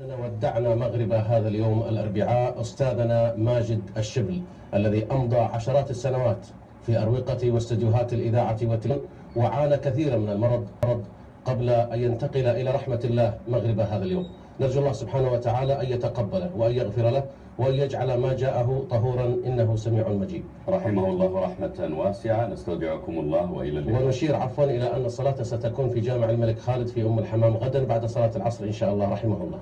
ودعنا 0.00 0.74
مغرب 0.74 1.12
هذا 1.12 1.48
اليوم 1.48 1.82
الأربعاء 1.82 2.60
أستاذنا 2.60 3.34
ماجد 3.36 3.90
الشبل 3.96 4.42
الذي 4.74 5.06
أمضى 5.10 5.36
عشرات 5.36 5.90
السنوات 5.90 6.46
في 6.86 6.98
أروقة 6.98 7.50
واستديوهات 7.50 8.12
الإذاعة 8.12 8.58
والتلفزيون 8.62 9.08
وعانى 9.36 9.76
كثيرا 9.76 10.16
من 10.16 10.28
المرض 10.28 10.68
مرض 10.84 11.04
قبل 11.44 11.70
أن 11.70 12.02
ينتقل 12.02 12.46
إلى 12.46 12.70
رحمة 12.70 13.00
الله 13.04 13.38
مغرب 13.48 13.80
هذا 13.80 14.04
اليوم. 14.04 14.30
نرجو 14.60 14.80
الله 14.80 14.92
سبحانه 14.92 15.32
وتعالى 15.32 15.80
أن 15.82 15.86
يتقبله 15.86 16.56
وأن 16.56 16.72
يغفر 16.74 17.10
له 17.10 17.30
وأن 17.58 17.74
يجعل 17.74 18.18
ما 18.20 18.32
جاءه 18.36 18.86
طهورا 18.90 19.24
إنه 19.24 19.76
سميع 19.76 20.08
مجيب. 20.08 20.44
رحمه 20.68 21.06
الله 21.06 21.40
رحمة 21.40 21.98
واسعة. 21.98 22.46
نستودعكم 22.46 23.18
الله 23.18 23.52
وإلى 23.52 23.78
اللقاء. 23.78 24.02
ونشير 24.02 24.36
عفوا 24.36 24.64
إلى 24.64 24.96
أن 24.96 25.04
الصلاة 25.04 25.42
ستكون 25.42 25.90
في 25.90 26.00
جامع 26.00 26.30
الملك 26.30 26.58
خالد 26.58 26.86
في 26.88 27.02
أم 27.02 27.18
الحمام 27.18 27.56
غدا 27.56 27.84
بعد 27.84 28.06
صلاة 28.06 28.36
العصر 28.36 28.64
إن 28.64 28.72
شاء 28.72 28.92
الله. 28.92 29.12
رحمه 29.12 29.42
الله 29.44 29.60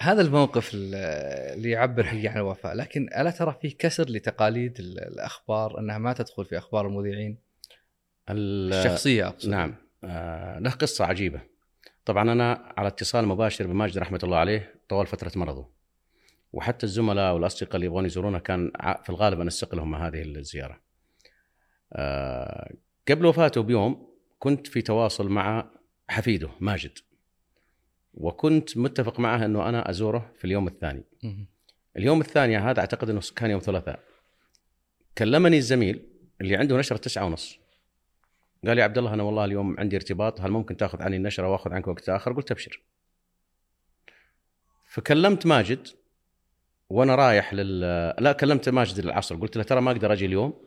هذا 0.00 0.22
الموقف 0.22 0.70
ال- 0.74 0.94
اللي 1.56 1.70
يعبر 1.70 2.04
حقيقه 2.04 2.30
عن 2.32 2.36
الوفاء. 2.36 2.74
لكن 2.74 3.06
ألا 3.18 3.30
ترى 3.30 3.56
فيه 3.62 3.76
كسر 3.78 4.04
لتقاليد 4.10 4.78
ال- 4.80 4.98
الأخبار؟ 5.00 5.78
أنها 5.78 5.98
ما 5.98 6.12
تدخل 6.12 6.44
في 6.44 6.58
أخبار 6.58 6.86
المذيعين؟ 6.86 7.38
ال- 8.30 8.72
الشخصية 8.74 9.28
أقصد. 9.28 9.48
نعم. 9.48 9.74
آه، 10.04 10.58
له 10.58 10.70
قصة 10.70 11.04
عجيبة. 11.04 11.40
طبعا 12.04 12.32
أنا 12.32 12.72
على 12.76 12.88
اتصال 12.88 13.26
مباشر 13.28 13.66
بماجد 13.66 13.98
رحمة 13.98 14.18
الله 14.24 14.36
عليه 14.36 14.74
طوال 14.88 15.06
فترة 15.06 15.32
مرضه. 15.36 15.71
وحتى 16.52 16.86
الزملاء 16.86 17.34
والأصدقاء 17.34 17.76
اللي 17.76 17.86
يبغون 17.86 18.06
يزورونه 18.06 18.38
كان 18.38 18.72
في 19.02 19.10
الغالب 19.10 19.40
أنسق 19.40 19.74
لهم 19.74 19.94
هذه 19.94 20.22
الزيارة. 20.22 20.80
آه، 21.92 22.74
قبل 23.08 23.26
وفاته 23.26 23.62
بيوم 23.62 24.12
كنت 24.38 24.66
في 24.66 24.82
تواصل 24.82 25.28
مع 25.28 25.70
حفيده 26.08 26.50
ماجد 26.60 26.98
وكنت 28.14 28.78
متفق 28.78 29.20
معه 29.20 29.44
أنه 29.44 29.68
أنا 29.68 29.90
أزوره 29.90 30.32
في 30.38 30.44
اليوم 30.44 30.66
الثاني. 30.66 31.04
اليوم 31.96 32.20
الثاني 32.20 32.56
هذا 32.56 32.80
أعتقد 32.80 33.10
أنه 33.10 33.20
كان 33.36 33.50
يوم 33.50 33.60
ثلاثاء. 33.60 34.00
كلمني 35.18 35.56
الزميل 35.56 36.08
اللي 36.40 36.56
عنده 36.56 36.76
نشرة 36.76 36.96
تسعة 36.96 37.24
ونص. 37.24 37.58
قال 38.66 38.76
لي 38.76 38.82
عبد 38.82 38.98
الله 38.98 39.14
أنا 39.14 39.22
والله 39.22 39.44
اليوم 39.44 39.80
عندي 39.80 39.96
ارتباط 39.96 40.40
هل 40.40 40.50
ممكن 40.50 40.76
تأخذ 40.76 41.02
عني 41.02 41.16
النشرة 41.16 41.48
وأخذ 41.48 41.72
عنك 41.72 41.88
وقت 41.88 42.08
آخر؟ 42.08 42.32
قلت 42.32 42.50
أبشر. 42.50 42.82
فكلمت 44.88 45.46
ماجد 45.46 45.88
وأنا 46.92 47.14
رايح 47.14 47.54
لل 47.54 47.80
لا 48.18 48.32
كلمت 48.32 48.68
ماجد 48.68 48.98
العصر. 48.98 49.36
قلت 49.36 49.56
له 49.56 49.62
ترى 49.62 49.80
ما 49.80 49.90
أقدر 49.90 50.12
أجي 50.12 50.26
اليوم. 50.26 50.66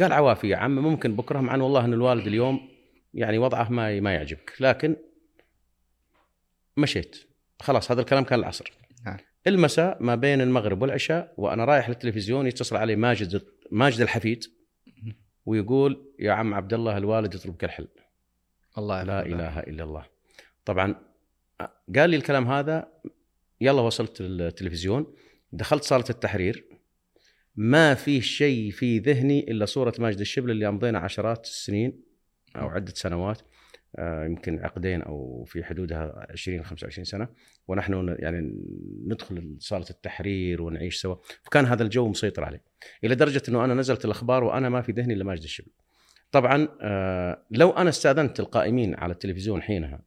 قال 0.00 0.12
عوافي 0.12 0.48
يا 0.48 0.56
عم 0.56 0.74
ممكن 0.78 1.16
بكرة 1.16 1.40
مع 1.40 1.54
أن 1.54 1.60
والله 1.60 1.84
أن 1.84 1.92
الوالد 1.92 2.26
اليوم 2.26 2.68
يعني 3.14 3.38
وضعه 3.38 3.68
ما 3.68 4.00
ما 4.00 4.14
يعجبك. 4.14 4.52
لكن 4.60 4.96
مشيت. 6.76 7.16
خلاص 7.60 7.90
هذا 7.90 8.00
الكلام 8.00 8.24
كان 8.24 8.38
العصر. 8.38 8.72
نعم. 9.06 9.16
المساء 9.46 10.02
ما 10.02 10.14
بين 10.14 10.40
المغرب 10.40 10.82
والعشاء 10.82 11.34
وأنا 11.36 11.64
رايح 11.64 11.88
للتلفزيون 11.88 12.46
يتصل 12.46 12.76
علي 12.76 12.96
ماجد 12.96 13.42
ماجد 13.70 14.00
الحفيد 14.00 14.44
ويقول 15.46 16.14
يا 16.18 16.32
عم 16.32 16.54
عبد 16.54 16.74
الله 16.74 16.96
الوالد 16.96 17.34
يطلبك 17.34 17.64
الحل 17.64 17.88
الله 18.78 19.02
لا 19.02 19.20
يحفظه. 19.20 19.34
إله 19.34 19.60
إلا 19.60 19.84
الله. 19.84 20.04
طبعا 20.64 20.94
قال 21.96 22.10
لي 22.10 22.16
الكلام 22.16 22.48
هذا 22.48 22.88
يلا 23.60 23.80
وصلت 23.80 24.20
التلفزيون 24.20 25.14
دخلت 25.52 25.84
صالة 25.84 26.04
التحرير 26.10 26.64
ما 27.56 27.94
في 27.94 28.20
شيء 28.20 28.70
في 28.70 28.98
ذهني 28.98 29.50
إلا 29.50 29.64
صورة 29.64 29.94
ماجد 29.98 30.20
الشبل 30.20 30.50
اللي 30.50 30.68
أمضينا 30.68 30.98
عشرات 30.98 31.44
السنين 31.44 32.00
أو 32.56 32.68
عدة 32.68 32.92
سنوات 32.96 33.42
آه، 33.96 34.24
يمكن 34.24 34.58
عقدين 34.58 35.02
أو 35.02 35.44
في 35.44 35.64
حدودها 35.64 36.26
20 36.30 36.64
25 36.64 37.04
سنة 37.04 37.28
ونحن 37.68 38.16
يعني 38.18 38.54
ندخل 39.06 39.56
صالة 39.58 39.86
التحرير 39.90 40.62
ونعيش 40.62 41.00
سوا. 41.00 41.16
فكان 41.42 41.66
هذا 41.66 41.82
الجو 41.82 42.08
مسيطر 42.08 42.44
عليه 42.44 42.62
إلى 43.04 43.14
درجة 43.14 43.42
إنه 43.48 43.64
أنا 43.64 43.74
نزلت 43.74 44.04
الأخبار 44.04 44.44
وأنا 44.44 44.68
ما 44.68 44.82
في 44.82 44.92
ذهني 44.92 45.14
إلا 45.14 45.24
ماجد 45.24 45.42
الشبل. 45.42 45.70
طبعا 46.32 46.68
آه، 46.80 47.46
لو 47.50 47.70
أنا 47.70 47.88
استأذنت 47.88 48.40
القائمين 48.40 48.94
على 48.94 49.12
التلفزيون 49.12 49.62
حينها 49.62 50.02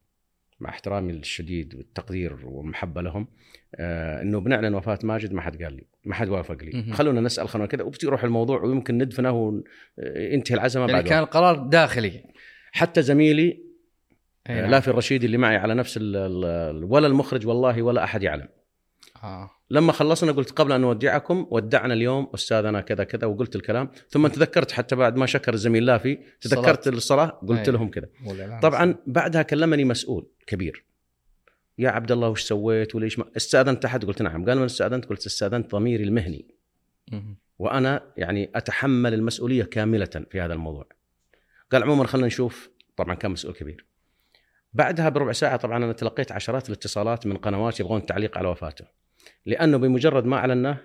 مع 0.64 0.70
احترامي 0.70 1.14
الشديد 1.14 1.76
والتقدير 1.76 2.46
والمحبة 2.46 3.02
لهم 3.02 3.28
آه، 3.76 4.22
إنه 4.22 4.40
بنعلن 4.40 4.76
وفاة 4.76 5.00
ماجد 5.04 5.34
ما 5.34 5.42
حد 5.42 5.64
قال 5.64 5.74
لي 5.74 5.84
ما 6.06 6.16
حد 6.16 6.30
وافق 6.30 6.58
لي. 6.64 6.94
خلونا 6.94 7.22
نسأل 7.22 7.50
خلونا 7.50 7.68
كذا 7.68 7.84
وبتروح 7.84 8.24
الموضوع 8.24 8.62
ويمكن 8.62 8.98
ندفنه 8.98 9.32
وينتهي 9.32 10.56
العزمة 10.56 10.82
يعني 10.82 10.94
بعد 10.94 11.04
كان. 11.04 11.20
القرار 11.20 11.56
داخلي 11.56 12.24
حتى 12.72 13.02
زميلي 13.02 13.64
آه، 14.48 14.62
نعم. 14.62 14.72
لا 14.72 14.80
في 14.80 14.88
الرشيد 14.88 15.24
اللي 15.24 15.38
معي 15.38 15.58
على 15.58 15.74
نفس 15.74 15.98
ولا 15.98 17.08
المخرج 17.08 17.48
والله 17.48 17.82
ولا 17.82 18.04
أحد 18.04 18.24
يعلم 18.24 18.48
آه. 19.24 19.52
لما 19.74 19.92
خلصنا 19.92 20.32
قلت 20.32 20.52
قبل 20.52 20.72
أن 20.72 20.82
نودعكم 20.82 21.48
ودعنا 21.52 21.94
اليوم 21.94 22.30
أستاذنا 22.36 22.82
كذا 22.82 23.04
كذا 23.04 23.28
وقلت 23.28 23.56
الكلام 23.56 23.90
ثم 24.10 24.28
تذكرت 24.28 24.72
حتى 24.72 24.96
بعد 24.96 25.18
ما 25.18 25.26
شكر 25.26 25.54
الزميل 25.54 25.86
لافي 25.86 26.20
تذكرت 26.42 26.88
الصلاة. 26.88 27.26
قلت 27.26 27.68
أي. 27.68 27.74
لهم 27.74 27.90
كذا. 27.90 28.10
طبعا 28.62 28.96
بعدها 29.08 29.42
كلمني 29.42 29.84
مسؤول 29.84 30.28
كبير. 30.48 30.86
يا 31.78 31.90
عبد 31.90 32.12
الله 32.12 32.30
وش 32.30 32.42
سويت؟ 32.42 32.96
وليش 32.96 33.20
ما 33.20 33.26
استأذنت 33.38 33.86
أحد؟ 33.86 34.06
قلت 34.06 34.22
نعم. 34.22 34.46
قال 34.46 34.58
من 34.58 34.66
استأذنت؟ 34.66 35.06
قلت 35.06 35.26
استأذنت 35.26 35.72
ضميري 35.72 36.04
المهني. 36.04 36.48
وأنا 37.60 38.14
يعني 38.18 38.52
أتحمل 38.56 39.14
المسؤولية 39.14 39.64
كاملة 39.64 40.26
في 40.32 40.42
هذا 40.42 40.54
الموضوع. 40.54 40.88
قال 41.72 41.84
عموما 41.84 42.08
خلينا 42.08 42.28
نشوف. 42.28 42.70
طبعا 42.98 43.16
كان 43.16 43.32
مسؤول 43.32 43.54
كبير. 43.54 43.86
بعدها 44.74 45.10
بربع 45.10 45.32
ساعة 45.32 45.56
طبعا 45.56 45.78
أنا 45.78 45.94
تلقيت 45.94 46.32
عشرات 46.32 46.70
الاتصالات 46.70 47.28
من 47.28 47.38
قنوات 47.38 47.80
يبغون 47.80 48.00
التعليق 48.00 48.38
على 48.38 48.48
وفاته. 48.48 49.03
لأنه 49.46 49.78
بمجرد 49.78 50.26
ما 50.26 50.38
اعلناه 50.38 50.78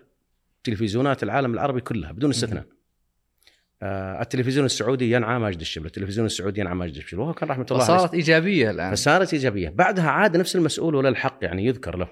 تلفزيونات 0.65 1.23
العالم 1.23 1.55
العربي 1.55 1.81
كلها 1.81 2.13
بدون 2.13 2.31
استثناء. 2.31 2.65
آه 3.83 4.23
التلفزيون 4.23 4.67
السعودي 4.67 5.13
ينعى 5.13 5.39
ماجد 5.39 5.61
الشبل 5.61 5.87
التلفزيون 5.87 6.27
السعودي 6.27 6.61
ينعى 6.61 6.75
ماجد 6.75 6.97
الشبل 6.97 7.21
وهو 7.21 7.35
كان 7.35 7.49
رحمة 7.49 7.67
الله 7.71 7.85
عليه. 7.85 7.97
فصارت 7.97 8.15
إيجابية 8.15 8.71
الآن. 8.71 8.95
فصارت 8.95 9.33
إيجابية. 9.33 9.69
بعدها 9.69 10.11
عاد 10.11 10.37
نفس 10.37 10.57
المسؤول 10.57 10.95
ولا 10.95 11.09
الحق 11.09 11.39
يعني 11.43 11.65
يذكر 11.65 11.97
له. 11.97 12.09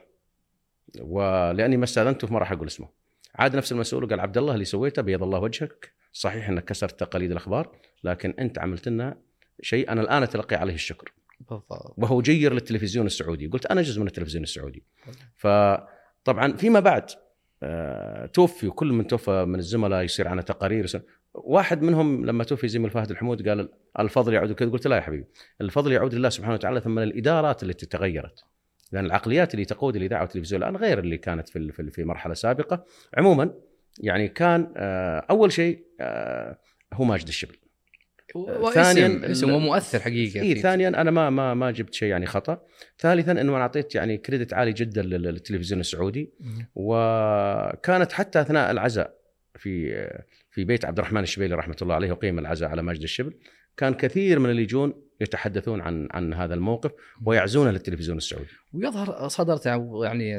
ولاني 1.01 1.77
ما 1.77 1.85
استأذنته 1.85 2.27
فما 2.27 2.39
راح 2.39 2.53
أقول 2.53 2.67
اسمه. 2.67 2.89
عاد 3.35 3.57
نفس 3.57 3.73
المسؤول 3.73 4.05
وقال 4.05 4.21
عبد 4.21 4.39
الله 4.39 4.55
اللي 4.55 4.65
سويته 4.65 5.03
بيض 5.03 5.23
الله 5.23 5.39
وجهك. 5.39 5.93
صحيح 6.13 6.49
إنك 6.49 6.65
كسرت 6.65 7.01
تقاليد 7.01 7.31
الأخبار 7.31 7.77
لكن 8.05 8.35
أنت 8.39 8.59
عملت 8.59 8.89
لنا 8.89 9.19
شيء 9.63 9.93
أنا 9.93 10.03
الآن 10.03 10.23
أتلقي 10.23 10.57
عليه 10.57 10.75
الشكر. 10.75 11.13
بالضبط. 11.41 11.95
وهو 11.97 12.23
جير 12.23 12.53
للتلفزيون 12.53 13.07
السعودي. 13.07 13.47
قلت 13.47 13.67
أنا 13.67 13.83
جزء 13.83 14.01
من 14.01 14.07
التلفزيون 14.07 14.43
السعودي. 14.43 14.83
فطبعا 16.27 16.53
فيما 16.53 16.81
بعد 16.81 17.11
آه، 17.63 18.27
توفي 18.27 18.67
وكل 18.67 18.87
من 18.93 19.07
توفى 19.07 19.45
من 19.45 19.59
الزملاء 19.59 20.03
يصير 20.03 20.29
عنه 20.29 20.43
تقارير. 20.43 21.03
واحد 21.35 21.83
منهم 21.83 22.27
لما 22.27 22.45
توفي 22.45 22.69
زميل 22.69 22.91
فهد 22.91 23.11
الحمود 23.11 23.49
قال 23.49 23.69
الفضل 23.99 24.35
يعود 24.35 24.53
كذا 24.53 24.71
قلت 24.71 24.87
لا 24.87 24.97
يا 24.97 25.01
حبيبي 25.01 25.25
الفضل 25.61 25.93
يعود 25.93 26.15
لله 26.15 26.29
سبحانه 26.29 26.55
وتعالى 26.55 26.81
ثم 26.81 26.99
الادارات 26.99 27.63
التي 27.63 27.87
تغيرت. 27.87 28.45
لأن 28.93 29.05
العقليات 29.07 29.55
اللي 29.55 29.65
تقود 29.65 29.97
الاذاعه 29.97 30.21
والتلفزيون 30.21 30.63
الآن 30.63 30.77
غير 30.77 30.99
اللي 30.99 31.19
كانت 31.19 31.49
في 31.49 31.91
في- 31.91 32.05
مرحلة 32.05 32.35
سابقة. 32.35 32.85
عموما 33.19 33.51
يعني 34.01 34.29
كان 34.29 34.73
آه، 34.77 35.27
أول 35.31 35.53
شيء 35.53 35.85
آه، 36.01 36.59
هو 36.93 37.05
ماجد 37.05 37.29
الشبل. 37.29 37.57
ثانياً 38.75 39.31
اسم 39.31 39.51
ومؤثر 39.51 40.01
حقيقه 40.01 40.41
اي 40.41 40.55
في- 40.55 40.61
ثانيا 40.61 40.89
أنا 40.89 41.11
ما 41.11 41.31
ما 41.31 41.55
ما 41.55 41.71
جبت 41.71 41.95
شيء 41.95 42.09
يعني 42.09 42.27
خطأ. 42.27 42.63
ثالثا 42.99 43.33
إنه 43.33 43.53
أنا 43.53 43.63
أعطيت 43.63 43.95
يعني 43.95 44.17
كريدت 44.19 44.55
عالي 44.55 44.73
جدا 44.73 45.03
لل- 45.03 45.23
للتلفزيون 45.23 45.81
السعودي. 45.81 46.31
وكانت 46.75 48.13
حتى 48.13 48.41
أثناء 48.41 48.71
العزاء 48.71 49.15
في 49.55 50.07
في 50.51 50.65
بيت 50.65 50.85
عبد 50.85 50.99
الرحمن 50.99 51.23
الشبيلي 51.23 51.55
رحمة 51.55 51.77
الله 51.83 51.95
عليه 51.95 52.13
وقيم 52.13 52.39
العزاء 52.39 52.69
على 52.69 52.83
ماجد 52.83 53.03
الشبل 53.03 53.33
كان 53.77 53.95
كثير 53.95 54.39
من 54.39 54.51
اللي 54.51 54.63
يجون 54.63 54.95
يتحدثون 55.21 55.81
عن 55.81 56.09
عن 56.11 56.35
هذا 56.35 56.55
الموقف 56.55 56.91
ويعزونه 57.27 57.71
للتلفزيون 57.71 58.17
السعودي. 58.17 58.49
ويظهر 58.73 59.29
صدرت 59.29 59.67
يعني 59.67 60.35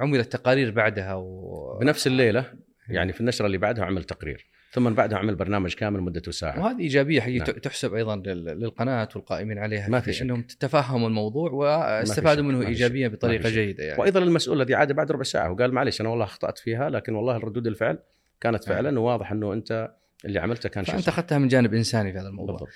عملت 0.00 0.32
تقارير 0.32 0.70
بعدها 0.70 1.14
و... 1.14 1.78
بنفس 1.80 2.06
الليلة 2.06 2.44
يعني 2.88 3.12
في 3.12 3.20
النشرة 3.20 3.46
اللي 3.46 3.58
بعدها 3.58 3.84
عمل 3.84 4.04
تقرير. 4.04 4.46
ثم 4.74 4.90
بعدها 4.90 5.18
عمل 5.18 5.34
برنامج 5.34 5.74
كامل 5.74 6.00
مدته 6.00 6.32
ساعه 6.32 6.60
وهذه 6.60 6.80
إيجابية 6.80 7.20
حقيقه 7.20 7.38
نعم. 7.44 7.50
نعم. 7.50 7.58
تحسب 7.60 7.94
أيضا 7.94 8.16
لل- 8.16 8.44
للقناة 8.44 9.08
والقائمين 9.16 9.58
عليها 9.58 9.88
ما 9.88 10.00
في 10.00 10.12
شك. 10.12 10.22
إنهم 10.22 10.42
تفهموا 10.42 11.08
الموضوع 11.08 11.50
واستفادوا 11.50 12.44
منه 12.44 12.66
ايجابيا 12.66 13.08
بطريقة. 13.08 13.48
جيدة 13.50 13.84
يعني 13.84 14.00
وأيضا 14.00 14.20
المسؤول 14.20 14.60
الذي 14.60 14.74
عاد 14.74 14.92
بعد 14.92 15.12
ربع 15.12 15.22
ساعة 15.22 15.50
وقال 15.52 15.72
معلش 15.74 16.00
أنا 16.00 16.08
والله 16.08 16.24
أخطأت 16.24 16.58
فيها 16.58 16.90
لكن 16.90 17.14
والله 17.14 17.36
الردود 17.36 17.66
الفعل 17.66 17.98
كانت 18.40 18.64
فعلا 18.64 19.00
وواضح 19.00 19.32
إنه 19.32 19.52
أنت 19.52 19.90
اللي 20.24 20.38
عملته 20.38 20.68
كان 20.68 20.84
شيء 20.84 20.94
فأنت 20.94 21.04
صح. 21.06 21.12
أخذتها 21.12 21.38
من 21.38 21.48
جانب 21.48 21.74
إنساني 21.74 22.12
في 22.12 22.18
هذا 22.18 22.28
الموضوع 22.28 22.68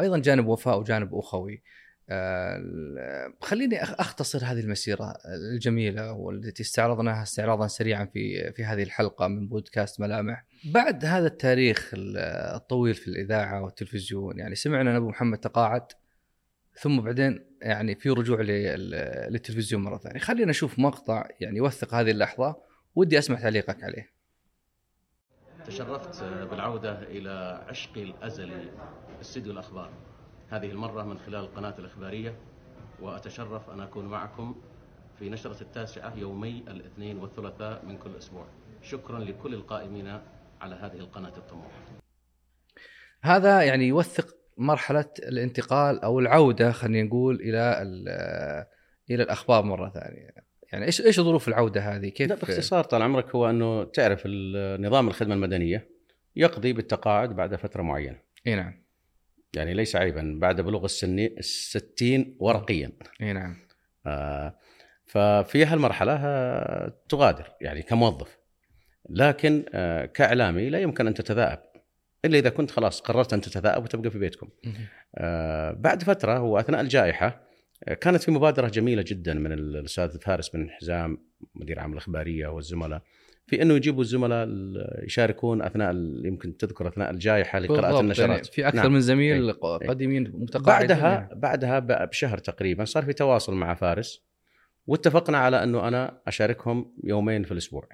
أيضا 0.00 0.18
جانب 0.18 0.46
وفاء 0.46 0.78
وجانب 0.78 1.14
أخوي 1.14 1.62
خليني 3.40 3.80
أخ- 3.80 4.00
أختصر 4.00 4.44
هذه 4.44 4.60
المسيرة 4.60 5.14
الجميلة 5.54 6.12
والتي 6.12 6.62
استعرضناها 6.62 7.22
استعراضا 7.22 7.66
سريعا 7.66 8.04
في 8.04 8.52
في 8.52 8.64
هذه 8.64 8.82
الحلقة 8.82 9.28
من 9.28 9.48
بودكاست 9.48 10.00
ملامح. 10.00 10.44
بعد 10.64 11.04
هذا 11.04 11.26
التاريخ 11.26 11.90
ال- 11.94 12.16
الطويل 12.56 12.94
في 12.94 13.08
الإذاعة 13.08 13.62
والتلفزيون 13.62 14.38
يعني 14.38 14.54
سمعنا 14.54 14.90
ان 14.90 14.96
ابو 14.96 15.08
محمد 15.08 15.38
تقاعد 15.38 15.86
ثم 16.80 17.00
بعدين 17.00 17.46
يعني 17.62 17.94
في 17.94 18.10
رجوع 18.10 18.40
لل- 18.40 18.90
للتلفزيون 19.32 19.82
مرة 19.82 19.98
ثانية، 19.98 20.20
خلينا 20.20 20.50
نشوف 20.50 20.78
مقطع 20.78 21.28
يعني 21.40 21.58
يوثق 21.58 21.94
هذه 21.94 22.10
اللحظة 22.10 22.56
ودي 22.94 23.18
أسمع 23.18 23.40
تعليقك 23.40 23.82
عليه. 23.84 24.10
تشرفت 25.66 26.22
بالعودة 26.24 27.02
إلى 27.02 27.64
عشقي 27.68 28.02
الأزلي 28.02 28.70
استديو 29.20 29.52
الأخبار 29.52 29.90
هذه 30.50 30.70
المرة 30.70 31.02
من 31.02 31.18
خلال 31.18 31.40
القناة 31.40 31.74
الإخبارية 31.78 32.34
وأتشرف 33.00 33.70
أن 33.70 33.80
أكون 33.80 34.04
معكم 34.06 34.54
في 35.18 35.30
نشرة 35.30 35.62
التاسعة 35.62 36.16
يومي 36.16 36.64
الاثنين 36.68 37.18
والثلاثاء 37.18 37.84
من 37.84 37.96
كل 37.98 38.16
أسبوع. 38.18 38.46
شكرا 38.82 39.18
لكل 39.18 39.54
القائمين 39.54 40.20
على 40.60 40.74
هذه 40.74 40.96
القناة 40.98 41.36
الطموحة. 41.36 41.78
هذا 43.22 43.62
يعني 43.62 43.88
يوثق 43.88 44.36
مرحلة 44.58 45.10
الانتقال 45.18 46.00
أو 46.00 46.18
العودة 46.20 46.72
خلينا 46.72 47.08
نقول 47.08 47.34
إلى 47.34 47.82
ال- 47.82 48.66
إلى 49.10 49.22
الأخبار 49.22 49.64
مرة 49.64 49.88
ثانية. 49.88 50.30
يعني 50.72 50.84
إيش 50.84 51.00
إيش 51.00 51.20
ظروف 51.20 51.48
العودة 51.48 51.80
هذه؟ 51.80 52.08
كيف 52.08 52.28
لا 52.28 52.34
باختصار 52.34 52.84
طال 52.84 53.02
عمرك 53.02 53.34
هو 53.34 53.50
أنه 53.50 53.84
تعرف 53.84 54.22
نظام 54.80 55.08
الخدمة 55.08 55.34
المدنية 55.34 55.88
يقضي 56.36 56.72
بالتقاعد 56.72 57.36
بعد 57.36 57.56
فترة 57.56 57.82
معينة. 57.82 58.18
إي 58.46 58.54
نعم. 58.54 58.89
يعني 59.56 59.74
ليس 59.74 59.96
عيبا 59.96 60.38
بعد 60.40 60.60
بلوغ 60.60 60.84
السن 60.84 61.18
الستين 61.18 62.36
ورقيا. 62.40 62.92
إي 63.22 63.32
نعم. 63.32 63.56
آه، 64.06 64.58
ففي 65.06 65.64
هالمرحلة 65.64 66.12
آه، 66.12 66.94
تغادر 67.08 67.52
يعني 67.60 67.82
كموظف. 67.82 68.38
لكن 69.10 69.64
آه، 69.74 70.06
كإعلامي 70.06 70.70
لا 70.70 70.78
يمكن 70.80 71.06
أن 71.06 71.14
تتثاءب 71.14 71.58
إلا 72.24 72.38
إذا 72.38 72.50
كنت 72.50 72.70
خلاص 72.70 73.00
قررت 73.00 73.32
أن 73.32 73.40
تتثاءب 73.40 73.84
وتبقى 73.84 74.10
في 74.10 74.18
بيتكم. 74.18 74.48
آه، 75.14 75.72
بعد 75.72 76.02
فترة 76.02 76.40
وأثناء 76.42 76.80
الجائحة 76.80 77.46
آه، 77.88 77.94
كانت 77.94 78.22
في 78.22 78.30
مبادرة 78.30 78.68
جميلة 78.68 79.04
جدا 79.06 79.34
من 79.34 79.52
الأستاذ 79.52 80.20
فارس 80.20 80.48
بن 80.48 80.70
حزام 80.70 81.18
مدير 81.54 81.80
عام 81.80 81.92
الإخبارية 81.92 82.46
والزملاء. 82.46 83.02
في 83.50 83.62
أنه 83.62 83.74
يجيبوا 83.74 84.02
الزملاء 84.02 84.44
ال- 84.44 85.04
يشاركون 85.04 85.62
أثناء 85.62 85.90
ال- 85.90 86.26
يمكن 86.26 86.56
تذكر 86.56 86.88
أثناء 86.88 87.10
الجائحة 87.10 87.58
لقراءة 87.58 87.80
بالضبط، 87.80 88.00
النشرات. 88.00 88.28
يعني 88.30 88.44
في 88.44 88.68
أكثر 88.68 88.82
نعم. 88.82 88.92
من 88.92 89.00
زميل 89.00 89.46
إي. 89.48 89.52
قديمين 89.88 90.32
متقاعدين 90.34 90.88
بعدها 90.88 91.30
بعدها 91.34 91.78
ب- 91.78 92.08
بشهر 92.08 92.38
تقريبا 92.38 92.84
صار 92.84 93.04
في 93.04 93.12
تواصل 93.12 93.54
مع 93.54 93.74
فارس 93.74 94.22
واتفقنا 94.86 95.38
على 95.38 95.62
إنه 95.62 95.88
أنا 95.88 96.20
أشاركهم 96.26 96.92
يومين 97.04 97.42
في 97.44 97.52
الأسبوع. 97.52 97.88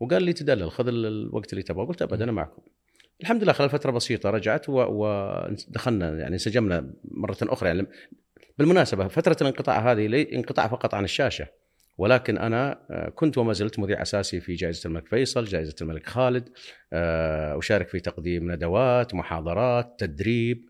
وقال 0.00 0.22
لي 0.22 0.32
تدلل 0.32 0.70
خذ 0.70 0.88
ال- 0.88 1.06
الوقت 1.06 1.52
اللي 1.52 1.62
تبغاه 1.62 1.86
قلت 1.86 2.02
ابدا 2.02 2.24
أنا 2.24 2.32
معكم. 2.32 2.62
الحمد 3.20 3.42
لله 3.42 3.52
خلال 3.52 3.70
فترة 3.70 3.90
بسيطة 3.90 4.30
رجعت 4.30 4.68
و- 4.68 4.72
ودخلنا 4.88 6.18
يعني 6.18 6.32
انسجمنا 6.34 6.90
مرة 7.04 7.36
أخرى. 7.42 7.68
يعني 7.68 7.86
بالمناسبة 8.58 9.08
فترة 9.08 9.36
الانقطاع 9.40 9.92
هذه 9.92 10.06
لي 10.06 10.34
انقطاع 10.36 10.68
فقط 10.68 10.94
عن 10.94 11.04
الشاشة. 11.04 11.46
ولكن 11.98 12.38
أنا 12.38 12.78
آه، 12.90 13.08
كنت 13.08 13.38
وما 13.38 13.52
زلت 13.52 13.78
مذيع 13.78 14.02
أساسي 14.02 14.40
في 14.40 14.54
جائزة 14.54 14.88
الملك 14.88 15.06
فيصل، 15.08 15.44
جائزة 15.44 15.74
الملك 15.82 16.06
خالد، 16.06 16.48
آه، 16.92 17.58
أشارك 17.58 17.88
في 17.88 18.00
تقديم 18.00 18.52
ندوات، 18.52 19.14
محاضرات، 19.14 19.94
تدريب، 19.98 20.64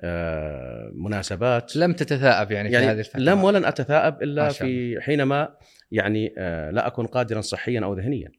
آه، 0.00 0.90
مناسبات. 0.94 1.76
لم 1.76 1.92
تتثاءب 1.92 2.50
يعني, 2.52 2.68
في 2.68 2.76
هذه 2.76 2.82
يعني 2.84 3.00
الفترة. 3.00 3.20
لم 3.20 3.44
ولن 3.44 3.64
أتثاءب 3.64 4.14
ما 4.14 4.22
الا 4.22 4.48
في 4.48 5.00
حينما 5.00 5.48
يعني 5.90 6.34
لا 6.72 6.86
أكون 6.86 7.06
قادرا 7.06 7.40
صحيا 7.40 7.80
أو 7.84 7.94
ذهنيا 7.94 8.30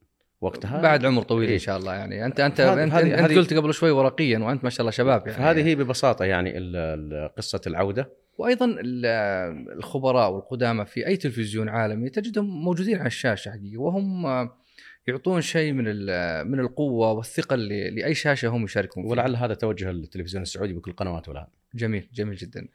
وقتها. 0.42 0.82
بعد 0.82 1.06
عمر 1.06 1.22
طويل 1.22 1.48
إيه. 1.48 1.54
ان 1.56 1.60
شاء 1.60 1.78
الله 1.78 1.94
يعني. 1.94 2.26
أنت 2.26 2.40
أنت 2.40 2.62
هذه- 2.62 2.84
أنت, 2.84 2.94
هذه- 2.94 3.14
أنت 3.20 3.32
هذه- 3.32 3.36
قلت 3.36 3.54
قبل 3.54 3.74
شوي 3.74 3.92
ورقيا 3.92 4.40
وأنت 4.40 4.64
ما 4.64 4.70
شاء 4.70 4.82
الله 4.82 4.92
شباب 4.92 5.28
يعني. 5.28 5.34
فهذه 5.40 5.66
هي 5.66 5.76
ببساطة 5.76 6.26
يعني 6.26 6.58
قصة 7.38 7.62
العودة. 7.68 8.25
وأيضا 8.38 8.66
ال- 8.66 9.06
الخبراء 9.78 10.32
والقدامى 10.32 10.86
في 10.86 11.08
أي 11.08 11.18
تلفزيون 11.18 11.70
عالمي 11.70 12.10
تجدهم 12.10 12.64
موجودين 12.64 12.98
على 12.98 13.08
الشاشة 13.08 13.52
حقيقه 13.52 13.82
وهم 13.82 14.26
يعطون 15.08 15.42
شيء 15.42 15.74
من 15.74 15.86
من 16.48 16.60
القوة 16.60 17.12
والثقة 17.12 17.56
لأي 17.56 18.14
شاشة 18.16 18.48
هم 18.48 18.64
يشاركون 18.64 19.04
فيها. 19.04 19.12
ولعل 19.12 19.36
هذا 19.36 19.54
توجه 19.54 19.90
التلفزيون 19.90 20.42
السعودي 20.44 20.74
بكل 20.74 20.92
قنواته 20.92 21.32
الان 21.32 21.48
جميل 21.76 22.10
جميل 22.14 22.36
جدا. 22.36 22.68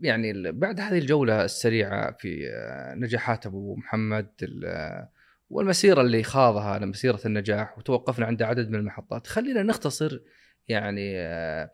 يعني 0.00 0.52
بعد 0.52 0.80
هذه 0.80 0.98
الجولة 0.98 1.44
السريعة 1.44 2.12
في 2.18 2.48
آه، 2.48 2.94
نجاحات 2.94 3.46
أبو 3.46 3.76
محمد 3.76 4.26
ال- 4.42 5.06
والمسيرة 5.50 6.00
اللي 6.00 6.22
خاضها 6.22 6.78
مسيرة 6.78 7.20
النجاح 7.26 7.78
وتوقفنا 7.78 8.26
عند 8.26 8.42
عدد 8.42 8.70
من 8.70 8.78
المحطات 8.78 9.26
خلينا 9.26 9.62
نختصر 9.62 10.20
يعني 10.68 11.12
آه، 11.18 11.70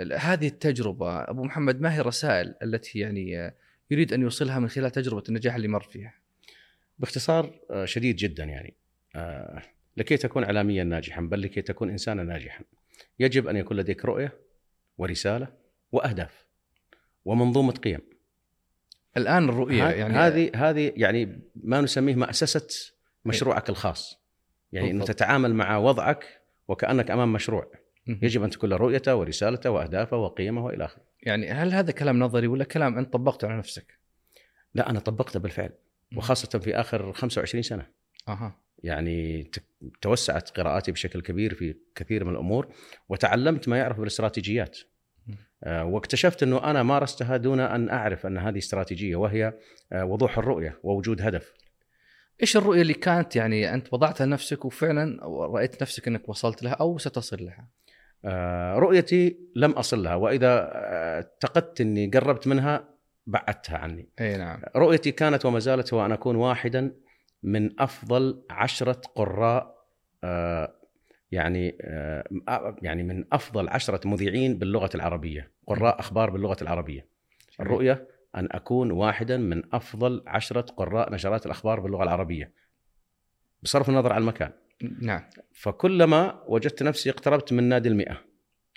هذه 0.00 0.46
التجربة 0.46 1.22
أبو 1.22 1.44
محمد 1.44 1.80
ما 1.80 1.94
هي 1.94 2.00
الرسائل 2.00 2.54
التي 2.62 2.98
يعني 2.98 3.38
آه، 3.38 3.54
يريد 3.90 4.12
أن 4.12 4.22
يوصلها 4.22 4.58
من 4.58 4.68
خلال 4.68 4.90
تجربة 4.90 5.22
النجاح 5.28 5.54
اللي 5.54 5.68
مر 5.68 5.82
فيها 5.82 6.14
باختصار 6.98 7.60
آه، 7.70 7.84
شديد 7.84 8.16
جدا 8.16 8.44
يعني 8.44 8.74
آه، 9.16 9.62
لكي 9.96 10.16
تكون 10.16 10.44
اعلاميا 10.44 10.84
ناجحا 10.84 11.20
بل 11.20 11.42
لكي 11.42 11.62
تكون 11.62 11.90
انسانا 11.90 12.22
ناجحا 12.22 12.64
يجب 13.18 13.48
أن 13.48 13.56
يكون 13.56 13.76
لديك 13.76 14.04
رؤية 14.04 14.32
ورسالة 14.98 15.48
وأهداف 15.92 16.46
ومنظومة 17.24 17.72
قيم 17.72 18.00
الآن 19.16 19.48
الرؤية 19.48 19.84
يعني 19.84 20.14
هذه 20.14 20.50
هذه 20.54 20.92
يعني 20.96 21.40
ما 21.54 21.80
نسميه 21.80 22.14
مأسسة 22.14 22.68
مشروعك 23.24 23.70
الخاص 23.70 24.20
يعني 24.72 24.92
بالضبط. 24.92 25.08
تتعامل 25.08 25.54
مع 25.54 25.76
وضعك 25.76 26.40
وكأنك 26.68 27.10
أمام 27.10 27.32
مشروع. 27.32 27.72
يجب 28.22 28.42
أن 28.42 28.50
تكون 28.50 28.70
له 28.70 28.76
رؤيته 28.76 29.14
ورسالته 29.14 29.70
وأهدافه 29.70 30.16
وقيمه 30.16 30.64
وإلى 30.64 30.84
آخره. 30.84 31.02
يعني 31.22 31.50
هل 31.50 31.72
هذا 31.72 31.92
كلام 31.92 32.18
نظري 32.18 32.46
ولا 32.46 32.64
كلام 32.64 32.98
أنت 32.98 33.12
طبقته 33.12 33.48
على 33.48 33.58
نفسك؟ 33.58 33.98
لا 34.74 34.90
أنا 34.90 35.00
طبقته 35.00 35.40
بالفعل 35.40 35.70
وخاصة 36.16 36.58
في 36.58 36.74
آخر 36.76 37.12
25 37.12 37.62
سنة. 37.62 37.86
أها. 38.28 38.56
يعني 38.82 39.50
توسعت 40.00 40.50
قراءاتي 40.50 40.92
بشكل 40.92 41.22
كبير 41.22 41.54
في 41.54 41.74
كثير 41.94 42.24
من 42.24 42.32
الأمور 42.32 42.74
وتعلمت 43.08 43.68
ما 43.68 43.78
يعرف 43.78 43.98
بالاستراتيجيات. 43.98 44.78
آه، 45.64 45.84
واكتشفت 45.84 46.42
إنه 46.42 46.70
أنا 46.70 46.82
مارستها 46.82 47.36
دون 47.36 47.60
أن 47.60 47.88
أعرف 47.88 48.26
أن 48.26 48.38
هذه 48.38 48.58
استراتيجية 48.58 49.16
وهي 49.16 49.54
آه، 49.92 50.04
وضوح 50.04 50.38
الرؤية 50.38 50.78
ووجود 50.82 51.22
هدف. 51.22 51.52
إيش 52.42 52.56
الرؤية 52.56 52.82
اللي 52.82 52.94
كانت 52.94 53.36
يعني 53.36 53.74
أنت 53.74 53.92
وضعتها 53.92 54.26
لنفسك 54.26 54.64
وفعلا 54.64 55.20
رأيت 55.26 55.82
نفسك 55.82 56.08
إنك 56.08 56.28
وصلت 56.28 56.62
لها 56.62 56.72
أو 56.72 56.98
ستصل 56.98 57.44
لها؟ 57.44 57.68
آه، 58.24 58.74
رؤيتي 58.74 59.38
لم 59.56 59.70
اصل 59.70 60.02
لها 60.02 60.14
وإذا 60.14 60.70
آه، 60.72 61.14
اعتقدت 61.16 61.80
إني 61.80 62.06
قربت 62.06 62.46
منها 62.48 62.88
بعدتها 63.26 63.78
عني. 63.78 64.08
أي 64.20 64.36
نعم 64.36 64.62
رؤيتي 64.76 65.12
كانت 65.12 65.46
وما 65.46 65.58
زالت 65.58 65.94
هو 65.94 66.04
أن 66.04 66.12
أكون 66.12 66.36
واحدا 66.36 66.94
من 67.42 67.80
أفضل 67.80 68.42
عشرة 68.50 69.00
قراء 69.14 69.80
آه، 70.24 70.74
يعني 71.32 71.78
يعني 72.82 73.02
من 73.02 73.24
أفضل 73.32 73.68
عشرة 73.68 74.08
مذيعين 74.08 74.58
باللغة 74.58 74.90
العربية، 74.94 75.50
قراء 75.66 76.00
أخبار 76.00 76.30
باللغة 76.30 76.56
العربية. 76.62 77.06
الرؤية 77.60 78.08
أن 78.36 78.48
أكون 78.50 78.90
واحدا 78.90 79.36
من 79.36 79.74
أفضل 79.74 80.22
عشرة 80.26 80.60
قراء 80.60 81.12
نشرات 81.12 81.46
الأخبار 81.46 81.80
باللغة 81.80 82.02
العربية. 82.02 82.52
بصرف 83.62 83.88
النظر 83.88 84.12
عن 84.12 84.20
المكان. 84.20 84.52
نعم. 85.00 85.22
فكلما 85.54 86.42
وجدت 86.46 86.82
نفسي 86.82 87.10
اقتربت 87.10 87.52
من 87.52 87.64
نادي 87.64 87.88
المئة. 87.88 88.20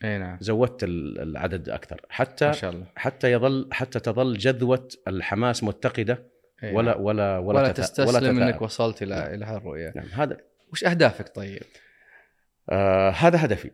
إي 0.04 0.18
نعم. 0.18 0.38
زودت 0.42 0.84
ال- 0.84 1.20
العدد 1.22 1.70
أكثر. 1.70 2.02
حتى 2.10 2.46
ما 2.46 2.52
شاء 2.52 2.72
الله. 2.72 2.86
حتى 2.96 3.32
يظل 3.32 3.70
حتى 3.72 4.00
تظل 4.00 4.38
جذوة 4.38 4.88
الحماس 5.08 5.64
متقدة. 5.64 6.24
إي 6.64 6.74
ولا 6.76 6.92
نعم. 6.92 7.02
ولا 7.02 7.38
ولا, 7.38 7.60
ولا 7.60 7.72
تستسلم 7.72 8.20
تتأ- 8.40 8.42
إنك 8.42 8.62
وصلت 8.62 9.04
إلى 9.04 9.34
إلى 9.34 9.46
هالرؤية. 9.46 9.94
نعم 9.96 10.06
هذا 10.14 10.38
وش 10.72 10.84
أهدافك 10.84 11.36
طيب؟ 11.36 11.62
آه 12.70 13.10
هذا 13.10 13.46
هدفي. 13.46 13.72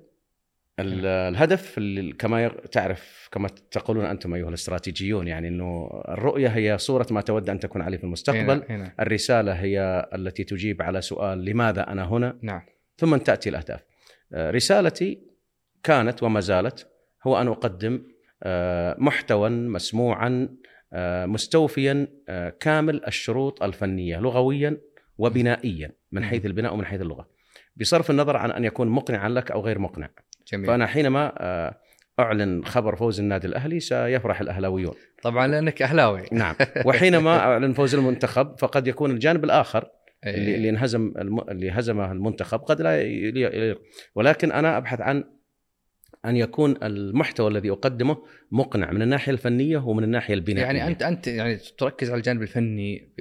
الهدف 0.82 1.78
اللي 1.78 2.14
كما 2.14 2.48
تعرف 2.48 3.30
كما 3.32 3.48
تقولون 3.72 4.06
أنتم 4.06 4.34
أيها 4.34 4.50
الاستراتيجيون 4.50 5.28
يعني 5.28 5.48
إنه 5.48 5.90
الرؤية 6.08 6.48
هي 6.48 6.78
صورة 6.78 7.08
ما 7.12 7.22
تود 7.22 7.50
أن 7.50 7.60
تكون 7.60 7.82
عليه 7.82 7.98
في 7.98 8.04
المستقبل. 8.04 8.64
إي 8.70 8.78
نعم. 8.78 8.92
الرسالة 9.00 9.54
هي 9.54 10.10
التي 10.14 10.44
تجيب 10.44 10.82
على 10.82 11.02
سؤال 11.02 11.46
لماذا 11.46 11.92
أنا 11.92 12.06
هنا 12.06 12.40
نعم 12.42 12.62
ثم 12.98 13.18
تأتي 13.18 13.50
الأهداف. 13.50 13.86
آه، 14.34 14.52
رسالتي 14.52 15.22
كانت 15.84 16.24
وما 16.24 16.40
زالت 16.40 16.88
هو 17.24 17.42
أن 17.42 17.48
أقدم 17.48 18.04
آه، 18.44 18.96
محتوى 19.00 19.50
مسموعا 19.50 20.58
آه، 20.94 21.26
مستوفيا 21.26 22.08
كامل 22.60 23.06
الشروط 23.06 23.64
الفنية 23.64 24.20
لغويا 24.20 24.78
وبنائيا 25.18 25.92
من 26.12 26.24
حيث 26.24 26.46
البناء 26.46 26.74
ومن 26.74 26.86
حيث 26.86 27.02
اللغة. 27.02 27.30
بصرف 27.76 28.10
النظر 28.12 28.38
عن 28.38 28.52
أن 28.52 28.66
يكون 28.66 28.88
مقنعا 28.88 29.30
لك 29.30 29.52
أو 29.52 29.62
غير 29.62 29.80
مقنع. 29.80 30.10
جميل. 30.54 30.68
فأنا 30.68 30.88
حينما 30.88 31.34
آه، 31.38 31.80
أعلن 32.20 32.66
خبر 32.66 32.96
فوز 32.96 33.20
النادي 33.20 33.48
الأهلي 33.48 33.80
سيفرح 33.80 34.42
الأهلاويون. 34.42 34.94
طبعا 35.24 35.48
لأنك 35.48 35.82
أهلاوي. 35.82 36.26
نعم. 36.32 36.56
وحينما 36.86 37.38
أعلن 37.38 37.74
فوز 37.74 37.96
المنتخب 37.96 38.56
فقد 38.60 38.88
يكون 38.88 39.12
الجانب 39.12 39.44
الآخر 39.44 39.90
إيه. 40.26 40.36
اللي 40.36 40.56
اللي 40.56 40.70
انهزم 40.70 41.14
الم... 41.18 41.40
اللي 41.40 41.72
هزمه 41.72 42.12
المنتخب 42.12 42.60
قد 42.60 42.82
لا 42.82 43.02
يليق 43.02 43.82
ولكن 44.16 44.52
أنا 44.52 44.78
أبحث 44.78 45.02
عن 45.02 45.24
أن 46.26 46.36
يكون 46.36 46.76
المحتوى 46.84 47.48
الذي 47.48 47.72
أقدمه 47.72 48.18
مقنع 48.52 48.92
من 48.92 49.02
الناحية 49.02 49.32
الفنية 49.32 49.78
ومن 49.78 50.04
الناحية 50.04 50.34
البنائيه 50.34 50.66
يعني 50.66 50.88
أنت 50.88 51.04
أنت 51.04 51.28
يعني 51.28 51.58
تركز 51.78 52.10
على 52.10 52.18
الجانب 52.18 52.42
الفني 52.42 53.14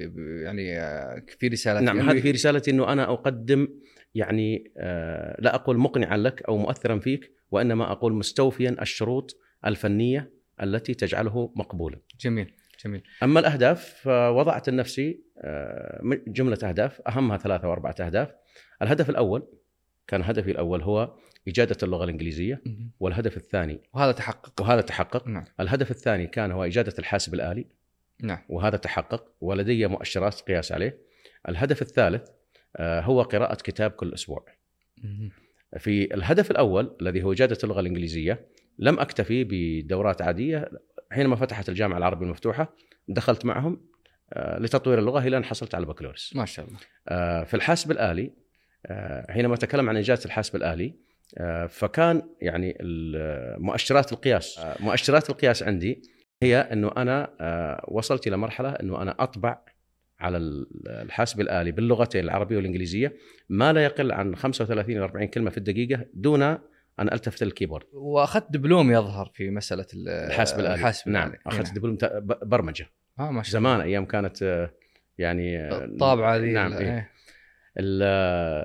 يعني 0.43 0.79
آه، 0.79 1.23
في 1.39 1.47
رسالة 1.47 1.79
نعم. 1.79 1.97
لأنه 1.97 2.11
هذه 2.11 2.19
في 2.19 2.31
رسالتي 2.31 2.71
إنه 2.71 2.93
أنا 2.93 3.13
أقدم 3.13 3.67
يعني 4.15 4.71
آه 4.77 5.41
لا 5.41 5.55
أقول 5.55 5.77
مقنعا 5.77 6.17
لك 6.17 6.41
أو 6.41 6.57
مؤثرا 6.57 6.99
فيك 6.99 7.31
وإنما 7.51 7.91
أقول 7.91 8.13
مستوفيا 8.13 8.75
الشروط 8.81 9.37
الفنية 9.65 10.33
التي 10.63 10.93
تجعله 10.93 11.53
مقبولا. 11.55 11.99
جميل 12.19 12.53
جميل. 12.85 13.03
أما 13.23 13.39
الأهداف 13.39 13.93
فوضعت 14.03 14.69
لنفسي 14.69 15.23
آه، 15.37 16.01
جملة 16.27 16.57
أهداف 16.63 17.01
أهمها 17.07 17.37
ثلاثة 17.37 17.65
أو 17.67 17.71
اربعه 17.71 17.95
أهداف. 17.99 18.31
الهدف 18.81 19.09
الأول 19.09 19.47
كان 20.07 20.21
هدفي 20.21 20.51
الأول 20.51 20.81
هو 20.81 21.15
إجادة 21.47 21.77
اللغة 21.83 22.03
الإنجليزية. 22.03 22.61
والهدف 22.99 23.37
الثاني 23.37 23.81
وهذا 23.93 24.11
تحقق. 24.11 24.61
وهذا 24.61 24.81
تحقق. 24.81 25.27
نعم. 25.27 25.45
الهدف 25.59 25.91
الثاني 25.91 26.27
كان 26.27 26.51
هو 26.51 26.63
إجادة 26.63 26.93
الحاسب 26.99 27.33
الآلي. 27.33 27.67
نعم. 28.23 28.39
وهذا 28.49 28.77
تحقق 28.77 29.31
ولدي 29.41 29.87
مؤشرات 29.87 30.41
قياس 30.41 30.71
عليه. 30.71 30.97
الهدف 31.49 31.81
الثالث 31.81 32.29
هو 32.79 33.21
قراءة 33.21 33.55
كتاب 33.55 33.91
كل 33.91 34.13
أسبوع. 34.13 34.45
مهم. 35.03 35.31
في 35.77 36.13
الهدف 36.13 36.51
الأول 36.51 36.97
الذي 37.01 37.23
هو 37.23 37.31
إجادة 37.31 37.57
اللغة 37.63 37.79
الإنجليزية 37.79 38.47
لم 38.79 38.99
أكتفي 38.99 39.43
بدورات 39.43 40.21
عادية 40.21 40.69
حينما 41.11 41.35
فتحت 41.35 41.69
الجامعة 41.69 41.97
العربية 41.97 42.25
المفتوحة 42.25 42.75
دخلت 43.07 43.45
معهم 43.45 43.81
آه، 44.33 44.59
لتطوير 44.59 44.99
اللغة 44.99 45.27
إلى 45.27 45.37
أن 45.37 45.43
حصلت 45.45 45.75
على 45.75 45.81
البكالوريوس. 45.83 46.35
ما 46.35 46.45
شاء 46.45 46.65
الله 46.65 46.77
آه، 47.07 47.43
في 47.43 47.53
الحاسب 47.53 47.91
الآلي 47.91 48.33
آه، 48.85 49.31
حينما 49.31 49.53
اتكلم 49.53 49.89
عن 49.89 49.97
اجازه 49.97 50.25
الحاسب 50.25 50.55
الآلي 50.55 50.95
آه، 51.37 51.65
فكان 51.65 52.21
يعني 52.41 52.77
مؤشرات 53.57 54.13
القياس 54.13 54.59
آه، 54.59 54.75
مؤشرات 54.79 55.29
القياس 55.29 55.63
عندي 55.63 56.01
هي 56.43 56.57
إنه 56.57 56.91
أنا 56.97 57.35
آه، 57.41 57.85
وصلت 57.87 58.27
إلى 58.27 58.37
مرحلة 58.37 58.69
إنه 58.69 59.01
أنا 59.01 59.15
أطبع 59.19 59.61
على 60.19 60.37
ال- 60.37 60.67
الحاسب 60.87 61.41
الآلي 61.41 61.71
باللغتين 61.71 62.23
العربية 62.23 62.55
والإنجليزية 62.57 63.13
ما 63.49 63.73
لا 63.73 63.83
يقل 63.83 64.11
عن 64.11 64.35
35 64.35 64.95
إلى 64.97 65.03
40 65.03 65.27
كلمة 65.27 65.49
في 65.49 65.57
الدقيقة 65.57 66.05
دون 66.13 66.41
أن 66.41 66.59
ألتفت 66.99 67.43
للكيبورد 67.43 67.85
وأخذت 67.93 68.51
دبلوم 68.51 68.91
يظهر 68.91 69.31
في 69.33 69.49
مسألة 69.49 69.85
ال- 69.93 70.09
الحاسب 70.09 70.59
الآلي 70.59 70.75
الحاسب 70.75 71.09
نعم 71.09 71.27
الآلي. 71.27 71.41
أخذت. 71.47 71.75
دبلوم 71.75 71.97
برمجة 72.43 72.85
آه 73.19 73.31
ما 73.31 73.43
شاء 73.43 73.51
زمان 73.53 73.81
أيام 73.81 74.05
كانت 74.05 74.43
آه، 74.43 74.71
يعني 75.17 75.57
آه، 75.59 75.85
الطابعه 75.85 76.37
ذي 76.37 76.51
نعم 76.51 76.73
إيه. 76.73 76.79
إيه. 76.79 77.09
ال- 77.77 78.03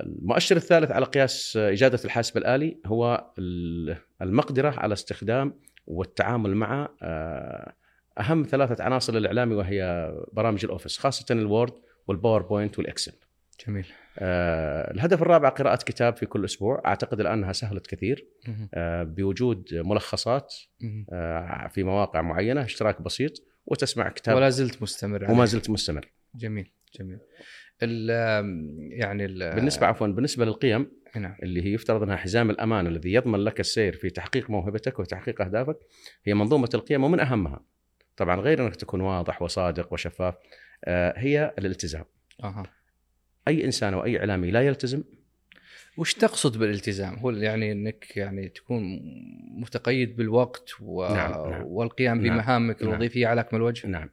المؤشر 0.07 0.57
الثالث 0.57 0.91
على 0.91 1.05
قياس 1.07 1.57
إجادة 1.57 1.99
الحاسب 2.05 2.37
الآلي 2.37 2.79
هو 2.87 3.31
ال- 3.39 3.97
المقدرة 4.23 4.71
على 4.71 4.93
استخدام 4.93 5.61
والتعامل 5.87 6.55
مع 6.55 6.89
أهم 8.21 8.43
ثلاثة 8.43 8.85
عناصر 8.85 9.17
الإعلامي 9.17 9.55
وهي 9.55 10.13
برامج 10.33 10.65
الأوفيس 10.65 10.99
خاصة 10.99 11.27
الوورد 11.31 11.73
والباوربوينت 12.09 12.79
والإكسل. 12.79 13.13
جميل. 13.67 13.87
آه، 14.19 14.91
الهدف 14.91 15.23
الرابع 15.23 15.49
قراءة 15.49 15.77
كتاب 15.77 16.17
في 16.17 16.27
كل 16.27 16.45
أسبوع 16.45 16.83
أعتقد 16.87 17.21
الآن 17.21 17.33
أنها 17.39 17.53
سهلت 17.53 17.87
كثير. 17.87 18.27
آه، 18.75 19.03
بوجود 19.03 19.69
ملخصات. 19.73 20.55
آه، 21.13 21.69
في 21.69 21.83
مواقع 21.83 22.23
معينة 22.23 22.65
اشتراك 22.65 23.03
بسيط 23.03 23.33
وتسمع 23.67 24.09
كتاب 24.09 24.37
ولا 24.37 24.51
زلت 24.51 24.83
مستمر 24.83 25.31
وما. 25.31 25.45
زلت 25.45 25.71
مستمر. 25.71 26.13
جميل 26.35 26.71
جميل. 26.99 27.19
ال 27.83 28.11
يعني 28.93 29.25
ال 29.25 29.55
بالنسبة 29.55 29.87
عفوا 29.87 30.07
بالنسبة 30.07 30.45
للقيم 30.45 30.91
نعم. 31.17 31.37
اللي 31.43 31.63
هي 31.63 31.73
يفترض 31.73 32.03
أنها 32.03 32.17
حزام 32.17 32.51
الأمان 32.51 32.87
الذي 32.87 33.13
يضمن 33.13 33.39
لك 33.39 33.61
السير 33.61 33.97
في 33.97 34.11
تحقيق 34.11 34.51
موهبتك 34.51 34.99
وتحقيق 34.99 35.43
أهدافك 35.43 35.77
هي 36.25 36.35
منظومة 36.35 36.69
القيم 36.75 37.05
ومن 37.05 37.21
أهمها. 37.21 37.65
طبعا 38.17 38.41
غير 38.41 38.67
إنك 38.67 38.77
تكون 38.77 39.01
واضح 39.01 39.43
وصادق 39.43 39.93
وشفاف 39.93 40.35
آه، 40.85 41.15
هي 41.17 41.55
الالتزام. 41.59 42.05
أها. 42.45 42.63
أي 43.49 43.65
إنسان 43.65 43.95
أو 43.95 44.05
أي 44.05 44.19
إعلامي 44.19 44.51
لا 44.51 44.63
يلتزم؟ 44.63 45.03
وش 45.97 46.15
تقصد 46.15 46.59
بالالتزام؟ 46.59 47.15
هو 47.15 47.31
يعني 47.31 47.73
إنك 47.73 48.17
يعني 48.17 48.49
تكون 48.49 49.01
متقيد 49.61 50.17
بالوقت 50.17 50.71
و... 50.81 51.09
نعم، 51.15 51.51
نعم. 51.51 51.65
والقيام 51.67 52.21
نعم، 52.21 52.37
بمهامك 52.37 52.83
نعم. 52.83 52.91
الوظيفية 52.91 53.27
على 53.27 53.41
أكمل 53.41 53.63
وجه؟ 53.63 53.87
نعم. 53.87 54.11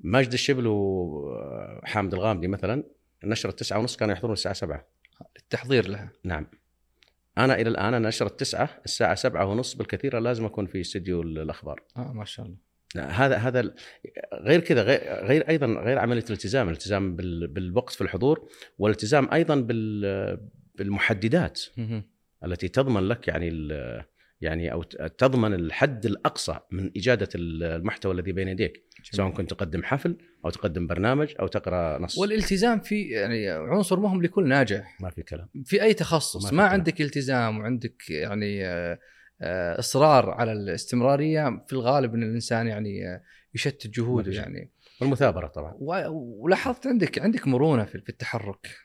ماجد 0.00 0.32
الشبل 0.32 0.64
وحامد 0.66 2.14
الغامدي 2.14 2.48
مثلا 2.48 2.84
نشرة 3.24 3.50
تسعة 3.50 3.78
ونص 3.78 3.96
كانوا 3.96 4.14
يحضرون 4.14 4.32
الساعة 4.32 4.54
سبعة. 4.54 4.86
التحضير 5.36 5.88
لها. 5.88 6.10
نعم. 6.24 6.46
أنا 7.38 7.54
إلى 7.54 7.70
الآن 7.70 7.94
أنا 7.94 8.08
نشرة 8.08 8.28
تسعة 8.28 8.80
الساعة 8.84 9.14
سبعة 9.14 9.46
ونص 9.46 9.74
بالكثير 9.74 10.18
لازم 10.18 10.44
أكون 10.44 10.66
في 10.66 10.80
استديو 10.80 11.22
الأخبار. 11.22 11.82
آه 11.96 12.12
ما 12.12 12.24
شاء 12.24 12.46
الله. 12.46 12.56
هذا 12.96 13.36
هذا 13.36 13.74
غير 14.42 14.60
كذا 14.60 14.82
غير, 14.82 15.00
غير 15.26 15.48
أيضا 15.48 15.66
غير 15.66 15.98
عملية 15.98 16.24
الالتزام، 16.24 16.68
الالتزام 16.68 17.16
بال- 17.16 17.46
بالوقت 17.48 17.92
في 17.92 18.00
الحضور 18.00 18.48
والالتزام 18.78 19.28
أيضا 19.32 19.54
بال 19.56 20.38
بالمحددات. 20.74 21.60
التي 22.44 22.68
تضمن 22.68 23.00
لك 23.08 23.28
يعني 23.28 23.68
يعني 24.40 24.72
أو 24.72 24.82
تضمن 25.18 25.54
الحد 25.54 26.06
الأقصى 26.06 26.58
من 26.70 26.90
إجادة 26.96 27.28
المحتوى 27.34 28.12
الذي 28.14 28.32
بين 28.32 28.48
يديك، 28.48 28.82
سواء 29.02 29.30
كنت 29.30 29.50
تقدم 29.50 29.82
حفل 29.82 30.16
أو 30.44 30.50
تقدم 30.50 30.86
برنامج 30.86 31.34
أو 31.40 31.46
تقرأ 31.46 31.98
نص 31.98 32.18
والالتزام 32.18 32.80
في 32.80 33.02
يعني 33.02 33.48
عنصر 33.48 34.00
مهم 34.00 34.22
لكل 34.22 34.48
ناجح 34.48 35.00
ما 35.00 35.10
في 35.10 35.22
كلام 35.22 35.48
في 35.64 35.82
أي 35.82 35.94
تخصص 35.94 36.44
ما 36.44 36.50
ما, 36.50 36.56
كلام. 36.62 36.72
عندك 36.72 37.00
التزام 37.00 37.58
وعندك 37.58 38.10
يعني 38.10 38.66
آه، 38.66 38.98
إصرار 39.78 40.30
على 40.30 40.52
الاستمرارية 40.52 41.64
في 41.66 41.72
الغالب 41.72 42.14
إن 42.14 42.22
الإنسان 42.22 42.66
يعني 42.66 43.08
آه، 43.08 43.22
يشتت 43.54 43.86
جهوده 43.86 44.32
يعني. 44.32 44.70
والمثابرة 45.00 45.46
طبعا. 45.46 45.74
ولاحظت 45.78 46.86
عندك 46.86 47.18
عندك 47.18 47.48
مرونة 47.48 47.84
في 47.84 48.08
التحرك. 48.08 48.76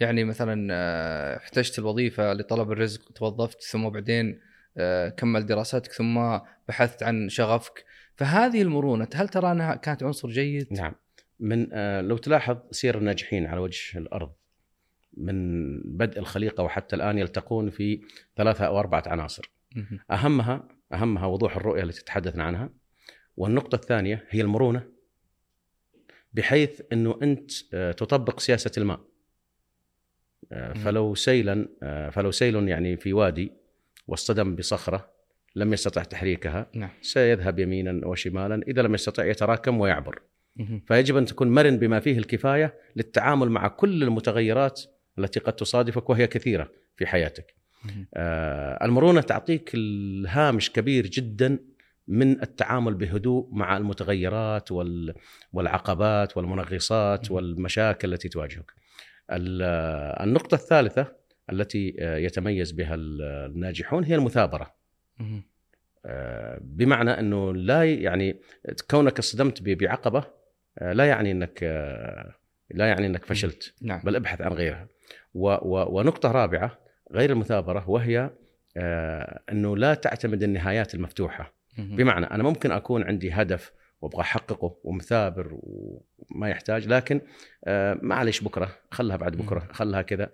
يعني 0.00 0.24
مثلا 0.24 0.68
آه، 0.72 1.36
احتجت 1.36 1.78
الوظيفة 1.78 2.32
لطلب 2.32 2.72
الرزق 2.72 3.12
توظفت 3.12 3.62
ثم 3.62 3.88
بعدين 3.88 4.40
آه، 4.76 5.08
كمل 5.08 5.46
دراستك 5.46 5.92
ثم 5.92 6.38
بحثت 6.68 7.02
عن 7.02 7.28
شغفك. 7.28 7.84
فهذه 8.16 8.62
المرونة 8.62 9.08
هل 9.14 9.28
ترى 9.28 9.52
أنها 9.52 9.74
كانت 9.74 10.02
عنصر 10.02 10.28
جيد؟ 10.28 10.72
نعم. 10.72 10.94
من 11.40 11.68
آه، 11.72 12.00
لو 12.00 12.16
تلاحظ 12.16 12.56
سير 12.70 12.98
الناجحين 12.98 13.46
على 13.46 13.60
وجه 13.60 13.98
الأرض 13.98 14.32
من 15.16 15.78
بدء 15.80 16.18
الخليقة 16.18 16.64
وحتى 16.64 16.96
الآن 16.96 17.18
يلتقون 17.18 17.70
في 17.70 18.00
ثلاثة 18.36 18.66
أو 18.66 18.78
أربعة 18.78 19.02
عناصر. 19.06 19.53
أهمها 20.10 20.68
أهمها 20.92 21.26
وضوح 21.26 21.56
الرؤية 21.56 21.82
التي 21.82 22.04
تحدثنا 22.04 22.44
عنها 22.44 22.70
والنقطة 23.36 23.76
الثانية 23.76 24.26
هي 24.30 24.40
المرونة 24.40 24.94
بحيث 26.32 26.82
إنه 26.92 27.18
أنت 27.22 27.50
آه، 27.74 27.92
تطبق 27.92 28.40
سياسة 28.40 28.70
الماء 28.78 29.00
آه،. 30.52 30.72
فلو 30.72 31.14
سيلا 31.14 31.68
آه، 31.82 32.10
فلو 32.10 32.30
سيل 32.30 32.68
يعني 32.68 32.96
في 32.96 33.12
وادي 33.12 33.52
واصطدم 34.06 34.56
بصخرة 34.56 35.14
لم 35.56 35.72
يستطع 35.72 36.02
تحريكها 36.02 36.70
نعم 36.74 36.90
سيذهب 37.02 37.58
يمينا 37.58 38.06
وشمالا 38.06 38.62
إذا 38.68 38.82
لم 38.82 38.94
يستطع 38.94 39.24
يتراكم 39.24 39.80
ويعبر. 39.80 40.22
فيجب 40.86 41.16
أن 41.16 41.24
تكون 41.24 41.48
مرن 41.48 41.78
بما 41.78 42.00
فيه 42.00 42.18
الكفاية 42.18 42.78
للتعامل 42.96 43.48
مع 43.48 43.68
كل 43.68 44.02
المتغيرات 44.02 44.82
التي 45.18 45.40
قد 45.40 45.52
تصادفك 45.52 46.10
وهي 46.10 46.26
كثيرة 46.26 46.70
في 46.96 47.06
حياتك. 47.06 47.54
آه، 48.14 48.84
المرونة 48.84 49.20
تعطيك 49.20 49.70
الهامش 49.74 50.70
كبير 50.72 51.06
جدا 51.06 51.58
من 52.08 52.42
التعامل 52.42 52.94
بهدوء 52.94 53.48
مع 53.52 53.76
المتغيرات 53.76 54.72
وال- 54.72 55.14
والعقبات 55.52 56.36
والمنغصات. 56.36 57.30
والمشاكل 57.30 58.12
التي 58.12 58.28
تواجهك. 58.28 58.72
ال- 59.32 59.62
النقطة 60.28 60.54
الثالثة 60.54 61.12
التي 61.52 61.96
آه، 61.98 62.16
يتميز 62.16 62.72
بها 62.72 62.94
ال- 62.94 63.22
الناجحون 63.52 64.04
هي 64.04 64.14
المثابرة. 64.14 64.74
آه، 66.06 66.58
بمعنى 66.62 67.10
إنه 67.10 67.54
لا 67.54 67.84
يعني 67.94 68.40
كونك 68.90 69.18
اصطدمت 69.18 69.62
بعقبة 69.62 70.24
آه، 70.78 70.92
لا 70.92 71.04
يعني 71.04 71.30
إنك 71.30 71.62
لا 72.70 72.86
يعني 72.88 73.06
إنك 73.06 73.24
فشلت 73.24 73.74
نعم 73.82 74.00
بل 74.04 74.16
ابحث 74.16 74.40
عن 74.40 74.52
غيرها 74.52 74.88
و 75.34 75.48
و 75.48 75.98
ونقطة 75.98 76.30
رابعة 76.32 76.78
غير 77.14 77.30
المثابرة 77.30 77.90
وهي 77.90 78.30
آه 78.76 79.40
إنه 79.52 79.76
لا 79.76 79.94
تعتمد 79.94 80.42
النهايات 80.42 80.94
المفتوحة. 80.94 81.54
بمعنى 81.78 82.26
أنا 82.26 82.42
ممكن 82.42 82.72
أكون 82.72 83.02
عندي 83.02 83.30
هدف 83.32 83.72
وأبغى 84.00 84.20
أحققه 84.20 84.76
ومثابر 84.84 85.48
وما 85.52 86.48
يحتاج 86.48 86.88
لكن 86.88 87.20
آه 87.64 87.98
معلش 88.02 88.40
بكرة 88.40 88.76
خلها 88.90 89.16
بعد 89.16 89.36
بكرة 89.36 89.68
خلها 89.72 90.02
كذا 90.02 90.30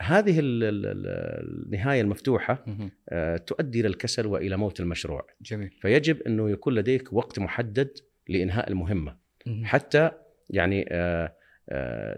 هذه 0.00 0.40
ال- 0.40 0.64
ال- 0.64 0.86
ال- 0.86 1.64
النهاية 1.66 2.00
المفتوحة. 2.00 2.64
آه 3.08 3.36
تؤدي 3.36 3.80
إلى 3.80 3.88
الكسل 3.88 4.26
وإلى 4.26 4.56
موت 4.56 4.80
المشروع 4.80 5.26
جميل 5.42 5.70
فيجب 5.80 6.22
إنه 6.22 6.50
يكون 6.50 6.74
لديك 6.74 7.12
وقت 7.12 7.38
محدد 7.38 7.90
لإنهاء 8.28 8.68
المهمة 8.70 9.16
مهم. 9.46 9.64
حتى 9.64 10.10
يعني 10.50 10.84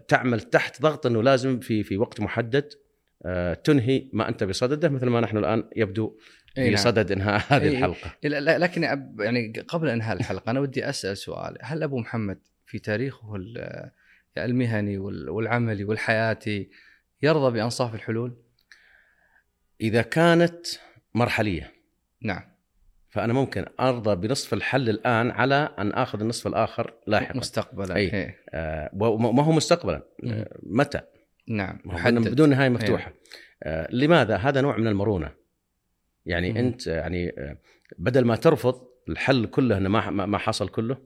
تعمل 0.09 0.41
تحت 0.41 0.83
ضغط 0.83 1.07
إنه 1.07 1.23
لازم 1.23 1.61
في 1.61 1.83
في 1.83 1.97
وقت 1.99 2.21
محدد 2.21 2.73
تنهي 3.65 4.09
ما 4.13 4.29
أنت 4.29 4.45
بصدده 4.45 4.89
مثل 4.89 5.07
ما 5.07 5.21
نحن 5.21 5.37
الآن 5.37 5.65
يبدو 5.77 6.19
في 6.55 6.65
نعم. 6.71 6.77
صدد 6.77 7.13
إنهاء 7.13 7.43
هذه. 7.57 7.69
الحلقة 7.69 8.17
لكن 8.59 8.83
أب- 8.89 9.21
يعني 9.23 9.53
قبل 9.69 9.89
إنهاء 9.89 10.17
الحلقة 10.17 10.51
أنا 10.51 10.61
ودي 10.61 10.89
أسأل 10.89 11.17
سؤال 11.17 11.57
هل 11.63 11.83
أبو 11.83 11.99
محمد 11.99 12.39
في 12.67 12.79
تاريخه 12.79 13.37
ال- 13.37 13.91
المهني 14.39 14.99
وال- 14.99 15.31
والعملي 15.31 15.85
والحياتي 15.85 16.71
يرضى 17.23 17.53
بأنصاف 17.59 17.95
الحلول؟ 17.95 18.37
إذا 19.81 20.03
كانت 20.03 20.67
مرحلية 21.15 21.73
نعم 22.23 22.43
فأنا 23.11 23.33
ممكن 23.33 23.65
أرضى 23.81 24.29
بنصف 24.29 24.55
الحل 24.55 24.89
الآن 24.89 25.31
على 25.31 25.75
أن 25.79 25.93
آخذ 25.93 26.21
النصف 26.21 26.47
الآخر 26.47 26.95
لاحقا 27.07 27.37
مستقبلا. 27.39 27.97
إيه. 27.97 28.39
آه، 28.51 28.91
وما 28.95 29.43
هو 29.43 29.53
مستقبلا 29.53 30.03
مم. 30.23 30.33
آه، 30.33 30.59
متى 30.63 31.01
نعم 31.49 31.79
محدد. 31.85 32.29
بدون 32.29 32.49
نهاية 32.49 32.69
مفتوحة. 32.69 33.13
آه 33.63 33.89
لماذا؟ 33.91 34.37
هذا 34.37 34.61
نوع 34.61 34.77
من 34.77 34.87
المرونة. 34.87 35.31
يعني 36.27 36.51
مم. 36.51 36.57
أنت 36.57 36.87
يعني 36.87 37.29
آه، 37.29 37.59
بدل 37.99 38.25
ما 38.25 38.37
ترفض 38.37 38.89
الحل 39.09 39.47
كله 39.47 39.77
إنه 39.77 39.89
ما 39.89 40.11
ما 40.11 40.39
حصل 40.39 40.69
كله 40.69 40.99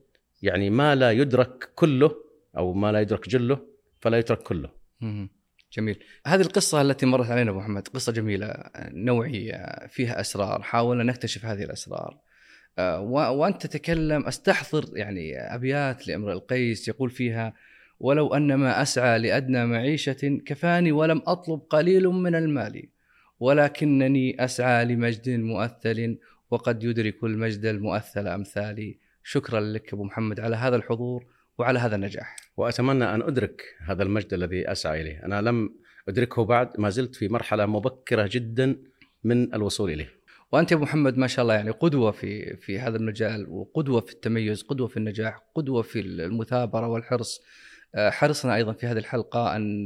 يعني 0.43 0.70
ما 0.70 0.94
لا 0.94 1.10
يدرك 1.10 1.69
كله 1.74 2.14
أو 2.56 2.73
ما 2.73 2.93
لا 2.93 3.01
يدرك 3.01 3.28
جله 3.28 3.59
فلا 4.01 4.19
يترك 4.19 4.43
كله. 4.43 4.70
مهم. 5.01 5.31
جميل. 5.73 6.05
هذه 6.27 6.40
القصة 6.40 6.82
التي 6.82 7.06
مرت 7.06 7.31
علينا 7.31 7.51
أبو 7.51 7.59
محمد 7.59 7.89
قصة 7.89 8.12
جميلة 8.12 8.55
نوعية 8.78 9.86
فيها 9.89 10.20
أسرار. 10.20 10.62
حاولنا 10.62 11.05
نكتشف 11.05 11.44
هذه 11.44 11.62
الأسرار. 11.62 12.19
آه، 12.78 13.01
وأنت 13.31 13.66
تتكلم 13.66 14.27
أستحضر 14.27 14.85
يعني 14.94 15.39
أبيات 15.39 16.09
لأمر 16.09 16.32
القيس 16.32 16.89
يقول 16.89 17.10
فيها 17.10 17.55
ولو 18.03 18.35
أن 18.35 18.55
ما 18.55 18.83
أسعى 18.83 19.19
لأدنى 19.19 19.66
معيشة 19.66 20.41
كفاني 20.47 20.93
ولم 20.93 21.23
أطلب 21.27 21.61
قليل 21.70 22.09
من 22.09 22.35
المال 22.35 22.89
ولكنني 23.41 24.45
أسعى 24.45 24.85
لمجد 24.85 25.29
مؤثل 25.29 26.19
وقد 26.51 26.85
يدرك 26.85 27.24
المجد 27.24 27.65
المؤثل 27.65 28.27
أمثالي. 28.27 28.99
شكرا 29.24 29.61
لك 29.61 29.93
أبو 29.93 30.05
محمد 30.05 30.41
على 30.41 30.57
هذا 30.57 30.77
الحضور 30.77 31.24
وعلى 31.59 31.79
هذا 31.79 31.97
النجاح. 31.97 32.37
وأتمنى 32.57 33.05
أن 33.05 33.23
أدرك 33.23 33.62
هذا 33.87 34.03
المجد 34.03 34.35
الذي 34.35 34.73
أسعى 34.73 35.01
إليه. 35.01 35.24
أنا 35.24 35.41
لم 35.41 35.74
أدركه 36.09 36.45
بعد 36.45 36.81
ما 36.81 36.91
زلت 36.91 37.15
في 37.15 37.29
مرحلة 37.29 37.66
مبكرة 37.66 38.29
جدا 38.33 38.77
من 39.24 39.55
الوصول 39.55 39.91
إليه. 39.91 40.09
وأنت 40.53 40.70
يا 40.73 40.77
أبو 40.77 40.85
محمد 40.85 41.19
ما 41.19 41.27
شاء 41.27 41.43
الله 41.43 41.55
يعني 41.55 41.70
قدوة 41.70 42.11
في 42.11 42.57
في 42.57 42.79
هذا 42.79 42.97
المجال 42.97 43.49
وقدوة 43.49 44.01
في 44.01 44.12
التميز، 44.12 44.62
قدوة 44.62 44.89
في 44.89 44.97
النجاح، 44.97 45.43
قدوة 45.55 45.83
في 45.83 46.01
المثابرة 46.01 46.89
والحرص. 46.89 47.43
آه، 47.94 48.10
حرصنا 48.10 48.55
أيضا 48.55 48.73
في 48.73 48.86
هذه 48.86 48.98
الحلقة 48.98 49.56
أن 49.56 49.85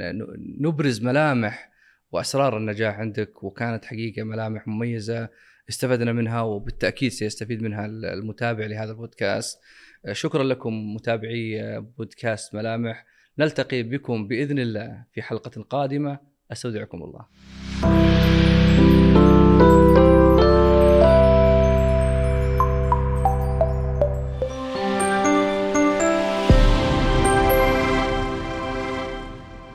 نبرز 0.60 1.02
ملامح 1.02 1.70
وأسرار 2.12 2.56
النجاح 2.56 2.98
عندك 2.98 3.44
وكانت 3.44 3.84
حقيقة 3.84 4.22
ملامح 4.22 4.68
مميزة 4.68 5.28
استفدنا 5.68 6.12
منها 6.12 6.40
وبالتأكيد 6.40 7.10
سيستفيد 7.10 7.62
منها 7.62 7.86
المتابع 7.86 8.66
لهذا 8.66 8.90
البودكاست. 8.90 9.60
آه، 10.06 10.12
شكرا 10.12 10.44
لكم 10.44 10.94
متابعي 10.94 11.62
آه، 11.62 11.78
بودكاست 11.78 12.54
ملامح 12.54 13.06
نلتقي 13.38 13.82
بكم 13.82 14.28
بإذن 14.28 14.58
الله 14.58 15.04
في 15.12 15.22
حلقة 15.22 15.62
قادمة 15.62 16.18
أستودعكم 16.52 17.02
الله. 17.02 17.26